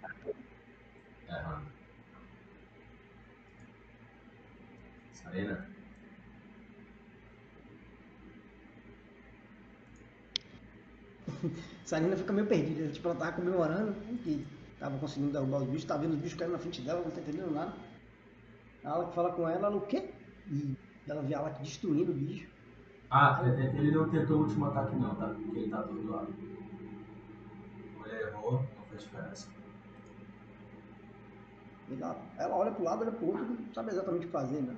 Errando. 1.28 1.70
Sarena, 5.12 5.56
Sarina 11.84 12.16
fica 12.16 12.32
meio 12.32 12.46
perdida. 12.46 12.90
Tipo, 12.90 13.08
ela 13.08 13.18
tava 13.18 13.32
comemorando 13.32 13.94
que 14.22 14.46
tava 14.78 14.98
conseguindo 14.98 15.32
derrubar 15.32 15.62
os 15.62 15.68
bichos, 15.68 15.84
tá 15.84 15.96
vendo 15.96 16.14
os 16.14 16.20
bichos 16.20 16.38
caindo 16.38 16.52
na 16.52 16.58
frente 16.58 16.82
dela, 16.82 17.02
não 17.02 17.11
tá 17.11 17.20
entendendo 17.20 17.50
nada. 17.50 17.74
A 18.84 18.90
Alak 18.90 19.14
fala 19.14 19.32
com 19.32 19.48
ela, 19.48 19.66
ela 19.68 19.76
o 19.76 19.86
quê? 19.86 20.14
E 20.46 20.76
ela 21.08 21.22
vê 21.22 21.34
a 21.34 21.38
Alak 21.38 21.62
destruindo 21.62 22.12
o 22.12 22.14
bicho. 22.14 22.59
Ah, 23.11 23.42
é- 23.44 23.61
é- 23.66 23.76
ele 23.76 23.90
não 23.90 24.08
tentou 24.08 24.38
o 24.38 24.42
último 24.44 24.66
ataque 24.66 24.94
não, 24.96 25.14
tá? 25.16 25.28
Porque 25.28 25.58
ele 25.58 25.70
tá 25.70 25.80
atordoado. 25.80 26.32
Ele 28.06 28.22
errou, 28.22 28.62
não 28.76 28.84
fez 28.88 29.02
diferença. 29.02 29.48
E 31.88 31.94
ela, 31.94 32.56
olha 32.56 32.70
pro 32.72 32.84
lado, 32.84 33.02
olha 33.02 33.11
pro 33.12 33.26
outro, 33.26 33.44
não 33.44 33.74
sabe 33.74 33.90
exatamente 33.90 34.24
o 34.24 34.26
que 34.26 34.32
fazer, 34.32 34.62
né? 34.62 34.76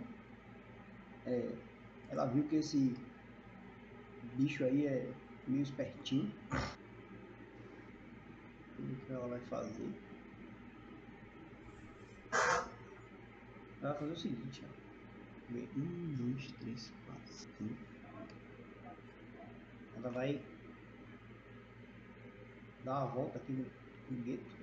É, 1.27 1.53
ela 2.09 2.27
viu 2.27 2.49
que 2.49 2.57
esse 2.57 2.97
bicho 4.35 4.65
aí 4.65 4.87
é 4.87 5.15
meio 5.47 5.63
espertinho. 5.63 6.33
O 8.79 8.97
que 9.07 9.13
ela 9.13 9.29
vai 9.29 9.41
fazer? 9.41 9.93
Ela 13.81 13.91
vai 13.93 13.99
fazer 14.01 14.13
o 14.13 14.17
seguinte, 14.17 14.65
ó. 14.65 14.83
Vê, 15.53 15.69
Um, 15.77 16.15
dois, 16.17 16.51
três, 16.53 16.91
quatro, 17.05 17.31
cinco. 17.31 17.92
Ela 20.03 20.11
vai 20.11 20.43
dar 22.85 23.05
uma 23.05 23.15
volta 23.15 23.39
aqui 23.39 23.53
no, 23.53 23.65
no 24.11 24.23
gueto. 24.25 24.63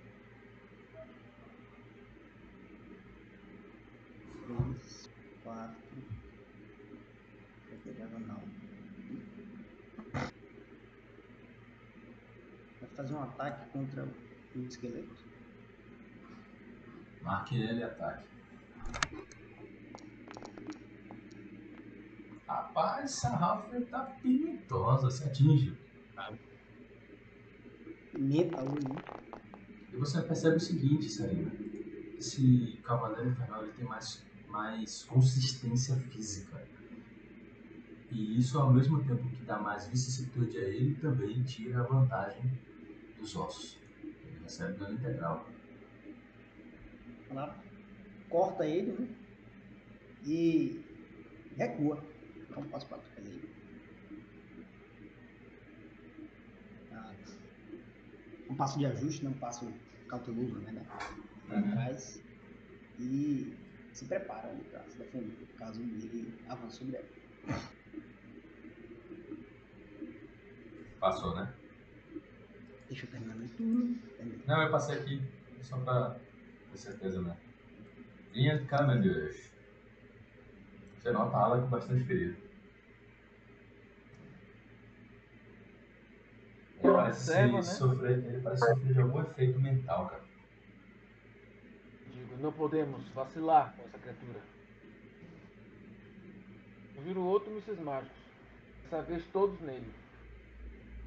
três, 4.80 5.10
quatro. 5.44 5.78
Vai 7.70 7.78
pegar 7.84 8.08
diagonal. 8.08 8.44
Vai 12.82 12.90
fazer 12.96 13.14
um 13.14 13.24
ataque 13.24 13.70
contra 13.72 14.04
o 14.56 14.60
esqueleto. 14.60 15.30
Marque 17.22 17.56
ele 17.56 17.84
ataque. 17.84 18.39
Rapaz, 22.50 23.04
essa 23.04 23.30
Ralph 23.30 23.72
tá 23.91 24.00
pimitosa, 24.24 25.12
se 25.12 25.24
atinge. 25.24 25.78
Pimenta 28.12 28.66
né? 28.66 29.00
E 29.93 29.95
você 29.95 30.20
percebe 30.24 30.56
o 30.56 30.60
seguinte, 30.60 31.08
Sarina. 31.08 31.52
Esse 32.18 32.82
Cavaleiro 32.84 33.30
Infernal 33.30 33.64
ele 33.64 33.74
tem 33.74 33.86
mais, 33.86 34.26
mais 34.47 35.04
consistência 35.04 35.95
física. 36.10 36.68
E 38.12 38.39
isso, 38.39 38.58
ao 38.58 38.74
mesmo 38.74 39.06
tempo 39.06 39.30
que 39.30 39.45
dá 39.45 39.60
mais 39.60 39.88
vicissitude 39.88 40.58
a 40.58 40.62
ele, 40.62 40.95
também 40.95 41.43
tira 41.43 41.82
a 41.82 41.88
vantagem 41.88 42.52
dos 43.16 43.36
ossos. 43.36 43.80
Ele 44.26 44.39
recebe 44.39 44.76
dano 44.80 44.95
integral. 44.95 45.47
Corta 48.28 48.66
ele, 48.66 48.91
né? 48.93 49.08
E 50.26 50.84
recua. 51.56 52.18
Um 52.58 52.70
passo 52.70 52.88
para 52.88 52.97
trás. 53.00 53.28
Ah, 56.91 57.14
Um 58.50 58.56
passo 58.56 58.80
de 58.80 58.86
ajuste, 58.86 59.24
não 59.24 59.32
um 59.32 59.39
passo 59.39 59.72
cauteloso, 60.08 60.60
né? 60.60 60.86
Para 61.47 61.62
trás. 61.62 62.22
E 63.00 63.54
se 63.93 64.06
prepara 64.06 64.50
ali 64.50 64.64
para 64.66 64.84
se 64.89 64.97
defender, 64.97 65.47
caso 65.58 65.82
ele 65.82 66.34
avance 66.47 66.78
sobre 66.78 66.97
ela. 66.97 67.08
Passou, 71.00 71.36
né? 71.36 71.54
Deixa 72.89 73.06
eu 73.06 73.12
terminar 73.12 73.36
meu 73.36 73.47
turno. 73.50 73.97
Não, 74.45 74.62
eu 74.64 74.72
passei 74.72 75.00
aqui 75.00 75.22
só 75.62 75.80
pra 75.80 76.20
ter 76.72 76.78
certeza, 76.78 77.22
né? 77.22 77.38
Linha 78.34 78.66
Camellias. 78.66 79.49
Você 81.10 81.14
nota 81.14 81.38
a 81.38 81.43
ala 81.43 81.62
com 81.62 81.68
bastante 81.70 82.03
ferido. 82.03 82.38
Ele 86.84 86.93
parece, 86.93 87.32
observo, 87.32 87.64
se 87.64 87.70
né? 87.72 87.78
sofrer, 87.78 88.18
ele 88.26 88.41
parece 88.41 88.68
sofrer 88.68 88.93
de 88.93 89.01
algum 89.01 89.22
efeito 89.22 89.60
mental, 89.60 90.07
cara. 90.07 90.22
Digo, 92.14 92.38
não 92.38 92.51
podemos 92.51 93.10
vacilar 93.10 93.74
com 93.76 93.86
essa 93.86 93.97
criatura. 93.97 94.39
Eu 96.95 97.01
viro 97.01 97.24
outro 97.24 97.51
mísseis 97.51 97.80
mágicos. 97.80 98.16
Dessa 98.84 99.01
vez 99.01 99.26
todos 99.34 99.60
nele. 99.62 99.91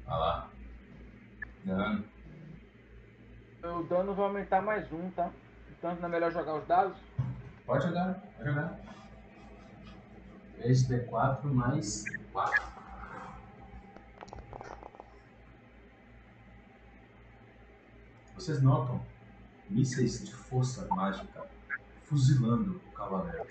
Olha 0.05 0.17
lá. 0.17 0.51
Dano. 1.63 2.03
O 3.63 3.83
dano 3.83 4.13
vai 4.13 4.25
aumentar 4.25 4.61
mais 4.61 4.91
um, 4.91 5.09
tá? 5.11 5.31
Então 5.71 5.95
não 5.95 6.09
é 6.09 6.11
melhor 6.11 6.33
jogar 6.33 6.55
os 6.55 6.67
dados? 6.67 6.97
Pode 7.65 7.87
jogar, 7.87 8.15
pode 8.35 8.49
jogar. 8.49 8.93
3D4 10.59 11.43
mais 11.45 12.11
4. 12.31 12.73
Vocês 18.35 18.61
notam 18.61 19.05
mísseis 19.69 20.23
de 20.23 20.33
força 20.33 20.87
mágica 20.93 21.47
fuzilando 22.03 22.81
o 22.87 22.91
cavaleiro. 22.91 23.47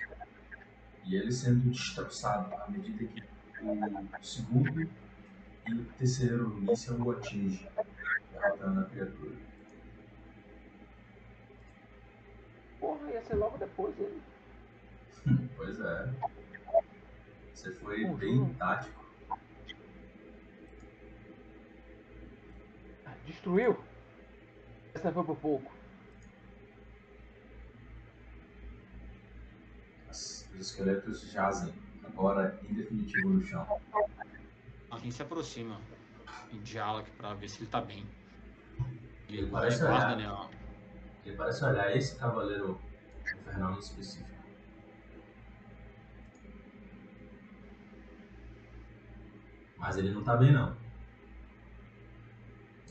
E 1.04 1.16
ele 1.16 1.32
sendo 1.32 1.70
destroçado 1.70 2.54
à 2.54 2.68
medida 2.70 3.04
que 3.04 3.22
o 3.64 4.24
segundo 4.24 4.88
e 5.68 5.74
o 5.74 5.84
terceiro 5.98 6.48
míssel 6.50 7.00
o 7.00 7.10
atinge, 7.12 7.68
derrotando 8.32 8.80
a 8.80 8.84
criatura. 8.84 9.36
Porra, 12.80 13.10
ia 13.10 13.22
ser 13.22 13.34
logo 13.36 13.58
depois 13.58 13.98
ele. 13.98 14.22
Pois 15.56 15.78
é. 15.80 16.41
Você 17.52 17.72
foi 17.76 18.04
Uhum. 18.04 18.16
bem 18.16 18.54
tático. 18.54 19.02
Destruiu? 23.26 23.76
Essa 24.94 25.12
foi 25.12 25.24
por 25.24 25.36
pouco. 25.36 25.72
As- 30.08 30.48
Os 30.52 30.60
esqueletos 30.70 31.30
jazem, 31.30 31.72
agora 32.04 32.58
em 32.68 32.74
definitivo 32.74 33.30
no 33.30 33.42
chão. 33.44 33.66
Alguém 34.90 35.10
se 35.10 35.22
aproxima 35.22 35.80
de 36.52 36.78
Alak 36.78 37.10
pra 37.12 37.32
ver 37.34 37.48
se 37.48 37.62
ele 37.62 37.70
tá 37.70 37.80
bem. 37.80 38.06
Ele 39.28 39.46
E 39.46 39.50
parece 39.50 39.80
guarda, 39.80 40.14
olhar. 40.14 40.16
né? 40.16 40.28
ó. 40.28 40.48
Ele 41.24 41.36
parece 41.36 41.64
olhar 41.64 41.96
esse 41.96 42.18
cavaleiro 42.18 42.78
infernal 43.38 43.72
em 43.74 43.78
específico. 43.78 44.41
Mas 49.82 49.96
ele 49.96 50.10
não 50.12 50.22
tá 50.22 50.36
bem 50.36 50.52
não. 50.52 50.74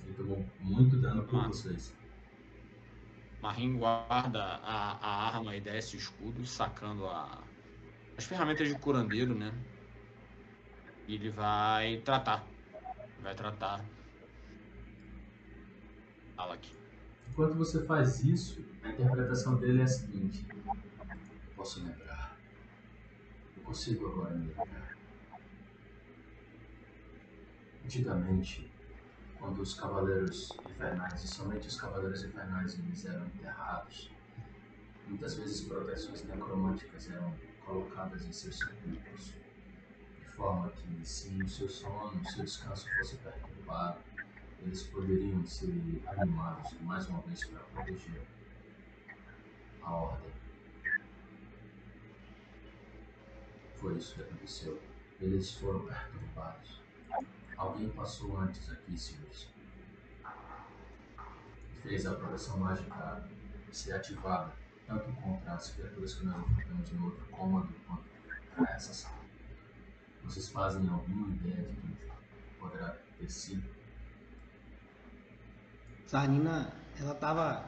Ele 0.04 0.14
tomou 0.14 0.46
muito 0.60 0.98
dano 0.98 1.24
por 1.24 1.39
Ah. 1.39 1.48
vocês. 1.48 1.96
Marim 3.42 3.78
guarda 3.78 4.44
a, 4.44 4.98
a 4.98 5.28
arma 5.28 5.56
e 5.56 5.62
desce 5.62 5.96
o 5.96 6.00
escudo, 6.00 6.46
sacando 6.46 7.08
a, 7.08 7.42
as 8.18 8.26
ferramentas 8.26 8.68
de 8.68 8.76
curandeiro, 8.78 9.34
né? 9.34 9.52
E 11.08 11.16
ele 11.16 11.30
vai 11.32 11.98
tratar. 12.02 12.46
Vai 13.24 13.34
tratar. 13.34 13.84
Fala 16.36 16.54
aqui. 16.56 16.76
Enquanto 17.30 17.56
você 17.56 17.84
faz 17.86 18.24
isso, 18.24 18.64
a 18.84 18.89
interpretação 18.89 19.56
dele 19.56 19.80
é 19.80 19.84
a 19.84 19.88
seguinte: 19.88 20.46
Posso 21.56 21.84
lembrar. 21.84 22.38
Eu 23.56 23.64
consigo 23.64 24.08
agora 24.08 24.36
me 24.36 24.48
lembrar. 24.48 24.98
Antigamente, 27.84 28.71
quando 29.38 29.61
os 29.61 29.73
cavaleiros 29.73 30.59
infernais, 30.69 31.23
e 31.23 31.27
somente 31.27 31.67
os 31.67 31.79
cavaleiros 31.79 32.23
infernais, 32.23 32.79
eles 32.79 33.05
eram 33.05 33.25
enterrados, 33.25 34.11
muitas 35.07 35.36
vezes 35.36 35.61
proteções 35.61 36.23
necromânticas 36.23 37.09
eram 37.09 37.36
colocadas 37.65 38.25
em 38.25 38.32
seus 38.32 38.59
sepulcros, 38.59 39.34
de 40.19 40.25
forma 40.36 40.69
que, 40.71 41.05
se 41.05 41.29
o 41.41 41.47
seu 41.47 41.67
sono, 41.69 42.21
o 42.21 42.25
seu 42.25 42.43
descanso 42.43 42.89
fosse 42.95 43.17
perturbado, 43.17 43.99
eles 44.61 44.84
poderiam 44.84 45.45
ser 45.45 46.01
animados 46.05 46.73
mais 46.82 47.07
uma 47.07 47.21
vez 47.21 47.43
para 47.45 47.59
proteger 47.59 48.21
a 49.82 49.91
ordem. 49.91 50.32
Foi 53.77 53.97
isso 53.97 54.13
que 54.13 54.21
aconteceu. 54.21 54.79
Eles 55.19 55.55
foram 55.55 55.84
perturbados. 55.86 56.82
Alguém 57.62 57.89
passou 57.89 58.39
antes 58.39 58.72
aqui, 58.72 58.97
senhores. 58.97 59.47
Fez 61.84 62.07
a 62.07 62.16
proteção 62.16 62.57
mágica 62.57 63.30
ser 63.72 63.93
ativada, 63.93 64.51
tanto 64.88 65.14
contra 65.22 65.53
as 65.53 65.70
criaturas 65.70 66.16
que 66.16 66.26
nós 66.26 66.41
enfrentamos 66.49 66.91
no 66.91 67.05
outro 67.05 67.26
cômodo, 67.28 67.70
quanto 67.88 68.03
para 68.55 68.74
essa 68.74 68.91
sala. 68.95 69.22
Vocês 70.24 70.49
fazem 70.49 70.89
alguma 70.89 71.36
ideia 71.36 71.68
de 71.68 71.76
quem 71.76 71.97
poderá 72.59 72.97
ter 73.20 73.30
sido? 73.30 73.64
Sarnina, 76.07 76.74
ela 76.99 77.14
tava 77.14 77.64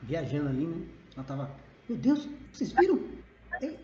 viajando 0.00 0.48
ali, 0.48 0.66
né? 0.66 0.88
Ela 1.14 1.26
tava. 1.26 1.54
Meu 1.90 1.98
Deus, 1.98 2.26
vocês 2.54 2.72
viram? 2.72 3.06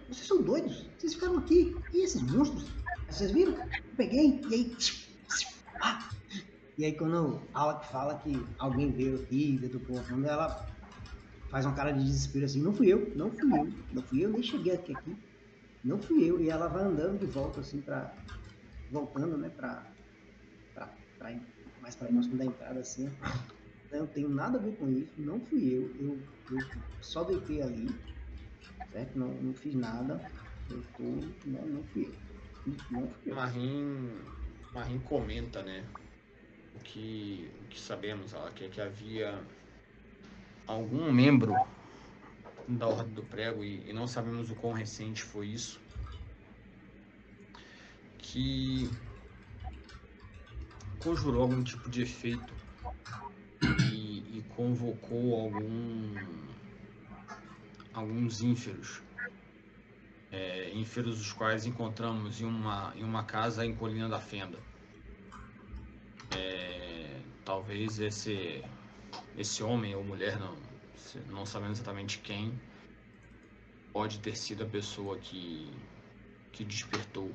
Vocês 0.08 0.26
são 0.26 0.40
doidos? 0.40 0.88
Vocês 0.98 1.12
ficaram 1.12 1.36
aqui? 1.36 1.76
E 1.92 2.04
esses 2.04 2.22
monstros? 2.22 2.83
Vocês 3.08 3.30
viram? 3.30 3.52
Eu 3.52 3.94
peguei, 3.96 4.40
e 4.48 4.54
aí. 4.54 4.76
E 6.76 6.84
aí 6.84 6.92
quando 6.92 7.36
o 7.36 7.42
Alec 7.54 7.86
fala 7.86 8.18
que 8.18 8.44
alguém 8.58 8.90
veio 8.90 9.22
aqui, 9.22 9.60
a 9.62 10.02
fundo, 10.02 10.26
ela 10.26 10.66
faz 11.48 11.64
uma 11.64 11.74
cara 11.74 11.92
de 11.92 12.02
desespero 12.02 12.44
assim, 12.46 12.60
não 12.60 12.74
fui 12.74 12.88
eu, 12.88 13.12
não 13.14 13.30
fui 13.30 13.48
eu, 13.52 13.72
não 13.92 14.02
fui 14.02 14.24
eu, 14.24 14.30
nem 14.30 14.42
cheguei 14.42 14.74
aqui, 14.74 14.92
aqui. 14.92 15.16
Não 15.84 15.98
fui 15.98 16.24
eu. 16.28 16.40
E 16.40 16.48
ela 16.48 16.66
vai 16.66 16.82
andando 16.82 17.20
de 17.20 17.26
volta 17.26 17.60
assim 17.60 17.80
pra. 17.80 18.12
voltando, 18.90 19.36
né, 19.36 19.50
pra. 19.50 19.86
pra, 20.74 20.88
pra 21.18 21.36
mais 21.82 21.94
pra 21.94 22.08
próximo 22.08 22.38
da 22.38 22.46
entrada 22.46 22.80
assim. 22.80 23.10
Não 23.92 24.06
tenho 24.06 24.28
nada 24.28 24.58
a 24.58 24.60
ver 24.60 24.74
com 24.76 24.88
isso, 24.88 25.12
não 25.18 25.38
fui 25.38 25.74
eu. 25.74 25.94
Eu, 26.00 26.18
eu 26.50 26.66
só 27.02 27.22
deitei 27.22 27.62
ali, 27.62 27.94
certo? 28.90 29.16
Não, 29.16 29.28
não 29.28 29.52
fiz 29.54 29.74
nada. 29.74 30.20
Eu 30.70 30.82
tô. 30.96 31.02
Não, 31.46 31.66
não 31.66 31.84
fui 31.84 32.06
eu. 32.06 32.23
Marim, 33.26 34.10
Marim 34.72 34.98
comenta, 35.00 35.62
né? 35.62 35.84
O 36.74 36.78
que, 36.80 37.50
o 37.62 37.68
que 37.68 37.78
sabemos, 37.78 38.32
ó, 38.34 38.48
que, 38.50 38.68
que 38.68 38.80
havia 38.80 39.38
algum 40.66 41.12
membro 41.12 41.54
da 42.66 42.88
Ordem 42.88 43.14
do 43.14 43.22
Prego, 43.22 43.62
e, 43.62 43.88
e 43.88 43.92
não 43.92 44.06
sabemos 44.06 44.50
o 44.50 44.54
quão 44.54 44.72
recente 44.72 45.22
foi 45.22 45.48
isso, 45.48 45.80
que 48.18 48.90
conjurou 50.98 51.42
algum 51.42 51.62
tipo 51.62 51.90
de 51.90 52.02
efeito 52.02 52.52
e, 53.92 54.38
e 54.38 54.44
convocou 54.56 55.38
algum, 55.38 56.14
alguns 57.92 58.40
ínferos 58.40 59.02
é, 60.34 60.70
ínferos 60.74 61.20
os 61.20 61.32
quais 61.32 61.64
encontramos 61.64 62.40
em 62.40 62.44
uma, 62.44 62.92
em 62.96 63.04
uma 63.04 63.22
casa 63.22 63.64
em 63.64 63.74
Colina 63.74 64.08
da 64.08 64.20
Fenda. 64.20 64.58
É, 66.36 67.20
talvez 67.44 68.00
esse, 68.00 68.64
esse 69.38 69.62
homem 69.62 69.94
ou 69.94 70.02
mulher, 70.02 70.38
não, 70.40 70.56
não 71.28 71.46
sabemos 71.46 71.78
exatamente 71.78 72.18
quem, 72.18 72.60
pode 73.92 74.18
ter 74.18 74.36
sido 74.36 74.64
a 74.64 74.66
pessoa 74.66 75.16
que, 75.18 75.72
que 76.50 76.64
despertou. 76.64 77.30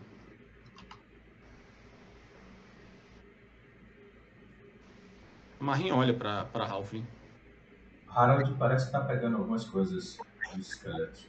Marim 5.57 5.91
olha 5.91 6.13
para 6.13 6.65
Halfling. 6.65 7.07
Harald 8.09 8.53
parece 8.57 8.87
que 8.87 8.91
tá 8.91 9.01
pegando 9.01 9.37
algumas 9.37 9.65
coisas 9.65 10.17
dos 10.53 10.67
esqueletos. 10.67 11.27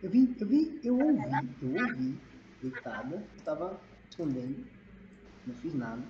Eu 0.00 0.10
vi, 0.10 0.36
eu 0.38 0.46
vi, 0.46 0.80
eu 0.84 0.96
ouvi, 0.96 1.50
eu 1.60 1.70
ouvi, 1.70 2.20
deitada, 2.62 3.16
eu 3.16 3.44
tava 3.44 3.80
escondendo, 4.08 4.64
não 5.44 5.54
fiz 5.56 5.74
nada, 5.74 6.02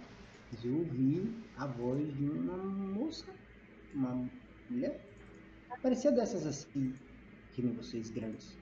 mas 0.52 0.62
eu 0.62 0.76
ouvi 0.76 1.34
a 1.56 1.66
voz 1.66 2.14
de 2.14 2.24
uma 2.24 2.56
moça, 2.58 3.24
uma 3.94 4.28
mulher, 4.68 5.00
parecia 5.82 6.12
dessas 6.12 6.46
assim, 6.46 6.94
que 7.54 7.62
nem 7.62 7.72
vocês 7.72 8.10
grandes. 8.10 8.58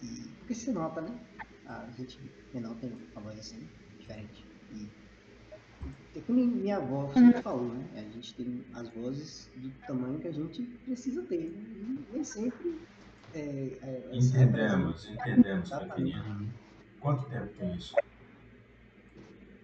E, 0.00 0.28
porque 0.38 0.54
você 0.54 0.72
nota, 0.72 1.00
né? 1.00 1.18
A 1.66 1.90
gente 1.96 2.20
menor 2.54 2.76
tem 2.76 2.92
uma 2.92 3.20
voz 3.20 3.36
assim, 3.36 3.68
diferente. 3.98 4.44
E, 4.72 4.88
é 6.14 6.20
que 6.20 6.32
nem 6.32 6.46
minha 6.46 6.76
avó 6.76 7.12
sempre 7.14 7.42
falou, 7.42 7.74
né? 7.74 7.84
A 7.96 8.02
gente 8.02 8.34
tem 8.36 8.64
as 8.74 8.88
vozes 8.90 9.50
do 9.56 9.70
tamanho 9.86 10.20
que 10.20 10.28
a 10.28 10.32
gente 10.32 10.62
precisa 10.84 11.22
ter, 11.22 11.50
né? 11.50 11.62
E 12.10 12.12
nem 12.12 12.22
sempre 12.22 12.78
é, 13.34 13.78
é, 13.82 14.16
essa 14.16 14.36
Entendemos, 14.36 15.08
entendemos, 15.08 15.70
Exatamente. 15.70 16.18
pequenino. 16.18 16.52
Quanto 17.00 17.28
tempo 17.28 17.48
tem 17.58 17.74
isso? 17.74 17.94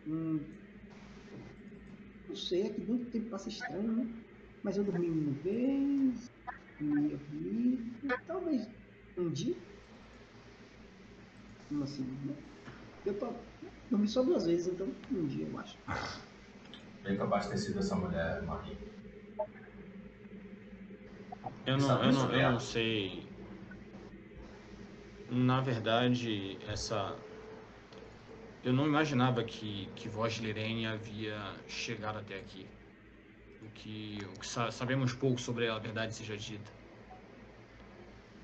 Hum, 0.06 0.40
não 2.28 2.36
sei, 2.36 2.62
é 2.62 2.70
que 2.70 2.80
muito 2.80 3.10
tempo 3.10 3.30
passa 3.30 3.48
estranho, 3.48 3.92
né? 3.92 4.06
Mas 4.62 4.76
eu 4.76 4.84
dormi 4.84 5.08
uma 5.10 5.32
vez, 5.42 6.30
comia 6.78 7.18
comida, 7.18 8.18
talvez 8.26 8.68
um 9.16 9.30
dia. 9.30 9.56
Uma 11.70 11.86
segunda. 11.86 12.34
Eu 13.04 13.18
tô, 13.18 13.32
dormi 13.90 14.08
só 14.08 14.22
duas 14.22 14.46
vezes, 14.46 14.72
então 14.72 14.88
um 15.12 15.26
dia 15.26 15.46
eu 15.46 15.58
acho. 15.58 15.78
Bem 17.04 17.16
capaz 17.16 17.44
de 17.44 17.50
ter 17.50 17.58
sido 17.58 17.78
essa 17.78 17.94
mulher, 17.94 18.42
Marie. 18.42 18.76
Eu 21.66 21.76
não, 21.76 22.02
eu 22.02 22.12
não, 22.12 22.32
eu 22.32 22.52
não 22.52 22.60
sei. 22.60 23.27
Na 25.30 25.60
verdade, 25.60 26.58
essa. 26.66 27.16
Eu 28.64 28.72
não 28.72 28.86
imaginava 28.86 29.42
que, 29.44 29.88
que 29.94 30.08
Voz 30.08 30.34
de 30.34 30.42
Lirene 30.42 30.86
havia 30.86 31.36
chegado 31.68 32.18
até 32.18 32.38
aqui. 32.38 32.66
O 33.62 33.70
que, 33.70 34.18
o 34.34 34.38
que 34.38 34.46
sa- 34.46 34.70
sabemos 34.70 35.12
pouco 35.12 35.40
sobre 35.40 35.66
ela, 35.66 35.76
a 35.76 35.80
verdade 35.80 36.14
seja 36.14 36.36
dita. 36.36 36.70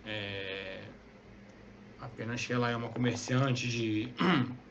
É, 0.04 0.82
apenas 2.00 2.44
que 2.44 2.52
ela 2.52 2.70
é 2.70 2.76
uma 2.76 2.88
comerciante 2.88 3.68
de, 3.68 4.12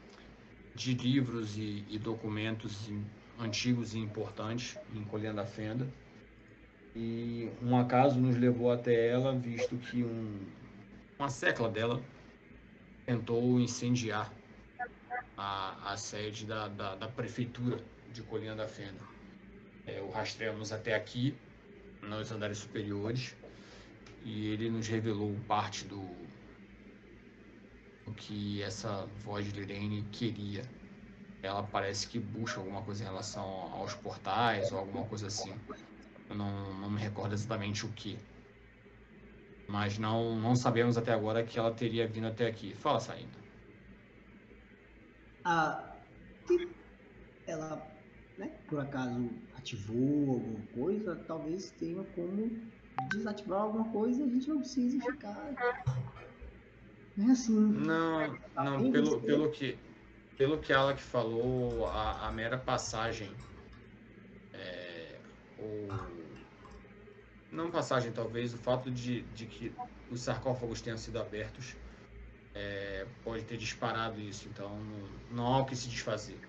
de 0.76 0.94
livros 0.94 1.58
e, 1.58 1.86
e 1.90 1.98
documentos 1.98 2.90
antigos 3.40 3.94
e 3.94 4.00
importantes 4.00 4.78
em 4.94 5.04
Colina 5.04 5.34
da 5.34 5.46
Fenda. 5.46 5.88
E 6.96 7.50
um 7.62 7.78
acaso 7.78 8.20
nos 8.20 8.36
levou 8.36 8.72
até 8.72 9.08
ela, 9.10 9.34
visto 9.36 9.76
que 9.78 10.04
um, 10.04 10.40
uma 11.24 11.30
secla 11.30 11.70
dela 11.70 12.04
tentou 13.06 13.58
incendiar 13.58 14.30
a, 15.38 15.94
a 15.94 15.96
sede 15.96 16.46
da, 16.46 16.68
da, 16.68 16.96
da 16.96 17.08
prefeitura 17.08 17.82
de 18.12 18.22
Colina 18.24 18.58
da 18.58 18.68
Fenda. 18.68 19.00
É, 19.88 20.02
o 20.02 20.10
rastreamos 20.10 20.74
até 20.74 20.94
aqui, 20.94 21.34
nos 22.02 22.30
andares 22.30 22.58
superiores, 22.58 23.38
e 24.26 24.48
ele 24.48 24.70
nos 24.70 24.86
revelou 24.90 25.34
parte 25.48 25.86
do, 25.86 26.02
do 28.06 28.14
que 28.14 28.62
essa 28.62 29.06
voz 29.24 29.46
de 29.46 29.58
Lirene 29.58 30.06
queria. 30.12 30.64
Ela 31.42 31.64
parece 31.64 32.06
que 32.06 32.20
busca 32.20 32.60
alguma 32.60 32.82
coisa 32.82 33.02
em 33.02 33.08
relação 33.08 33.46
aos 33.74 33.94
portais 33.94 34.74
ou 34.74 34.80
alguma 34.80 35.06
coisa 35.06 35.28
assim. 35.28 35.54
Eu 36.30 36.36
não, 36.36 36.74
não 36.82 36.90
me 36.90 37.00
recordo 37.00 37.34
exatamente 37.34 37.86
o 37.86 37.90
que. 37.94 38.20
Mas 39.68 39.98
não, 39.98 40.36
não 40.36 40.56
sabemos 40.56 40.98
até 40.98 41.14
agora 41.14 41.44
que 41.44 41.58
ela 41.58 41.72
teria 41.72 42.08
vindo 42.08 42.28
até 42.28 42.48
aqui. 42.48 42.74
Fala, 42.76 43.00
Saindo. 43.00 43.44
Ah, 45.46 45.98
ela, 47.46 47.86
né, 48.38 48.48
por 48.68 48.80
acaso 48.80 49.30
ativou 49.56 50.36
alguma 50.36 50.66
coisa, 50.74 51.16
talvez 51.28 51.72
tenha 51.72 52.04
como 52.04 52.50
desativar 53.12 53.62
alguma 53.62 53.92
coisa 53.92 54.22
e 54.22 54.26
a 54.26 54.30
gente 54.30 54.48
não 54.48 54.60
precise 54.60 55.00
ficar. 55.00 55.54
Não 57.16 57.30
é 57.30 57.32
assim. 57.32 57.60
Não, 57.60 58.40
não, 58.56 58.92
pelo, 58.92 59.22
pelo 59.22 59.52
que. 59.52 59.78
Pelo 60.38 60.58
que 60.58 60.74
ela 60.74 60.96
que 60.96 61.02
falou, 61.02 61.86
a, 61.86 62.28
a 62.28 62.32
mera 62.32 62.58
passagem. 62.58 63.32
É, 64.54 65.20
ou. 65.60 66.23
Não 67.54 67.70
passagem, 67.70 68.12
talvez, 68.12 68.54
o 68.54 68.58
fato 68.58 68.90
de, 68.90 69.22
de 69.36 69.46
que 69.46 69.72
os 70.10 70.22
sarcófagos 70.22 70.82
tenham 70.82 70.98
sido 70.98 71.20
abertos 71.20 71.76
é, 72.56 73.06
pode 73.24 73.44
ter 73.46 73.58
disparado 73.58 74.20
isso, 74.20 74.48
então 74.50 74.76
não, 75.32 75.46
há 75.46 75.60
o 75.60 75.66
que 75.66 75.76
se 75.76 75.88
desfazer. 75.88 76.40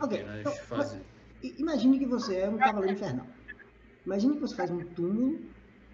Ok. 0.00 0.26
Então, 0.40 0.52
fazer. 0.66 1.00
imagine 1.42 1.98
que 1.98 2.06
você 2.06 2.38
é 2.38 2.48
um 2.48 2.58
cavaleiro 2.58 2.94
infernal. 2.94 3.26
Imagine 4.04 4.34
que 4.34 4.40
você 4.40 4.56
faz 4.56 4.70
um 4.70 4.84
túmulo 4.94 5.40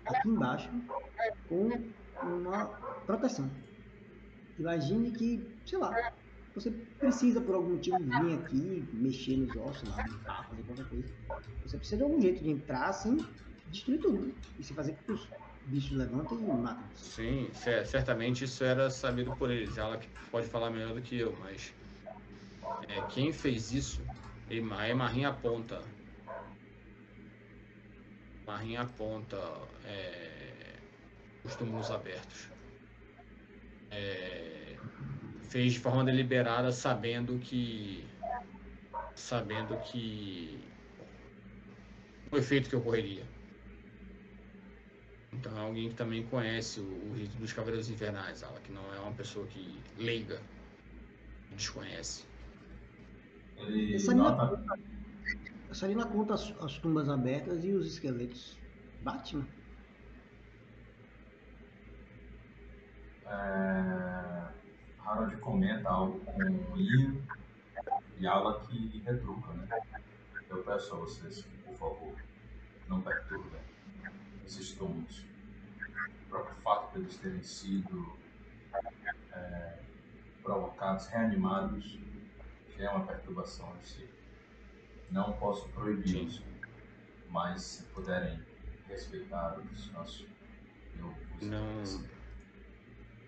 aqui 0.07 0.29
embaixo 0.29 0.71
com 1.49 1.71
uma 2.23 2.67
proteção. 3.05 3.51
Imagine 4.59 5.11
que, 5.11 5.47
sei 5.67 5.79
lá, 5.79 6.13
você 6.55 6.71
precisa 6.71 7.39
por 7.39 7.55
algum 7.55 7.75
motivo 7.75 7.99
vir 7.99 8.35
aqui, 8.39 8.89
mexer 8.95 9.37
nos 9.37 9.55
ossos, 9.57 9.89
lá, 9.91 10.03
limpar, 10.07 10.49
fazer 10.49 10.63
qualquer 10.63 10.89
coisa. 10.89 11.15
Você 11.67 11.77
precisa 11.77 11.97
de 11.99 12.03
algum 12.03 12.19
jeito 12.19 12.43
de 12.43 12.51
entrar 12.51 12.89
assim, 12.89 13.19
destruir 13.71 14.01
tudo. 14.01 14.35
E 14.59 14.63
se 14.63 14.75
fazer 14.75 14.93
com 14.93 15.03
que 15.05 15.13
os 15.13 15.29
bichos 15.67 15.97
levantem 15.97 16.39
e 16.39 16.43
matem. 16.43 16.85
Sim, 16.95 17.49
cer- 17.53 17.87
certamente 17.87 18.45
isso 18.45 18.65
era 18.65 18.91
sabido 18.91 19.35
por 19.37 19.51
eles. 19.51 19.77
Ela 19.77 20.01
pode 20.31 20.47
falar 20.49 20.71
melhor 20.71 20.95
do 20.95 21.03
que 21.03 21.19
eu, 21.19 21.37
mas 21.41 21.73
é, 22.89 23.03
quem 23.13 23.33
fez 23.33 23.73
isso, 23.73 24.01
Ema- 24.51 24.81
a 24.81 24.89
Emarrinha 24.89 25.29
aponta. 25.29 25.83
Marrinha 28.47 28.83
aponta 28.83 29.37
é, 29.85 30.77
os 31.45 31.55
túmulos 31.57 31.91
abertos. 31.91 32.49
É, 33.91 34.77
fez 35.49 35.73
de 35.75 35.81
forma 35.81 36.05
deliberada, 36.05 36.71
sabendo 36.71 37.39
que. 37.39 38.05
Sabendo 39.15 39.77
que. 39.81 40.61
o 42.31 42.37
efeito 42.37 42.69
que 42.69 42.77
ocorreria. 42.77 43.36
Então 45.39 45.57
é 45.57 45.61
alguém 45.61 45.89
que 45.89 45.95
também 45.95 46.25
conhece 46.27 46.81
o, 46.81 46.85
o 46.85 47.15
rito 47.15 47.37
dos 47.37 47.53
Cavaleiros 47.53 47.91
Infernais, 47.91 48.43
ela 48.43 48.59
que 48.61 48.73
não 48.73 48.95
é 48.95 48.99
uma 48.99 49.13
pessoa 49.13 49.47
que 49.47 49.79
leiga, 49.99 50.41
desconhece. 51.53 52.25
Minha 53.69 54.15
nota, 54.15 54.63
conta, 56.07 56.35
as, 56.35 56.55
as 56.61 56.79
tumbas 56.79 57.09
abertas 57.09 57.65
e 57.65 57.73
os 57.73 57.87
esqueletos. 57.87 58.59
Batman. 59.03 59.47
é, 63.29 64.49
Harold 65.05 65.37
comenta 65.39 65.89
algo 65.89 66.21
com 66.21 66.77
Ian 66.77 67.17
e 68.19 68.27
Ala 68.27 68.61
que 68.61 69.03
retruca, 69.05 69.53
né? 69.53 69.69
Eu 70.49 70.63
peço 70.63 70.95
a 70.95 70.99
vocês, 70.99 71.47
por 71.65 71.75
favor, 71.75 72.15
não 72.89 73.01
perturbem 73.01 73.61
esses 74.47 74.73
túmulos. 74.73 75.26
Fato 76.67 76.95
de 76.95 76.99
eles 76.99 77.17
terem 77.19 77.43
sido 77.45 78.19
é, 79.33 79.79
provocados, 80.43 81.07
reanimados, 81.07 81.97
é 82.77 82.91
uma 82.91 83.07
perturbação 83.07 83.73
em 83.81 83.85
si. 83.85 84.09
Não 85.13 85.35
posso 85.35 85.69
proibi-los, 85.69 86.43
mas 87.31 87.63
se 87.63 87.83
puderem 87.85 88.41
respeitar 88.89 89.57
o 89.57 89.63
descanso, 89.63 90.27
eu 90.99 91.07
vos 91.07 91.41
Não. 91.41 91.85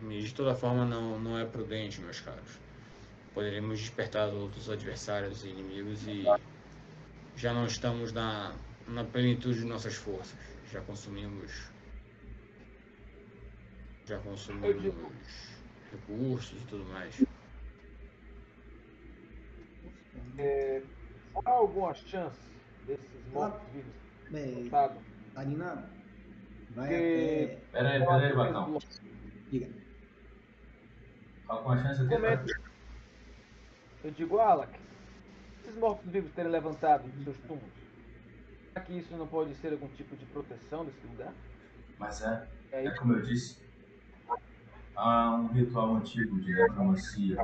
De 0.08 0.34
toda 0.34 0.56
forma, 0.56 0.84
não, 0.84 1.20
não 1.20 1.38
é 1.38 1.44
prudente, 1.44 2.00
meus 2.00 2.18
caros. 2.18 2.58
Poderemos 3.34 3.78
despertar 3.78 4.30
outros 4.30 4.68
adversários 4.68 5.44
e 5.44 5.50
inimigos 5.50 6.08
e 6.08 6.24
já 7.36 7.54
não 7.54 7.66
estamos 7.66 8.10
na, 8.10 8.52
na 8.88 9.04
plenitude 9.04 9.60
de 9.60 9.64
nossas 9.64 9.94
forças. 9.94 10.36
Já 10.72 10.80
consumimos. 10.80 11.77
Já 14.08 14.18
consumimos 14.20 14.94
recursos 15.92 16.62
e 16.62 16.64
tudo 16.64 16.84
mais. 16.86 17.22
É, 20.38 20.82
há 21.44 21.50
alguma 21.50 21.92
chance 21.92 22.40
desses 22.86 23.26
mortos-vivos 23.26 23.92
É, 24.32 24.46
voltado? 24.62 24.98
a 25.34 25.44
Nina 25.44 25.90
vai 26.70 26.88
Que- 26.88 26.94
até. 26.94 27.56
Pera 27.70 27.90
aí, 27.90 27.98
pera 28.00 28.26
aí, 28.28 28.34
Bacão. 28.34 28.78
Diga. 29.50 29.68
Alguma 31.46 31.76
chance 31.76 32.02
de 32.02 32.08
Comenta. 32.08 32.46
Eu 34.04 34.10
digo, 34.12 34.38
Alak, 34.38 34.80
esses 35.62 35.76
mortos-vivos 35.76 36.32
terem 36.32 36.50
levantado 36.50 37.06
dos 37.08 37.24
seus 37.24 37.38
túmulos, 37.40 37.74
será 38.72 38.86
que 38.86 38.92
isso 38.94 39.14
não 39.18 39.26
pode 39.28 39.54
ser 39.56 39.72
algum 39.74 39.88
tipo 39.88 40.16
de 40.16 40.24
proteção 40.24 40.86
desse 40.86 41.06
lugar? 41.06 41.34
Mas 41.98 42.22
é, 42.22 42.48
É 42.72 42.86
é 42.86 42.90
como 42.96 43.12
eu 43.12 43.22
disse, 43.22 43.67
há 44.98 45.36
um 45.36 45.48
ritual 45.48 45.96
antigo 45.96 46.40
de 46.40 46.52
necromancia, 46.54 47.36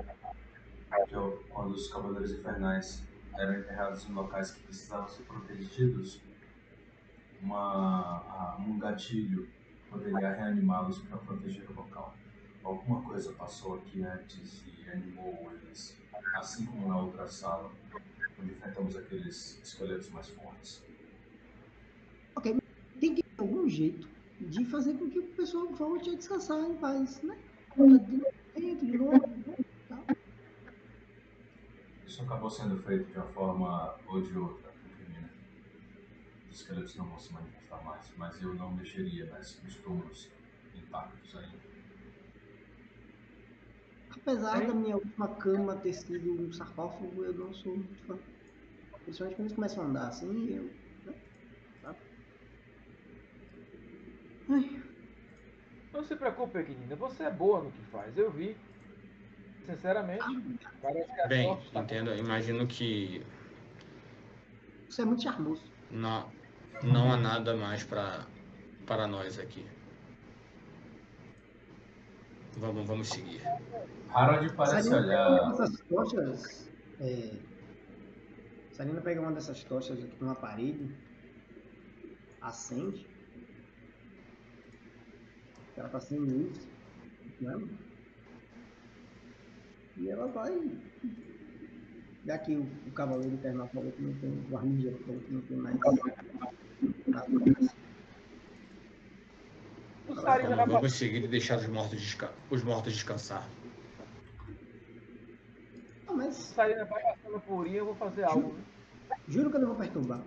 que 1.06 1.14
é 1.14 1.18
quando 1.48 1.72
os 1.72 1.88
cavaleiros 1.88 2.32
infernais 2.32 3.08
eram 3.38 3.54
enterrados 3.58 4.08
em 4.08 4.12
locais 4.12 4.50
que 4.52 4.62
precisavam 4.64 5.08
ser 5.08 5.24
protegidos, 5.24 6.22
uma, 7.40 7.58
a- 7.58 8.56
um 8.60 8.78
gatilho 8.78 9.52
poderia 9.88 10.30
reanimá-los 10.34 11.02
para 11.02 11.18
proteger 11.18 11.70
o 11.70 11.74
local. 11.74 12.18
Alguma 12.62 13.02
coisa 13.02 13.32
passou 13.34 13.74
aqui 13.74 14.02
antes 14.02 14.64
e 14.66 14.88
animou 14.90 15.52
eles, 15.52 16.02
assim 16.32 16.66
como 16.66 16.88
na 16.88 16.98
outra 16.98 17.28
sala, 17.28 17.76
onde 18.38 18.52
enfrentamos 18.52 18.96
aqueles 18.96 19.60
esqueletos 19.62 20.10
mais 20.10 20.30
fortes. 20.30 20.88
Tem 22.98 23.14
que 23.14 23.22
ter 23.22 23.42
algum 23.42 23.68
jeito 23.68 24.10
de 24.40 24.64
fazer 24.64 24.98
com 24.98 25.08
que 25.08 25.20
o 25.20 25.28
pessoal 25.34 25.72
volte 25.72 26.10
a 26.10 26.16
descansar 26.16 26.60
em 26.60 26.76
paz, 26.76 27.22
né? 27.22 27.43
De 27.76 27.88
né? 28.98 30.06
Isso 32.06 32.22
acabou 32.22 32.48
sendo 32.48 32.80
feito 32.84 33.10
de 33.10 33.18
uma 33.18 33.26
forma 33.26 33.96
ou 34.06 34.22
de 34.22 34.38
outra, 34.38 34.70
Firmina. 34.96 35.28
Os 36.48 36.60
esqueletos 36.60 36.94
não 36.94 37.06
vão 37.06 37.18
se 37.18 37.32
manifestar 37.32 37.82
mais, 37.82 38.08
mas 38.16 38.40
eu 38.40 38.54
não 38.54 38.72
mexeria 38.72 39.26
nas, 39.26 39.60
nos 39.64 39.74
túmulos 39.76 40.30
intactos 40.76 41.36
ainda. 41.36 41.58
Apesar 44.10 44.64
da 44.64 44.72
minha 44.72 44.94
última 44.94 45.28
cama 45.34 45.74
ter 45.74 45.94
sido 45.94 46.42
um 46.42 46.52
sarcófago, 46.52 47.24
eu 47.24 47.34
não 47.34 47.52
sou 47.52 47.74
muito 47.74 48.06
fã. 48.06 48.16
Principalmente 49.02 49.36
quando 49.36 49.46
eles 49.46 49.54
começam 49.56 49.82
a 49.82 49.86
andar 49.88 50.08
assim, 50.08 50.48
eu. 50.48 50.70
Né? 51.04 51.14
Sabe? 51.82 51.98
Ai, 54.48 54.93
Não 55.94 56.02
se 56.02 56.16
preocupe, 56.16 56.58
pequenina, 56.58 56.96
você 56.96 57.22
é 57.22 57.30
boa 57.30 57.62
no 57.62 57.70
que 57.70 57.82
faz, 57.84 58.18
eu 58.18 58.30
vi. 58.30 58.56
Sinceramente, 59.64 60.24
parece 60.82 61.14
que 61.14 61.20
a 61.20 61.26
Bem, 61.28 61.46
sorte 61.46 61.66
está 61.66 61.80
entendo. 61.80 62.14
Imagino 62.16 62.66
que 62.66 63.24
você 64.88 65.02
é 65.02 65.04
muito 65.04 65.22
charmoso. 65.22 65.62
não, 65.90 66.30
não 66.82 67.12
há 67.12 67.16
nada 67.16 67.56
mais 67.56 67.84
para 67.84 68.26
para 68.86 69.06
nós 69.06 69.38
aqui. 69.38 69.64
Vamos, 72.58 72.86
vamos 72.86 73.08
seguir. 73.08 73.40
Harold 74.10 74.52
parece 74.54 74.88
Sarina 74.88 75.06
olhar. 75.06 75.50
dessas 75.50 75.80
tochas. 75.88 76.70
É... 77.00 77.30
Sarina 78.72 79.00
pega 79.00 79.20
uma 79.20 79.32
dessas 79.32 79.64
tochas 79.64 80.02
aqui 80.02 80.16
numa 80.20 80.34
parede, 80.34 80.94
acende. 82.40 83.06
Ela 85.76 85.88
tá 85.88 86.00
sem 86.00 86.18
luz, 86.18 86.68
né? 87.40 87.68
E 89.96 90.08
ela 90.08 90.26
vai. 90.28 90.52
Já 92.24 92.38
que 92.38 92.54
o, 92.56 92.62
o 92.86 92.92
cavaleiro 92.92 93.34
infernal 93.34 93.68
falou 93.68 93.92
que 93.92 94.02
não 94.02 94.14
tem. 94.14 94.46
O 94.50 94.56
Armídia 94.56 94.96
falou 95.04 95.20
que 95.20 95.32
não 95.32 95.40
tem 95.42 95.56
mais. 95.56 95.76
nada. 97.06 97.28
O 100.06 100.14
Sarina 100.16 100.56
vai 100.56 100.66
Vamos, 100.66 100.74
vamos 100.74 100.92
seguir 100.94 101.24
e 101.24 101.28
deixar 101.28 101.58
os 101.58 101.66
mortos, 101.66 102.00
desca 102.00 102.30
os 102.50 102.62
mortos 102.62 102.92
descansar. 102.92 103.48
Ah, 106.06 106.12
mas 106.12 106.34
Sarina 106.34 106.84
vai 106.84 107.02
passando 107.02 107.40
por 107.40 107.66
aí, 107.66 107.76
eu 107.76 107.86
vou 107.86 107.94
fazer 107.94 108.24
algo. 108.24 108.52
né? 108.52 108.64
juro 109.28 109.50
que 109.50 109.56
eu 109.56 109.60
não 109.60 109.68
vou 109.68 109.76
perturbar. 109.76 110.22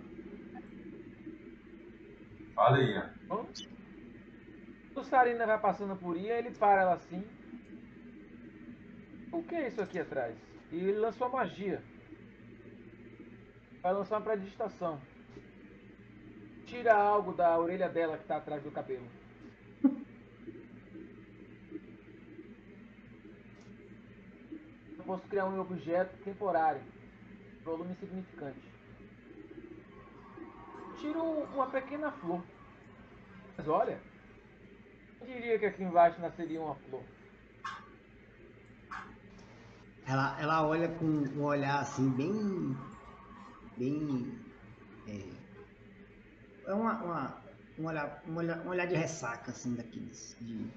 Fala 2.54 2.76
aí, 2.76 2.90
Ian. 2.90 3.14
O 4.98 5.04
Sarina 5.04 5.46
vai 5.46 5.60
passando 5.60 5.94
por 5.94 6.16
Ian, 6.16 6.38
ele 6.38 6.50
para 6.50 6.82
ela 6.82 6.94
assim. 6.94 7.24
O 9.30 9.44
que 9.44 9.54
é 9.54 9.68
isso 9.68 9.80
aqui 9.80 10.00
atrás? 10.00 10.36
E 10.72 10.76
ele 10.76 10.98
lançou 10.98 11.28
a 11.28 11.30
magia. 11.30 11.80
Vai 13.80 13.92
lançar 13.92 14.16
uma 14.16 14.24
predistação. 14.24 15.00
Tira 16.66 16.94
algo 16.94 17.32
da 17.32 17.56
orelha 17.56 17.88
dela 17.88 18.18
que 18.18 18.24
tá 18.24 18.38
atrás 18.38 18.60
do 18.64 18.72
cabelo. 18.72 19.06
Eu 24.98 25.04
posso 25.06 25.28
criar 25.28 25.44
um 25.44 25.60
objeto 25.60 26.16
temporário. 26.24 26.82
Volume 27.62 27.92
insignificante. 27.92 28.68
Tiro 30.98 31.22
uma 31.22 31.70
pequena 31.70 32.10
flor. 32.10 32.42
Mas 33.56 33.68
olha, 33.68 34.07
diria 35.26 35.58
que 35.58 35.66
aqui 35.66 35.82
embaixo 35.82 36.20
nasceria 36.20 36.60
uma 36.60 36.74
flor. 36.74 37.02
Ela, 40.06 40.40
ela 40.40 40.66
olha 40.66 40.88
com 40.88 41.04
um 41.04 41.42
olhar 41.42 41.80
assim, 41.80 42.08
bem. 42.10 42.76
bem. 43.76 44.38
É, 45.06 46.70
é 46.70 46.74
uma, 46.74 47.02
uma, 47.02 47.42
um, 47.78 47.86
olhar, 47.86 48.22
um, 48.26 48.36
olhar, 48.36 48.66
um 48.66 48.68
olhar 48.68 48.86
de 48.86 48.94
ressaca, 48.94 49.50
assim, 49.50 49.74
daqueles. 49.74 50.36
De, 50.40 50.70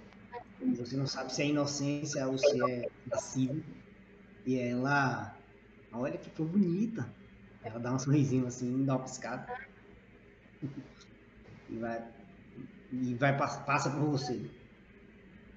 você 0.76 0.98
não 0.98 1.08
sabe 1.08 1.34
se 1.34 1.42
é 1.42 1.48
inocência 1.48 2.28
ou 2.28 2.38
se 2.38 2.72
é 2.72 2.90
passivo. 3.10 3.64
E 4.46 4.60
ela. 4.60 5.38
Olha 5.94 6.18
que 6.18 6.30
flor 6.30 6.48
bonita. 6.48 7.08
Ela 7.64 7.80
dá 7.80 7.94
um 7.94 8.00
sorrisinho 8.00 8.48
assim, 8.48 8.86
dá 8.86 8.96
uma 8.96 9.04
piscada. 9.04 9.48
E 11.70 11.78
vai. 11.78 12.06
E 12.92 13.16
vai, 13.16 13.38
passa, 13.38 13.90
por 13.90 14.10
você. 14.10 14.50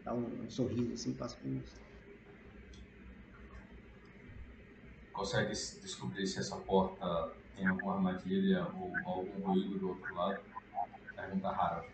Dá 0.05 0.15
um, 0.15 0.45
um 0.45 0.51
sorriso 0.51 0.93
assim, 0.93 1.15
passa 1.15 1.37
por 1.37 1.51
você. 1.51 1.81
Consegue 5.13 5.51
descobrir 5.51 6.27
se 6.27 6.39
essa 6.39 6.57
porta 6.57 7.33
tem 7.57 7.67
alguma 7.67 7.97
armadilha 7.97 8.67
ou 8.75 8.93
algum 9.05 9.47
ruído 9.47 9.79
do 9.79 9.89
outro 9.89 10.15
lado? 10.15 10.41
Pergunta 11.15 11.49
Harold. 11.49 11.89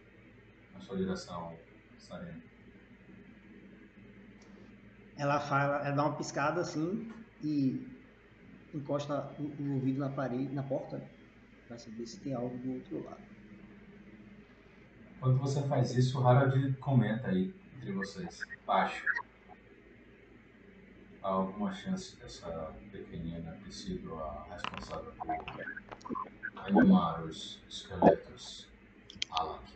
Na 0.74 0.80
sua 0.80 0.96
direção, 0.96 1.56
Sarena. 1.98 2.42
Ela 5.16 5.38
fala, 5.40 5.86
ela 5.86 5.96
dá 5.96 6.06
uma 6.06 6.16
piscada 6.16 6.60
assim 6.62 7.12
e 7.42 7.86
encosta 8.74 9.34
o, 9.38 9.42
o 9.62 9.74
ouvido 9.74 10.00
na 10.00 10.10
parede, 10.10 10.54
na 10.54 10.62
porta, 10.62 11.02
pra 11.68 11.78
saber 11.78 12.06
se 12.06 12.20
tem 12.20 12.34
algo 12.34 12.56
do 12.58 12.74
outro 12.74 13.04
lado. 13.04 13.29
Quando 15.20 15.36
você 15.38 15.62
faz 15.68 15.94
isso, 15.94 16.18
o 16.18 16.26
Harold 16.26 16.74
comenta 16.78 17.28
aí 17.28 17.54
entre 17.76 17.92
vocês, 17.92 18.48
baixo. 18.66 19.06
Há 21.22 21.28
alguma 21.28 21.70
chance 21.74 22.18
dessa 22.18 22.74
pequenina 22.90 23.52
ter 23.62 23.70
sido 23.70 24.14
a 24.14 24.46
responsável 24.50 25.12
por 25.12 25.36
animar 26.56 27.22
os 27.22 27.62
esqueletos 27.68 28.70
Alak. 29.28 29.70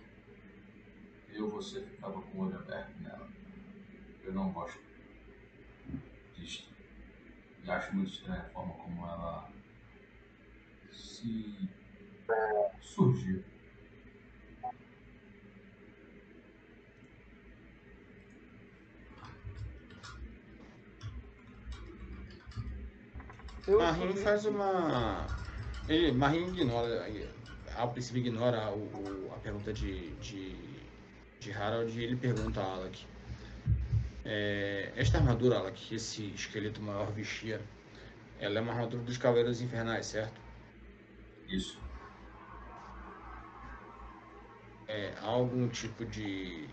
Eu, 1.28 1.50
você 1.50 1.82
ficava 1.82 2.22
com 2.22 2.38
o 2.38 2.46
olho 2.46 2.58
aberto 2.58 2.98
nela. 3.00 3.28
Eu 4.22 4.32
não 4.32 4.50
gosto 4.50 4.80
disto. 6.34 6.72
E 7.62 7.70
acho 7.70 7.94
muito 7.94 8.12
estranha 8.12 8.40
a 8.40 8.48
forma 8.48 8.72
como 8.74 9.06
ela 9.06 9.52
se 10.90 11.68
surgiu. 12.80 13.44
Eu 23.66 23.78
Marinho 23.78 24.12
descobri- 24.12 24.22
faz 24.24 24.44
uma. 24.46 25.26
Ele, 25.88 26.12
Marinho 26.12 26.48
ignora, 26.48 27.06
ao 27.76 27.90
princípio 27.92 28.20
ignora 28.20 28.70
o, 28.70 28.78
o- 29.28 29.32
a 29.34 29.38
pergunta 29.38 29.72
de, 29.72 30.10
de, 30.16 30.54
de 31.40 31.52
Harold 31.52 31.98
e 31.98 32.04
ele 32.04 32.16
pergunta 32.16 32.60
a 32.60 32.74
Alec. 32.74 33.06
É, 34.24 34.92
esta 34.96 35.18
armadura, 35.18 35.58
Alec, 35.58 35.80
que 35.88 35.94
esse 35.96 36.26
esqueleto 36.34 36.80
maior 36.82 37.10
vestia, 37.12 37.60
ela 38.38 38.58
é 38.58 38.60
uma 38.62 38.72
armadura 38.72 39.02
dos 39.02 39.18
Cavaleiros 39.18 39.60
Infernais, 39.60 40.06
certo? 40.06 40.40
Isso. 41.48 41.78
É, 44.88 45.14
há 45.20 45.26
algum 45.26 45.68
tipo 45.68 46.04
de, 46.04 46.68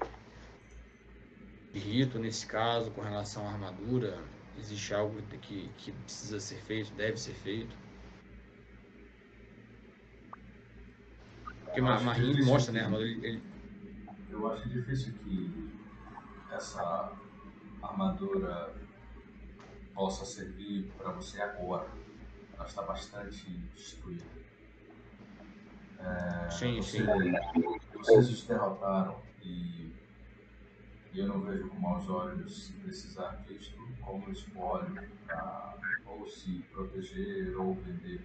de 1.73 1.79
rito 1.79 2.19
nesse 2.19 2.45
caso 2.45 2.91
com 2.91 3.01
relação 3.01 3.45
à 3.47 3.51
armadura? 3.51 4.17
Existe 4.57 4.93
algo 4.93 5.21
que, 5.41 5.69
que 5.77 5.91
precisa 5.91 6.39
ser 6.39 6.57
feito, 6.61 6.93
deve 6.93 7.17
ser 7.17 7.33
feito? 7.33 7.75
Porque 11.65 11.81
Marinho 11.81 12.45
mostra, 12.45 12.73
né, 12.73 12.81
armadura, 12.81 13.07
ele, 13.09 13.25
ele- 13.27 13.43
Eu 14.29 14.51
acho 14.51 14.67
difícil 14.69 15.13
que 15.23 15.71
essa 16.51 17.13
armadura 17.81 18.73
possa 19.93 20.25
servir 20.25 20.91
para 20.97 21.11
você 21.13 21.41
agora. 21.41 21.89
Ela 22.53 22.65
está 22.65 22.81
bastante 22.81 23.49
destruída. 23.75 24.25
É, 25.99 26.49
Sim, 26.49 26.81
você- 26.81 26.97
sim. 26.97 27.05
Vocês 27.97 28.29
os 28.29 28.43
derrotaram 28.43 29.21
e, 29.43 29.91
e 31.13 31.19
eu 31.19 31.27
não 31.27 31.41
vejo 31.41 31.67
com 31.67 31.79
maus 31.79 32.09
olhos 32.09 32.73
precisar 32.81 33.43
disto 33.47 33.77
como 34.01 34.31
espólio 34.31 34.97
para 35.27 35.77
ou 36.05 36.25
se 36.27 36.63
proteger 36.71 37.55
ou 37.57 37.75
vender. 37.75 38.21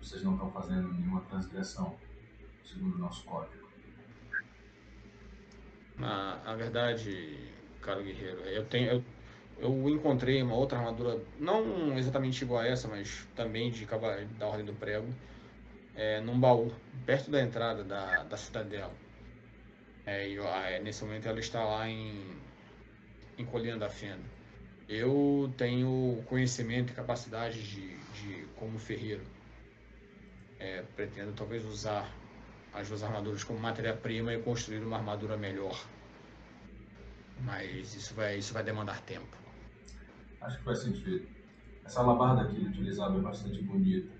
Vocês 0.00 0.22
não 0.22 0.34
estão 0.34 0.50
fazendo 0.50 0.92
nenhuma 0.92 1.20
transgressão, 1.22 1.96
segundo 2.64 2.96
o 2.96 2.98
nosso 2.98 3.24
código. 3.24 3.66
Na, 5.98 6.54
verdade, 6.54 7.50
caro 7.80 8.02
guerreiro, 8.02 8.40
eu 8.42 8.64
tenho. 8.66 8.90
Eu, 8.90 9.04
eu 9.58 9.88
encontrei 9.88 10.42
uma 10.42 10.54
outra 10.54 10.78
armadura, 10.78 11.18
não 11.38 11.96
exatamente 11.96 12.42
igual 12.44 12.60
a 12.60 12.66
essa, 12.66 12.86
mas 12.86 13.26
também 13.34 13.70
de 13.70 13.86
da 14.38 14.46
Ordem 14.46 14.66
do 14.66 14.74
Prego, 14.74 15.08
é, 15.94 16.20
num 16.20 16.38
baú, 16.38 16.70
perto 17.06 17.30
da 17.30 17.40
entrada 17.40 17.82
da, 17.82 18.22
da 18.24 18.36
cidadela. 18.36 18.92
É, 20.06 20.28
e 20.28 20.38
ah, 20.38 20.70
é, 20.70 20.80
nesse 20.80 21.04
momento 21.04 21.26
ela 21.28 21.40
está 21.40 21.64
lá 21.64 21.88
em, 21.88 22.24
em 23.36 23.44
Colina 23.44 23.76
da 23.76 23.90
Fenda. 23.90 24.22
Eu 24.88 25.52
tenho 25.58 26.22
conhecimento 26.26 26.92
e 26.92 26.94
capacidade 26.94 27.60
de, 27.60 27.96
de 28.12 28.46
como 28.54 28.78
ferreiro. 28.78 29.24
É, 30.60 30.82
pretendo 30.94 31.32
talvez 31.32 31.64
usar 31.64 32.08
as 32.72 32.88
duas 32.88 33.02
armaduras 33.02 33.42
como 33.42 33.58
matéria-prima 33.58 34.32
e 34.32 34.40
construir 34.40 34.78
uma 34.78 34.96
armadura 34.96 35.36
melhor. 35.36 35.76
Mas 37.40 37.94
isso 37.94 38.14
vai, 38.14 38.38
isso 38.38 38.54
vai 38.54 38.62
demandar 38.62 39.00
tempo. 39.02 39.36
Acho 40.40 40.58
que 40.58 40.64
faz 40.64 40.78
sentido. 40.78 41.26
Essa 41.84 42.00
alabarda 42.00 42.48
ele 42.50 42.68
utilizava 42.68 43.18
é 43.18 43.20
bastante 43.20 43.60
bonita. 43.62 44.12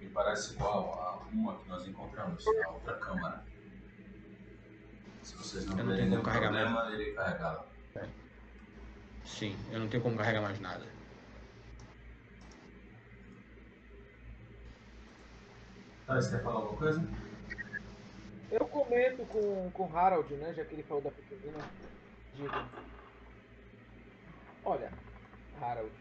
Me 0.00 0.08
parece 0.08 0.54
igual 0.54 0.94
a 0.94 1.34
uma 1.34 1.58
que 1.58 1.68
nós 1.68 1.86
encontramos 1.86 2.44
na 2.44 2.70
outra 2.70 2.94
câmara. 2.94 3.44
Se 5.24 5.34
vocês 5.36 5.64
não 5.64 5.78
Eu 5.78 5.84
não 5.84 5.94
tiverem 5.94 5.96
tenho 5.96 6.10
nenhum 6.10 6.22
como 6.22 6.34
carregar 6.34 6.52
problema, 6.52 6.80
eu 6.90 7.00
irei 7.00 7.14
carregá-la. 7.14 7.66
Sim, 9.24 9.56
eu 9.72 9.80
não 9.80 9.88
tenho 9.88 10.02
como 10.02 10.18
carregar 10.18 10.42
mais 10.42 10.60
nada. 10.60 10.84
Tá, 16.06 16.16
você 16.16 16.36
quer 16.36 16.42
falar 16.42 16.56
alguma 16.56 16.76
coisa? 16.76 17.08
Eu 18.50 18.66
comento 18.66 19.24
com, 19.26 19.70
com 19.70 19.86
o 19.86 19.96
Harold, 19.96 20.34
né? 20.34 20.52
Já 20.52 20.62
que 20.66 20.74
ele 20.74 20.82
falou 20.82 21.02
da 21.02 21.10
pequenina. 21.10 21.58
Digo. 22.34 22.54
Olha, 24.62 24.92
Harold. 25.58 25.92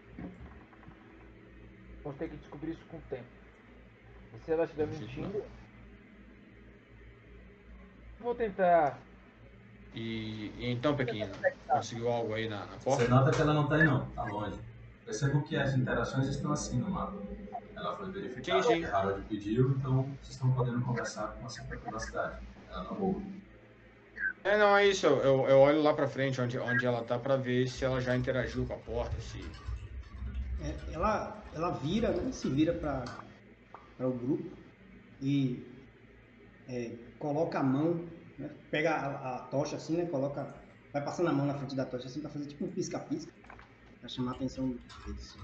Vamos 2.04 2.20
ter 2.20 2.30
que 2.30 2.36
descobrir 2.36 2.72
isso 2.72 2.86
com 2.88 2.98
o 2.98 3.02
tempo. 3.10 3.24
E 4.34 4.40
se 4.44 4.52
ela 4.52 4.66
estiver 4.66 4.88
mentindo. 4.88 5.46
Vou 8.20 8.36
tentar. 8.36 9.00
E, 9.94 10.52
e 10.58 10.72
então, 10.72 10.96
Pequena, 10.96 11.32
conseguiu 11.68 12.10
algo 12.12 12.34
aí 12.34 12.50
na, 12.50 12.66
na 12.66 12.78
porta? 12.78 13.04
Você 13.04 13.08
nota 13.10 13.32
que 13.32 13.42
ela 13.42 13.54
não 13.54 13.64
está 13.64 13.76
aí 13.76 13.84
não, 13.84 14.08
está 14.08 14.24
longe. 14.24 14.60
Percebo 15.06 15.44
que 15.44 15.56
as 15.56 15.76
interações 15.76 16.28
estão 16.28 16.52
assim 16.52 16.80
no 16.80 16.90
mapa. 16.90 17.22
Ela 17.76 17.96
foi 17.98 18.12
verificada, 18.12 18.64
Sim, 18.64 18.70
sim. 18.70 18.80
que 18.80 18.86
Harold 18.86 19.22
pediu, 19.28 19.72
então 19.72 20.04
vocês 20.22 20.30
estão 20.30 20.52
podendo 20.54 20.82
conversar 20.82 21.28
com 21.28 21.42
uma 21.42 21.50
certa 21.50 21.76
privacidade. 21.76 22.38
Ela 22.72 22.84
não 22.86 23.02
ouve. 23.02 23.44
É, 24.44 24.58
não, 24.58 24.76
é 24.76 24.88
isso. 24.88 25.06
Eu, 25.06 25.48
eu, 25.48 25.60
olho 25.60 25.82
lá 25.82 25.94
pra 25.94 26.08
frente 26.08 26.42
onde, 26.42 26.58
onde 26.58 26.86
ela 26.86 27.04
tá 27.04 27.18
pra 27.18 27.36
ver 27.36 27.68
se 27.68 27.86
ela 27.86 28.02
já 28.02 28.16
interagiu 28.16 28.66
com 28.66 28.74
a 28.74 28.78
porta, 28.78 29.20
se. 29.22 29.40
É, 30.62 30.94
ela, 30.94 31.44
ela 31.54 31.72
vira, 31.72 32.12
né? 32.12 32.32
Se 32.32 32.50
vira 32.50 32.74
para 32.74 33.06
o 34.06 34.12
grupo 34.12 34.52
e 35.22 35.66
é, 36.68 36.92
coloca 37.20 37.60
a 37.60 37.64
mão, 37.64 38.06
né, 38.38 38.50
pega 38.72 38.92
a, 38.92 39.36
a 39.36 39.40
tocha 39.48 39.76
assim, 39.76 39.98
né? 39.98 40.06
Coloca. 40.06 40.54
Vai 40.92 41.04
passando 41.04 41.30
a 41.30 41.34
mão 41.34 41.46
na 41.46 41.56
frente 41.56 41.76
da 41.76 41.86
tocha 41.86 42.08
assim 42.08 42.22
pra 42.22 42.30
fazer 42.30 42.46
tipo 42.48 42.66
um 42.66 42.72
pisca-pisca. 42.72 43.32
Pra 44.00 44.10
chamar 44.10 44.34
a 44.34 44.36
atenção 44.36 44.70
deles. 45.06 45.38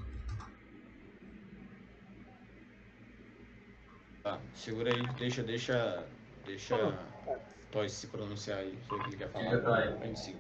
Tá, 4.23 4.39
segura 4.53 4.93
aí, 4.93 5.07
deixa, 5.17 5.43
deixa. 5.43 6.05
Deixa. 6.45 6.75
Toys 7.71 7.91
se 7.91 8.07
pronunciar 8.07 8.59
aí 8.59 8.77
sobre 8.87 8.95
o 8.95 9.03
que 9.03 9.09
ele 9.09 9.17
quer 9.17 9.29
falar. 9.29 9.61
Toy. 9.61 10.01
A 10.01 10.05
gente 10.05 10.19
siga. 10.19 10.39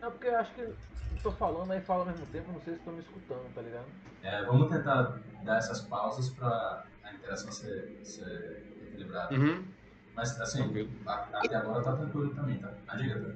Não, 0.00 0.10
porque 0.10 0.26
eu 0.26 0.36
acho 0.36 0.54
que 0.54 0.60
eu 0.60 0.76
tô 1.22 1.30
falando 1.32 1.70
aí 1.72 1.80
falo 1.80 2.00
ao 2.00 2.06
mesmo 2.06 2.26
tempo, 2.26 2.50
não 2.50 2.60
sei 2.60 2.72
se 2.72 2.78
estão 2.80 2.92
me 2.92 3.00
escutando, 3.00 3.54
tá 3.54 3.62
ligado? 3.62 3.86
É, 4.22 4.44
vamos 4.44 4.68
tentar 4.68 5.20
dar 5.44 5.58
essas 5.58 5.82
pausas 5.82 6.30
para 6.30 6.84
a 7.04 7.12
interação 7.12 7.52
ser, 7.52 8.00
ser 8.02 8.71
equilibrada. 8.92 9.34
Uhum. 9.34 9.74
Mas, 10.14 10.40
assim, 10.40 10.62
a- 11.06 11.30
até 11.40 11.56
agora 11.56 11.84
tá 11.84 11.96
tranquilo 11.96 12.34
também, 12.34 12.60
tá? 12.60 12.74
Ah, 12.88 12.96
diga, 12.96 13.20
tá? 13.20 13.34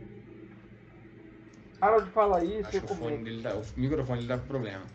Harold 1.81 2.11
fala 2.13 2.45
isso, 2.45 2.71
Acho 2.71 2.77
eu 2.77 2.85
o 2.85 2.89
fone 2.89 3.19
comento. 3.19 3.25
dele 3.25 3.43
tá, 3.43 3.55
o 3.57 3.63
microfone 3.81 4.19
dele 4.21 4.29
tá 4.35 4.39
com 4.39 4.47
problema. 4.49 4.87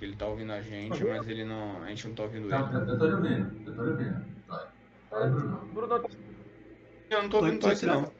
Ele 0.00 0.16
tá 0.16 0.26
ouvindo 0.26 0.52
a 0.52 0.60
gente, 0.60 1.04
mas 1.04 1.26
ele 1.28 1.44
não. 1.44 1.82
A 1.82 1.88
gente 1.90 2.08
não 2.08 2.14
tá 2.14 2.24
ouvindo 2.24 2.50
Não, 2.50 2.58
ele. 2.58 2.72
eu, 2.72 2.88
eu 2.88 2.98
tô 2.98 3.04
ouvindo, 3.04 3.68
eu 3.68 3.76
tô 3.76 3.82
ouvindo. 3.90 4.26
Toy. 4.46 4.66
Fala, 5.08 5.26
Bruno. 5.30 5.68
Bruno, 5.72 6.02
Eu 7.10 7.22
não 7.22 7.28
tô 7.28 7.36
ouvindo 7.38 7.60
Toys 7.60 7.82
não. 7.82 8.14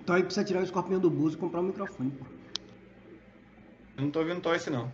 Então 0.00 0.14
aí 0.14 0.22
precisa 0.22 0.44
tirar 0.46 0.60
o 0.60 0.64
escorpião 0.64 1.00
do 1.00 1.10
buzo 1.10 1.36
e 1.36 1.40
comprar 1.40 1.60
um 1.60 1.64
microfone, 1.64 2.12
pô. 2.12 2.26
Eu 3.96 4.04
não 4.04 4.10
tô 4.12 4.20
ouvindo 4.20 4.40
Toys 4.40 4.66
não. 4.68 4.92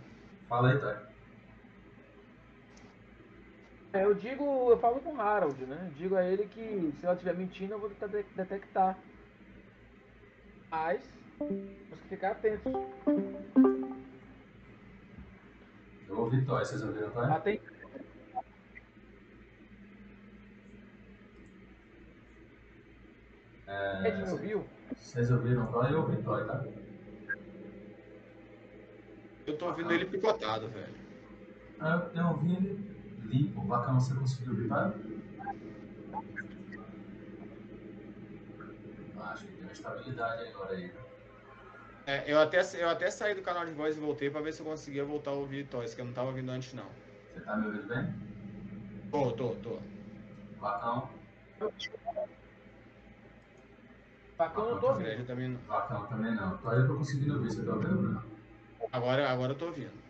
Fala 0.49 0.71
aí, 0.71 0.79
Toy. 0.81 1.10
É, 3.93 4.05
eu 4.05 4.15
digo, 4.15 4.71
eu 4.71 4.79
falo 4.79 5.01
com 5.01 5.15
o 5.15 5.21
Harold, 5.21 5.67
né? 5.67 5.91
Digo 5.97 6.15
a 6.17 6.25
ele 6.25 6.47
que 6.47 6.93
se 6.99 7.05
ela 7.05 7.15
estiver 7.15 7.35
mentindo, 7.35 7.75
eu 7.75 7.81
vou 7.81 7.89
tentar 7.91 8.07
de- 8.07 8.23
detectar. 8.37 8.97
Mas, 10.71 11.03
temos 11.39 12.01
que 12.03 12.09
ficar 12.09 12.33
atentos. 12.33 12.73
Eu 16.09 16.19
ouvi 16.19 16.45
Toy, 16.45 16.65
vocês 16.65 16.83
ouviram 16.83 17.11
Toy? 17.11 17.25
Aten- 17.25 17.61
É, 23.67 24.09
Ed 24.09 24.23
me 24.25 24.31
ouviu? 24.33 24.67
vocês 24.95 25.31
ouviram 25.31 25.67
Toy? 25.73 25.93
Eu 25.93 26.01
ouvi 26.03 26.23
Toy, 26.23 26.45
tá? 26.47 26.65
Eu 29.47 29.59
tô 29.59 29.67
ouvindo 29.67 29.93
ele 29.93 30.05
picotado, 30.07 30.69
velho. 30.69 30.95
Ah, 31.81 32.09
Eu, 32.15 32.21
eu 32.23 32.29
ouvi 32.29 32.55
ele 32.55 33.00
limpo. 33.31 33.63
Bacana, 33.63 34.01
você 34.01 34.15
conseguiu? 34.15 34.73
Ah, 34.73 34.93
Acho 39.33 39.47
que 39.47 39.53
tem 39.55 39.67
uma 39.67 39.73
estabilidade 39.73 40.49
agora 40.49 40.75
aí. 40.75 40.91
É, 42.07 42.33
eu, 42.33 42.41
até, 42.41 42.61
eu 42.83 42.89
até 42.89 43.11
saí 43.11 43.35
do 43.35 43.43
canal 43.43 43.65
de 43.67 43.73
voz 43.73 43.97
e 43.97 44.01
voltei 44.01 44.31
pra 44.31 44.41
ver 44.41 44.53
se 44.53 44.61
eu 44.61 44.67
conseguia 44.67 45.05
voltar 45.05 45.31
a 45.31 45.35
ouvir 45.35 45.69
Toys, 45.69 45.95
que 45.95 46.01
eu 46.01 46.05
não 46.05 46.13
tava 46.13 46.29
ouvindo 46.29 46.51
antes 46.51 46.73
não. 46.73 46.91
Você 47.33 47.41
tá 47.43 47.57
me 47.57 47.67
ouvindo 47.67 47.87
bem? 47.87 48.15
Tô, 49.11 49.33
tô, 49.37 49.55
tô. 49.57 49.81
Bacão, 50.61 51.21
Bacana, 54.39 54.71
eu 54.71 54.81
tô 54.81 54.87
O 54.87 54.91
ouvindo. 54.95 55.27
Também 55.27 55.49
não. 55.49 55.61
bacão 55.61 56.09
também 56.09 56.35
não. 56.35 56.57
Toy 56.59 56.79
eu 56.81 56.87
tô 56.89 56.97
conseguindo 56.97 57.35
ouvir, 57.35 57.51
você 57.51 57.65
tá 57.65 57.75
ouvindo, 57.75 57.99
Bruno? 57.99 58.25
Agora, 58.93 59.31
agora 59.31 59.53
eu 59.53 59.59
tô 59.59 59.67
ouvindo. 59.67 60.10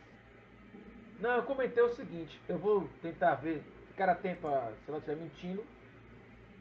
Não, 1.21 1.37
eu 1.37 1.45
comentei 1.45 1.83
o 1.83 1.89
seguinte, 1.91 2.41
eu 2.49 2.59
vou 2.59 2.89
tentar 3.01 3.35
ver, 3.37 3.63
ficar 3.87 4.09
atento 4.09 4.47
a, 4.49 4.75
se 4.77 4.89
ela 4.91 4.99
estiver 4.99 5.17
mentindo, 5.17 5.63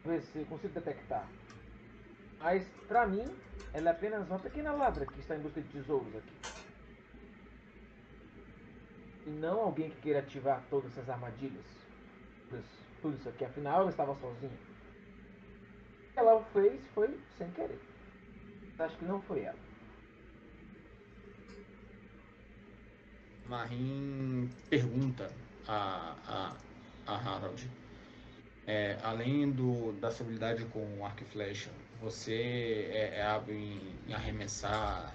ver 0.05 0.21
se 0.21 0.45
consigo 0.45 0.73
detectar. 0.73 1.31
Mas, 2.39 2.67
pra 2.87 3.07
mim, 3.07 3.39
ela 3.73 3.89
é 3.89 3.91
apenas 3.93 4.29
uma 4.29 4.39
pequena 4.39 4.71
ladra 4.73 5.05
que 5.05 5.19
está 5.19 5.35
em 5.35 5.41
busca 5.41 5.61
de 5.61 5.69
tesouros 5.69 6.15
aqui. 6.15 6.35
E 9.25 9.29
não 9.31 9.61
alguém 9.61 9.89
que 9.89 10.01
queira 10.01 10.19
ativar 10.19 10.67
todas 10.69 10.91
essas 10.91 11.09
armadilhas. 11.09 11.65
Tudo 13.01 13.15
isso- 13.15 13.29
aqui, 13.29 13.45
afinal 13.45 13.81
ela 13.81 13.89
estava 13.91 14.15
sozinha. 14.15 14.59
O 16.09 16.13
que 16.13 16.19
ela 16.19 16.43
fez 16.43 16.87
foi 16.89 17.19
sem 17.37 17.51
querer. 17.51 17.79
Acho 18.79 18.97
que 18.97 19.05
não 19.05 19.21
foi 19.21 19.43
ela. 19.43 19.68
Marim 23.49 24.47
pergunta 24.69 25.31
a, 25.67 26.13
a, 26.27 26.55
a 27.11 27.15
Harold. 27.15 27.69
É, 28.67 28.99
além 29.03 29.51
do, 29.51 29.93
da 29.93 30.11
sua 30.11 30.23
habilidade 30.23 30.63
com 30.65 31.03
arco 31.03 31.23
e 31.23 31.25
flecha, 31.25 31.71
você 31.99 32.87
é, 32.91 33.17
é 33.17 33.25
hábil 33.25 33.55
em, 33.55 33.95
em 34.07 34.13
arremessar 34.13 35.11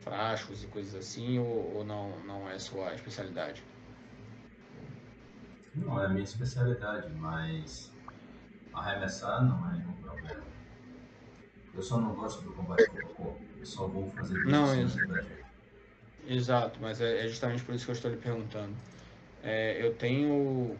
frascos 0.00 0.62
e 0.62 0.68
coisas 0.68 0.94
assim, 0.94 1.40
ou, 1.40 1.78
ou 1.78 1.84
não, 1.84 2.20
não 2.20 2.48
é 2.48 2.56
sua 2.60 2.94
especialidade? 2.94 3.64
Não 5.74 6.00
é 6.00 6.06
a 6.06 6.08
minha 6.08 6.22
especialidade, 6.22 7.12
mas 7.14 7.90
arremessar 8.72 9.44
não 9.44 9.68
é 9.68 9.78
nenhum 9.78 9.94
problema. 9.94 10.44
Eu 11.74 11.82
só 11.82 12.00
não 12.00 12.14
gosto 12.14 12.42
do 12.42 12.52
combate 12.52 12.88
corpo 12.88 13.06
a 13.06 13.14
corpo. 13.14 13.40
Eu 13.58 13.66
só 13.66 13.88
vou 13.88 14.10
fazer 14.12 14.38
isso 14.38 14.48
Não, 14.48 14.80
isso. 14.80 14.98
Exato, 16.28 16.78
mas 16.80 17.00
é, 17.00 17.24
é 17.24 17.28
justamente 17.28 17.62
por 17.62 17.74
isso 17.74 17.84
que 17.84 17.90
eu 17.90 17.94
estou 17.94 18.10
lhe 18.10 18.16
perguntando. 18.16 18.74
É, 19.42 19.76
eu 19.80 19.94
tenho 19.94 20.76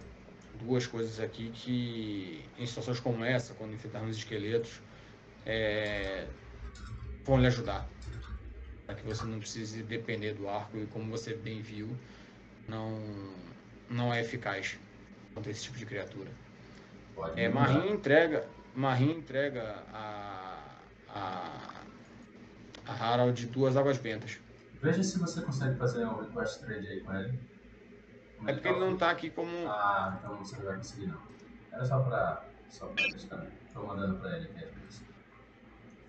duas 0.60 0.86
coisas 0.86 1.20
aqui 1.20 1.50
que, 1.50 2.44
em 2.58 2.66
situações 2.66 2.98
como 2.98 3.24
essa, 3.24 3.54
quando 3.54 3.74
enfrentarmos 3.74 4.16
esqueletos, 4.16 4.80
é, 5.44 6.26
vão 7.24 7.40
lhe 7.40 7.46
ajudar. 7.46 7.88
Para 8.86 8.96
que 8.96 9.06
você 9.06 9.24
não 9.24 9.38
precise 9.38 9.82
depender 9.82 10.34
do 10.34 10.48
arco 10.48 10.78
e, 10.78 10.86
como 10.86 11.10
você 11.10 11.34
bem 11.34 11.60
viu, 11.60 11.88
não, 12.68 13.00
não 13.88 14.12
é 14.12 14.20
eficaz 14.20 14.76
contra 15.34 15.50
esse 15.50 15.62
tipo 15.64 15.78
de 15.78 15.86
criatura. 15.86 16.30
Pode 17.14 17.40
É, 17.40 17.48
Marim 17.48 17.92
entrega, 17.92 18.46
Marim 18.74 19.12
entrega 19.12 19.82
a, 19.92 20.60
a, 21.08 21.82
a 22.86 22.92
Harald 22.92 23.46
duas 23.46 23.76
águas 23.76 23.98
bentas. 23.98 24.38
Veja 24.80 25.02
se 25.02 25.18
você 25.18 25.42
consegue 25.42 25.76
fazer 25.78 26.04
um 26.06 26.16
request 26.20 26.60
trade 26.60 26.86
aí 26.86 27.00
com 27.00 27.14
ele. 27.14 27.38
Como 28.36 28.50
É 28.50 28.52
porque 28.52 28.68
ele 28.68 28.80
não 28.80 28.96
tá 28.96 29.10
aqui 29.10 29.30
como. 29.30 29.50
Ah, 29.68 30.16
então 30.18 30.38
você 30.38 30.56
não 30.56 30.64
vai 30.64 30.76
conseguir 30.76 31.06
não. 31.06 31.20
Era 31.72 31.84
só 31.84 32.00
pra. 32.02 32.54
só 32.68 32.86
pra 32.88 33.04
testar. 33.04 33.46
Tô 33.72 33.86
mandando 33.86 34.18
pra 34.20 34.36
ele 34.36 34.46
aqui 34.48 34.64
as 34.64 34.70
coisas. 34.70 35.02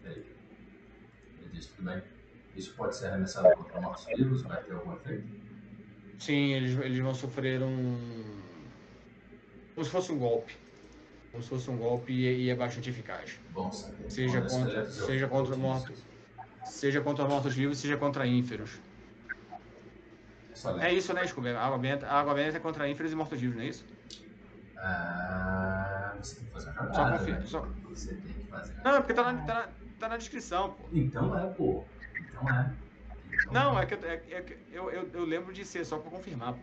Ele 0.03 1.49
disse, 1.51 1.69
tudo 1.75 1.85
bem. 1.85 2.03
Isso 2.55 2.75
pode 2.75 2.95
ser 2.95 3.07
arremessado 3.07 3.55
contra 3.55 3.79
mortos-vivos, 3.81 4.41
vai 4.43 4.63
ter 4.63 4.73
algum 4.73 4.93
efeito? 4.93 5.27
Sim, 6.19 6.53
eles, 6.53 6.77
eles 6.79 6.99
vão 6.99 7.13
sofrer 7.13 7.61
um. 7.61 8.41
Como 9.75 9.85
se 9.85 9.91
fosse 9.91 10.11
um 10.11 10.17
golpe. 10.17 10.57
Como 11.31 11.43
se 11.43 11.49
fosse 11.49 11.69
um 11.69 11.77
golpe 11.77 12.11
e, 12.11 12.45
e 12.45 12.49
é 12.49 12.55
bastante 12.55 12.89
eficaz. 12.89 13.39
Bom 13.51 13.71
saber. 13.71 14.09
Seja 14.09 14.41
Bom, 14.41 14.47
contra- 14.47 14.79
eu- 14.79 14.85
seja 14.85 15.27
contra 15.27 15.55
mortos. 15.55 16.05
Seja 16.67 17.01
contra 17.01 17.25
mortos-vivos, 17.27 17.77
seja 17.79 17.97
contra 17.97 18.27
ínferos. 18.27 18.71
Excelente. 20.51 20.85
É 20.85 20.93
isso, 20.93 21.13
né, 21.13 21.25
Scooby? 21.25 21.49
A 21.49 21.61
água 21.61 21.77
benta, 21.77 22.07
a 22.07 22.19
água 22.19 22.33
benta 22.33 22.57
é 22.57 22.59
contra 22.59 22.87
ínferos 22.89 23.11
e 23.11 23.15
mortos-vivos, 23.15 23.55
não 23.55 23.63
é 23.63 23.67
isso? 23.67 23.85
Ah, 24.77 26.15
você 26.21 26.37
tem 26.37 26.45
que 26.47 26.51
fazer 26.53 26.69
uma 26.71 26.93
Só 26.93 27.03
jogada. 27.03 27.17
confia. 27.17 27.33
velho. 27.35 27.47
Só... 27.47 27.61
Você 27.89 28.15
tem 28.15 28.33
que 28.33 28.47
fazer. 28.49 28.75
Não, 28.83 28.95
é 28.95 28.99
porque 28.99 29.13
tá 29.13 29.23
na, 29.23 29.41
tá, 29.43 29.53
na, 29.55 29.67
tá 29.99 30.09
na 30.09 30.17
descrição, 30.17 30.73
pô. 30.73 30.89
Então 30.93 31.37
é, 31.37 31.49
pô. 31.53 31.85
Então 32.19 32.51
é. 32.51 32.75
Então 33.33 33.53
Não, 33.53 33.79
é 33.79 33.85
que, 33.85 33.93
eu- 33.93 34.05
é, 34.05 34.13
é 34.15 34.41
que 34.41 34.57
eu, 34.71 34.89
eu, 34.91 35.09
eu 35.13 35.25
lembro 35.25 35.53
de 35.53 35.65
ser 35.65 35.85
só 35.85 35.97
pra 35.99 36.11
confirmar, 36.11 36.53
pô. 36.53 36.61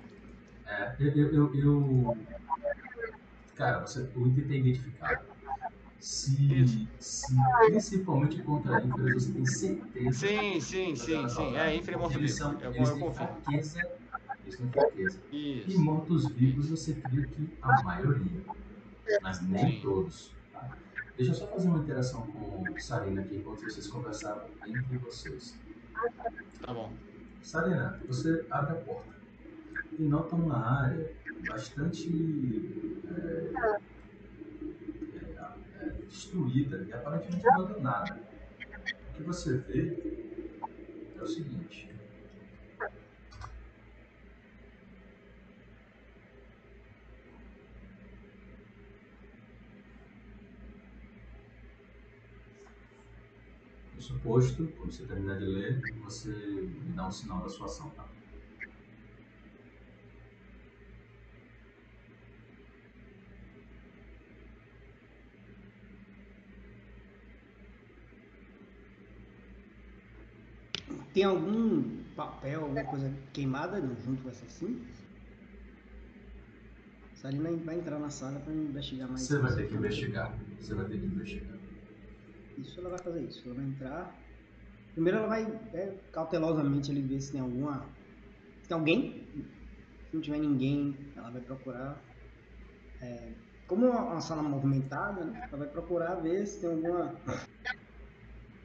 É, 0.66 0.97
eu, 1.01 1.12
eu, 1.16 1.35
eu, 1.35 1.55
eu- 1.55 2.26
Cara, 3.55 3.81
você, 3.81 4.01
o 4.14 4.26
item 4.28 4.47
tem 4.48 4.60
identificado. 4.60 5.34
Se, 6.05 6.66
se 6.98 7.35
principalmente 7.64 8.43
contra 8.43 8.78
ínferos, 8.85 9.24
você 9.24 9.32
tem 9.32 9.47
certeza. 9.47 10.12
Sim, 10.18 10.60
sim, 10.60 10.94
sim, 10.97 11.28
sim. 11.31 11.56
É 11.56 11.74
ínfero 11.74 11.97
e 11.97 12.01
Porque 12.02 12.18
eles 12.18 12.35
são- 12.36 12.60
Eu, 12.60 12.74
eles 12.74 12.89
eu 12.90 12.94
têm 12.94 13.02
confio. 13.05 13.26
fraqueza. 13.26 13.81
Eles 14.44 14.56
têm 14.59 14.68
fraqueza. 14.70 15.22
E 15.32 15.60
Isso. 15.66 15.81
mortos-vivos 15.81 16.68
você 16.68 16.94
cria 16.94 17.26
que 17.26 17.48
a 17.62 17.82
maioria. 17.82 18.44
Mas 19.22 19.40
nem 19.48 19.76
Sim. 19.76 19.81
todos. 19.81 20.36
tá? 20.52 20.76
Deixa 21.16 21.32
eu 21.32 21.36
só 21.36 21.47
fazer 21.47 21.68
uma 21.68 21.78
interação 21.78 22.26
com 22.26 22.78
Sarina 22.78 23.22
aqui 23.22 23.36
enquanto 23.36 23.62
vocês 23.62 23.86
conversavam 23.86 24.51
entre 24.66 24.98
vocês. 24.98 25.59
Tá 26.60 26.74
bom. 26.74 26.98
Sarina, 27.40 27.98
você 28.06 28.44
abre 28.51 28.72
a 28.74 28.81
porta 28.82 29.14
e 29.98 30.02
nota 30.02 30.36
uma 30.36 30.59
área 30.82 31.10
bastante 31.47 32.10
é, 33.06 33.10
é, 33.10 33.52
é, 33.73 33.73
destruída 36.35 36.85
e 36.89 36.93
aparentemente 36.93 37.48
abandonada. 37.48 38.20
O 39.11 39.16
que 39.16 39.23
você 39.23 39.56
vê 39.59 39.97
é 41.16 41.23
o 41.23 41.27
seguinte. 41.27 41.94
Pressuposto, 53.93 54.66
quando 54.77 54.93
você 54.93 55.06
terminar 55.06 55.39
de 55.39 55.47
ler, 55.47 55.81
você 56.02 56.31
me 56.31 56.93
dá 56.94 57.06
um 57.06 57.11
sinal 57.12 57.43
da 57.43 57.48
sua 57.48 57.66
ação, 57.66 57.90
tá? 57.90 58.13
Tem 71.14 71.22
algum 71.22 72.02
papel, 72.16 72.62
alguma 72.62 72.84
coisa 72.84 73.16
queimada 73.32 73.80
junto 74.04 74.22
com 74.22 74.28
essas 74.28 74.50
cintas? 74.52 75.04
Sarina 77.14 77.50
vai 77.52 77.78
entrar 77.78 77.98
na 78.00 78.10
sala 78.10 78.40
para 78.40 78.52
investigar 78.52 79.08
mais. 79.08 79.22
Você 79.22 79.38
vai 79.38 79.54
ter 79.54 79.68
que 79.68 79.74
investigar. 79.76 80.38
Você 80.60 80.74
vai 80.74 80.84
ter 80.86 80.98
que 80.98 81.06
investigar. 81.06 81.56
Isso 82.58 82.80
ela 82.80 82.90
vai 82.90 82.98
fazer 82.98 83.22
isso. 83.22 83.42
Ela 83.46 83.54
vai 83.54 83.64
entrar. 83.64 84.20
Primeiro 84.92 85.18
ela 85.18 85.28
vai 85.28 85.42
é, 85.72 85.94
cautelosamente 86.12 86.90
ali 86.90 87.00
ver 87.00 87.20
se 87.20 87.32
tem 87.32 87.40
alguma. 87.40 87.86
Se 88.62 88.68
tem 88.68 88.76
alguém. 88.76 89.26
Se 90.10 90.14
não 90.14 90.20
tiver 90.20 90.38
ninguém, 90.38 91.12
ela 91.16 91.30
vai 91.30 91.40
procurar. 91.40 92.02
é, 93.00 93.32
como 93.66 93.86
é 93.86 93.90
uma 93.90 94.20
sala 94.20 94.42
movimentada, 94.42 95.24
né? 95.24 95.46
Ela 95.48 95.58
vai 95.58 95.68
procurar 95.68 96.16
ver 96.16 96.44
se 96.46 96.60
tem 96.60 96.70
alguma. 96.70 97.14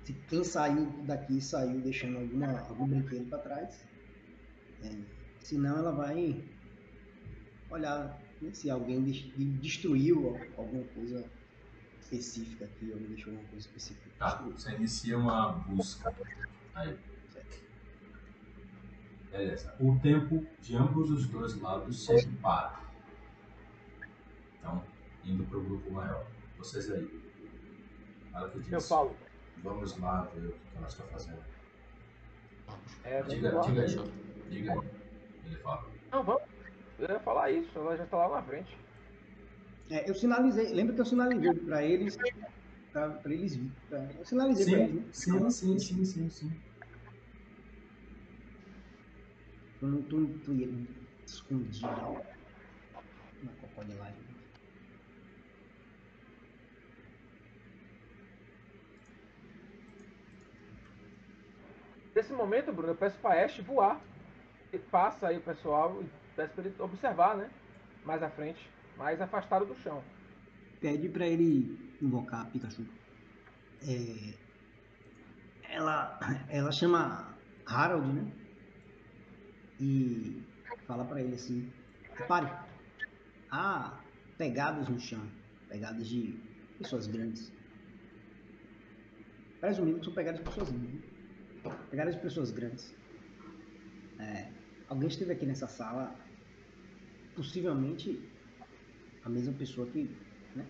Se 0.10 0.14
quem 0.28 0.44
saiu 0.44 0.88
daqui 1.06 1.40
saiu 1.40 1.82
deixando 1.82 2.18
alguma, 2.18 2.62
algum 2.62 2.88
brinquedo 2.88 3.30
para 3.30 3.38
trás. 3.38 3.86
É, 4.82 4.90
se 5.40 5.56
não, 5.56 5.78
ela 5.78 5.92
vai 5.92 6.44
olhar 7.70 8.20
né, 8.42 8.52
se 8.52 8.72
alguém 8.72 9.04
des- 9.04 9.32
destruiu 9.62 10.36
alguma 10.58 10.84
coisa 10.96 11.24
específica 12.02 12.66
aqui, 12.66 12.92
alguém 12.92 13.10
deixou 13.10 13.34
alguma 13.34 13.50
coisa 13.52 13.68
específica. 13.68 14.10
Tá, 14.18 14.42
você 14.42 14.72
inicia 14.72 15.16
uma 15.16 15.52
busca. 15.52 16.12
Aí. 16.74 16.98
Beleza. 19.30 19.76
O 19.80 19.96
tempo 20.00 20.44
de 20.60 20.76
ambos 20.76 21.12
os 21.12 21.28
dois 21.28 21.54
lados 21.62 22.04
se 22.04 22.28
para. 22.38 22.82
Então, 24.58 24.84
indo 25.24 25.44
para 25.44 25.60
o 25.60 25.64
grupo 25.64 25.92
maior. 25.92 26.26
Vocês 26.58 26.90
aí. 26.90 27.08
Ela 28.34 28.50
que 28.50 28.60
diz. 28.60 28.72
Eu 28.72 28.82
falo. 28.82 29.29
Vamos 29.64 29.98
lá 30.00 30.22
ver 30.34 30.48
o 30.48 30.52
que 30.52 30.78
ela 30.78 30.88
está 30.88 31.04
fazendo. 31.06 31.44
É, 33.04 33.22
Diga, 33.24 33.56
lá. 33.56 33.62
diga 33.62 33.82
aí. 33.82 33.96
Diga 34.50 34.74
aí. 34.74 34.80
Ele 35.46 35.56
fala. 35.58 35.86
Não, 36.12 36.24
vamos. 36.24 36.44
Eu 36.98 37.10
ia 37.10 37.20
falar 37.20 37.52
isso, 37.52 37.78
ela 37.78 37.98
já 37.98 38.06
tá 38.06 38.18
lá 38.18 38.42
na 38.42 38.44
frente. 38.44 38.78
É, 39.90 40.10
eu 40.10 40.14
sinalizei, 40.14 40.72
lembra 40.74 40.94
que 40.94 41.02
eu 41.02 41.06
sinalizei 41.06 41.54
pra 41.54 41.84
eles, 41.84 42.16
pra, 42.92 43.10
pra 43.10 43.34
eles, 43.34 43.60
pra, 43.88 44.04
eu 44.14 44.26
sinalizei 44.26 44.66
pra 44.66 44.84
eles, 44.84 44.96
né? 44.96 45.10
Sim, 45.12 45.50
sim, 45.50 45.80
sim, 45.80 46.06
sim, 46.06 46.30
sim. 46.30 46.62
Eu 49.82 49.88
não 49.88 50.02
tô 50.04 50.20
escondido 51.26 51.88
na 53.42 53.52
crocodilagem. 53.54 54.29
Nesse 62.20 62.34
momento, 62.34 62.74
Bruno, 62.74 62.92
eu 62.92 62.98
peço 62.98 63.18
pra 63.20 63.46
Ash 63.46 63.58
voar. 63.60 63.98
E 64.74 64.78
passa 64.78 65.30
aí 65.30 65.38
o 65.38 65.42
pessoal 65.42 66.04
e 66.04 66.10
peço 66.36 66.54
pra 66.54 66.66
ele 66.66 66.76
observar, 66.78 67.38
né? 67.38 67.50
Mais 68.04 68.22
à 68.22 68.30
frente, 68.30 68.70
mais 68.98 69.22
afastado 69.22 69.66
do 69.66 69.74
chão. 69.76 70.04
Pede 70.82 71.08
pra 71.08 71.26
ele 71.26 71.80
invocar 72.02 72.42
a 72.42 72.46
Pikachu. 72.50 72.86
É, 73.88 74.34
ela, 75.70 76.20
ela 76.52 76.74
chama 76.74 77.38
Harold, 77.66 78.12
né? 78.12 78.30
E 79.80 80.44
fala 80.86 81.06
pra 81.06 81.22
ele 81.22 81.36
assim: 81.36 81.72
Pare. 82.28 82.52
Há 83.50 83.98
pegadas 84.38 84.90
no 84.90 85.00
chão, 85.00 85.26
pegadas 85.70 86.06
de 86.06 86.38
pessoas 86.78 87.08
grandes. 87.08 87.50
Presumindo 89.62 90.00
que 90.00 90.06
são 90.06 90.14
pegadas 90.14 90.42
de 90.42 90.46
pessoas 90.46 90.70
grandes. 90.70 91.19
Pegadas 91.90 92.16
de 92.16 92.22
pessoas 92.22 92.52
grandes. 92.52 92.94
É, 94.20 94.50
alguém 94.88 95.08
esteve 95.08 95.34
aqui 95.34 95.46
nessa 95.46 95.68
sala, 95.68 96.16
possivelmente 97.36 98.20
a 99.24 99.30
mesma 99.30 99.54
pessoa 99.54 99.88
que 99.88 100.10
né? 100.56 100.66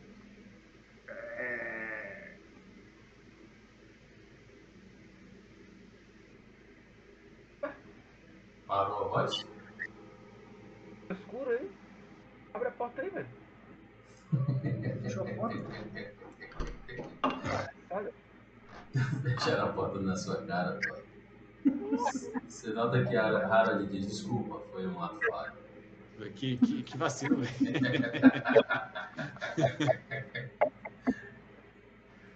Parou 8.68 9.06
a 9.06 9.24
voz? 9.24 9.46
Escuro 11.10 11.50
aí. 11.50 11.72
Abre 12.54 12.68
a 12.68 12.72
porta 12.72 13.02
aí, 13.02 13.10
velho. 13.10 13.28
Fechou 15.02 15.28
a 15.28 15.34
porta? 15.34 15.58
Olha. 17.90 18.14
Fecharam 19.40 19.70
a 19.70 19.74
porta 19.74 20.00
na 20.00 20.16
sua 20.16 20.42
cara. 20.44 20.80
Você 22.48 22.74
nota 22.74 23.04
que 23.06 23.16
a 23.16 23.26
Harold 23.48 23.88
diz 23.88 24.06
desculpa, 24.08 24.60
foi 24.72 24.86
um 24.86 25.02
ato 25.02 25.20
falho. 25.30 25.54
Que, 26.36 26.58
que, 26.58 26.84
que 26.84 26.98
vacilo, 26.98 27.38
velho. 27.38 27.50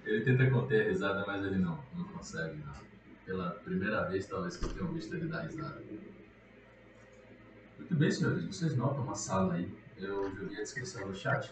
Ele 0.06 0.22
tenta 0.24 0.50
conter 0.50 0.86
a 0.86 0.90
risada, 0.90 1.24
mas 1.26 1.44
ele 1.46 1.58
não, 1.60 1.80
não 1.96 2.04
consegue, 2.06 2.58
não. 2.58 2.74
Pela 3.26 3.52
primeira 3.52 4.04
vez, 4.10 4.28
talvez 4.28 4.56
vocês 4.56 4.74
tenham 4.74 4.92
visto 4.92 5.14
ele 5.16 5.28
dar 5.28 5.44
risada. 5.44 5.82
Muito 7.80 7.96
bem, 7.96 8.12
senhores, 8.12 8.44
vocês 8.46 8.76
notam 8.76 9.04
uma 9.04 9.16
sala 9.16 9.54
aí. 9.56 9.72
Eu 9.98 10.30
joguei 10.36 10.58
a 10.58 10.62
descrição 10.62 11.08
no 11.08 11.16
chat. 11.16 11.52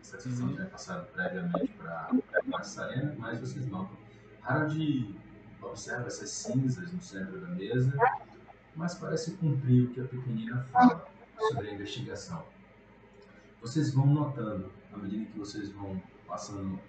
Essa 0.00 0.16
descrição 0.16 0.48
Uhum. 0.48 0.56
já 0.56 0.62
é 0.62 0.66
passada 0.66 1.02
previamente 1.12 1.72
para 1.74 2.10
a 2.54 2.62
Sarena, 2.62 3.14
mas 3.18 3.40
vocês 3.40 3.66
notam. 3.66 3.96
Harold 4.42 5.14
observa 5.62 6.06
essas 6.06 6.30
cinzas 6.30 6.92
no 6.92 7.00
centro 7.00 7.40
da 7.40 7.48
mesa, 7.48 7.92
mas 8.74 8.94
parece 8.94 9.32
cumprir 9.32 9.84
o 9.84 9.90
que 9.92 10.00
a 10.00 10.04
pequenina 10.04 10.62
fala 10.72 11.06
sobre 11.48 11.70
a 11.70 11.74
investigação. 11.74 12.44
Vocês 13.60 13.92
vão 13.92 14.06
notando, 14.06 14.72
à 14.92 14.96
medida 14.96 15.30
que 15.30 15.38
vocês 15.38 15.70
vão 15.70 16.02
passando 16.26 16.80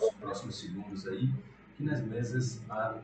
os 0.00 0.14
próximos 0.14 0.58
segundos 0.58 1.06
aí, 1.06 1.28
que 1.76 1.82
nas 1.82 2.00
mesas 2.02 2.60
há 2.70 3.00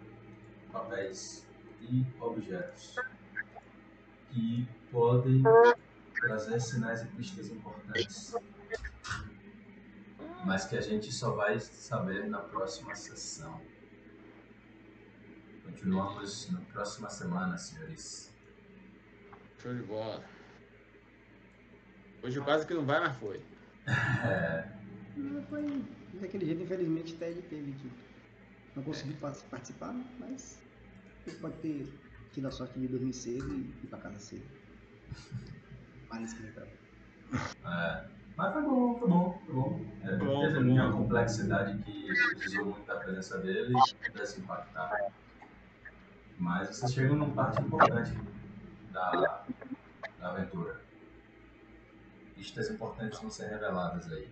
papéis 0.72 1.46
e 1.80 2.04
objetos 2.20 2.94
que 4.30 4.68
podem 4.90 5.42
trazer 6.20 6.60
sinais 6.60 7.02
e 7.02 7.06
pistas 7.06 7.50
importantes, 7.50 8.34
mas 10.44 10.64
que 10.66 10.76
a 10.76 10.80
gente 10.80 11.12
só 11.12 11.34
vai 11.34 11.58
saber 11.58 12.28
na 12.28 12.38
próxima 12.38 12.94
sessão. 12.94 13.60
Continuamos 15.66 16.50
na 16.52 16.60
próxima 16.72 17.10
semana, 17.10 17.58
senhores. 17.58 18.32
Show 19.58 19.74
de 19.74 19.82
bola. 19.82 20.22
Hoje 22.22 22.40
quase 22.40 22.66
que 22.66 22.74
não 22.74 22.84
vai, 22.86 23.00
mas 23.00 23.16
foi. 23.16 23.40
É, 23.86 24.68
Não 25.16 25.42
foi 25.44 25.84
daquele 26.20 26.46
jeito, 26.46 26.62
infelizmente, 26.62 27.16
Ted 27.16 27.42
teve 27.42 27.72
que. 27.72 27.90
Não 28.74 28.82
conseguiu 28.82 29.16
par- 29.18 29.34
participar, 29.50 29.92
mas 30.18 30.62
ele 31.26 31.36
pode 31.38 31.56
ter 31.58 31.86
tido 32.32 32.46
a 32.46 32.50
sorte 32.50 32.78
de 32.78 32.88
dormir 32.88 33.12
cedo 33.12 33.52
e 33.54 33.60
ir 33.84 33.86
pra 33.88 33.98
casa 33.98 34.18
cedo. 34.18 34.44
Parece 36.08 36.36
que 36.36 36.42
vem 36.42 36.52
pra 36.52 36.66
é, 37.68 38.08
mas 38.36 38.52
foi 38.52 38.62
bom, 38.62 38.98
foi 38.98 39.08
bom, 39.08 39.42
foi 39.44 39.54
bom. 39.54 39.98
É, 40.04 40.16
Bom, 40.16 40.40
teve 40.40 40.58
uma 40.70 40.92
complexidade 40.92 41.82
que 41.82 42.06
precisou 42.36 42.66
muito 42.66 42.86
da 42.86 42.96
presença 42.96 43.38
dele 43.38 43.72
e 43.74 44.10
pudesse 44.10 44.40
impactar. 44.40 45.12
Mas 46.38 46.68
vocês 46.68 46.92
chegam 46.92 47.16
numa 47.16 47.34
parte 47.34 47.60
importante 47.62 48.12
da, 48.90 49.44
da 50.18 50.28
aventura. 50.28 50.80
Pistas 52.34 52.70
importantes 52.70 53.18
vão 53.20 53.30
ser 53.30 53.48
reveladas 53.48 54.10
aí. 54.12 54.28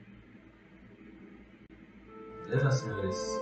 Beleza, 2.46 2.70
senhores? 2.70 3.40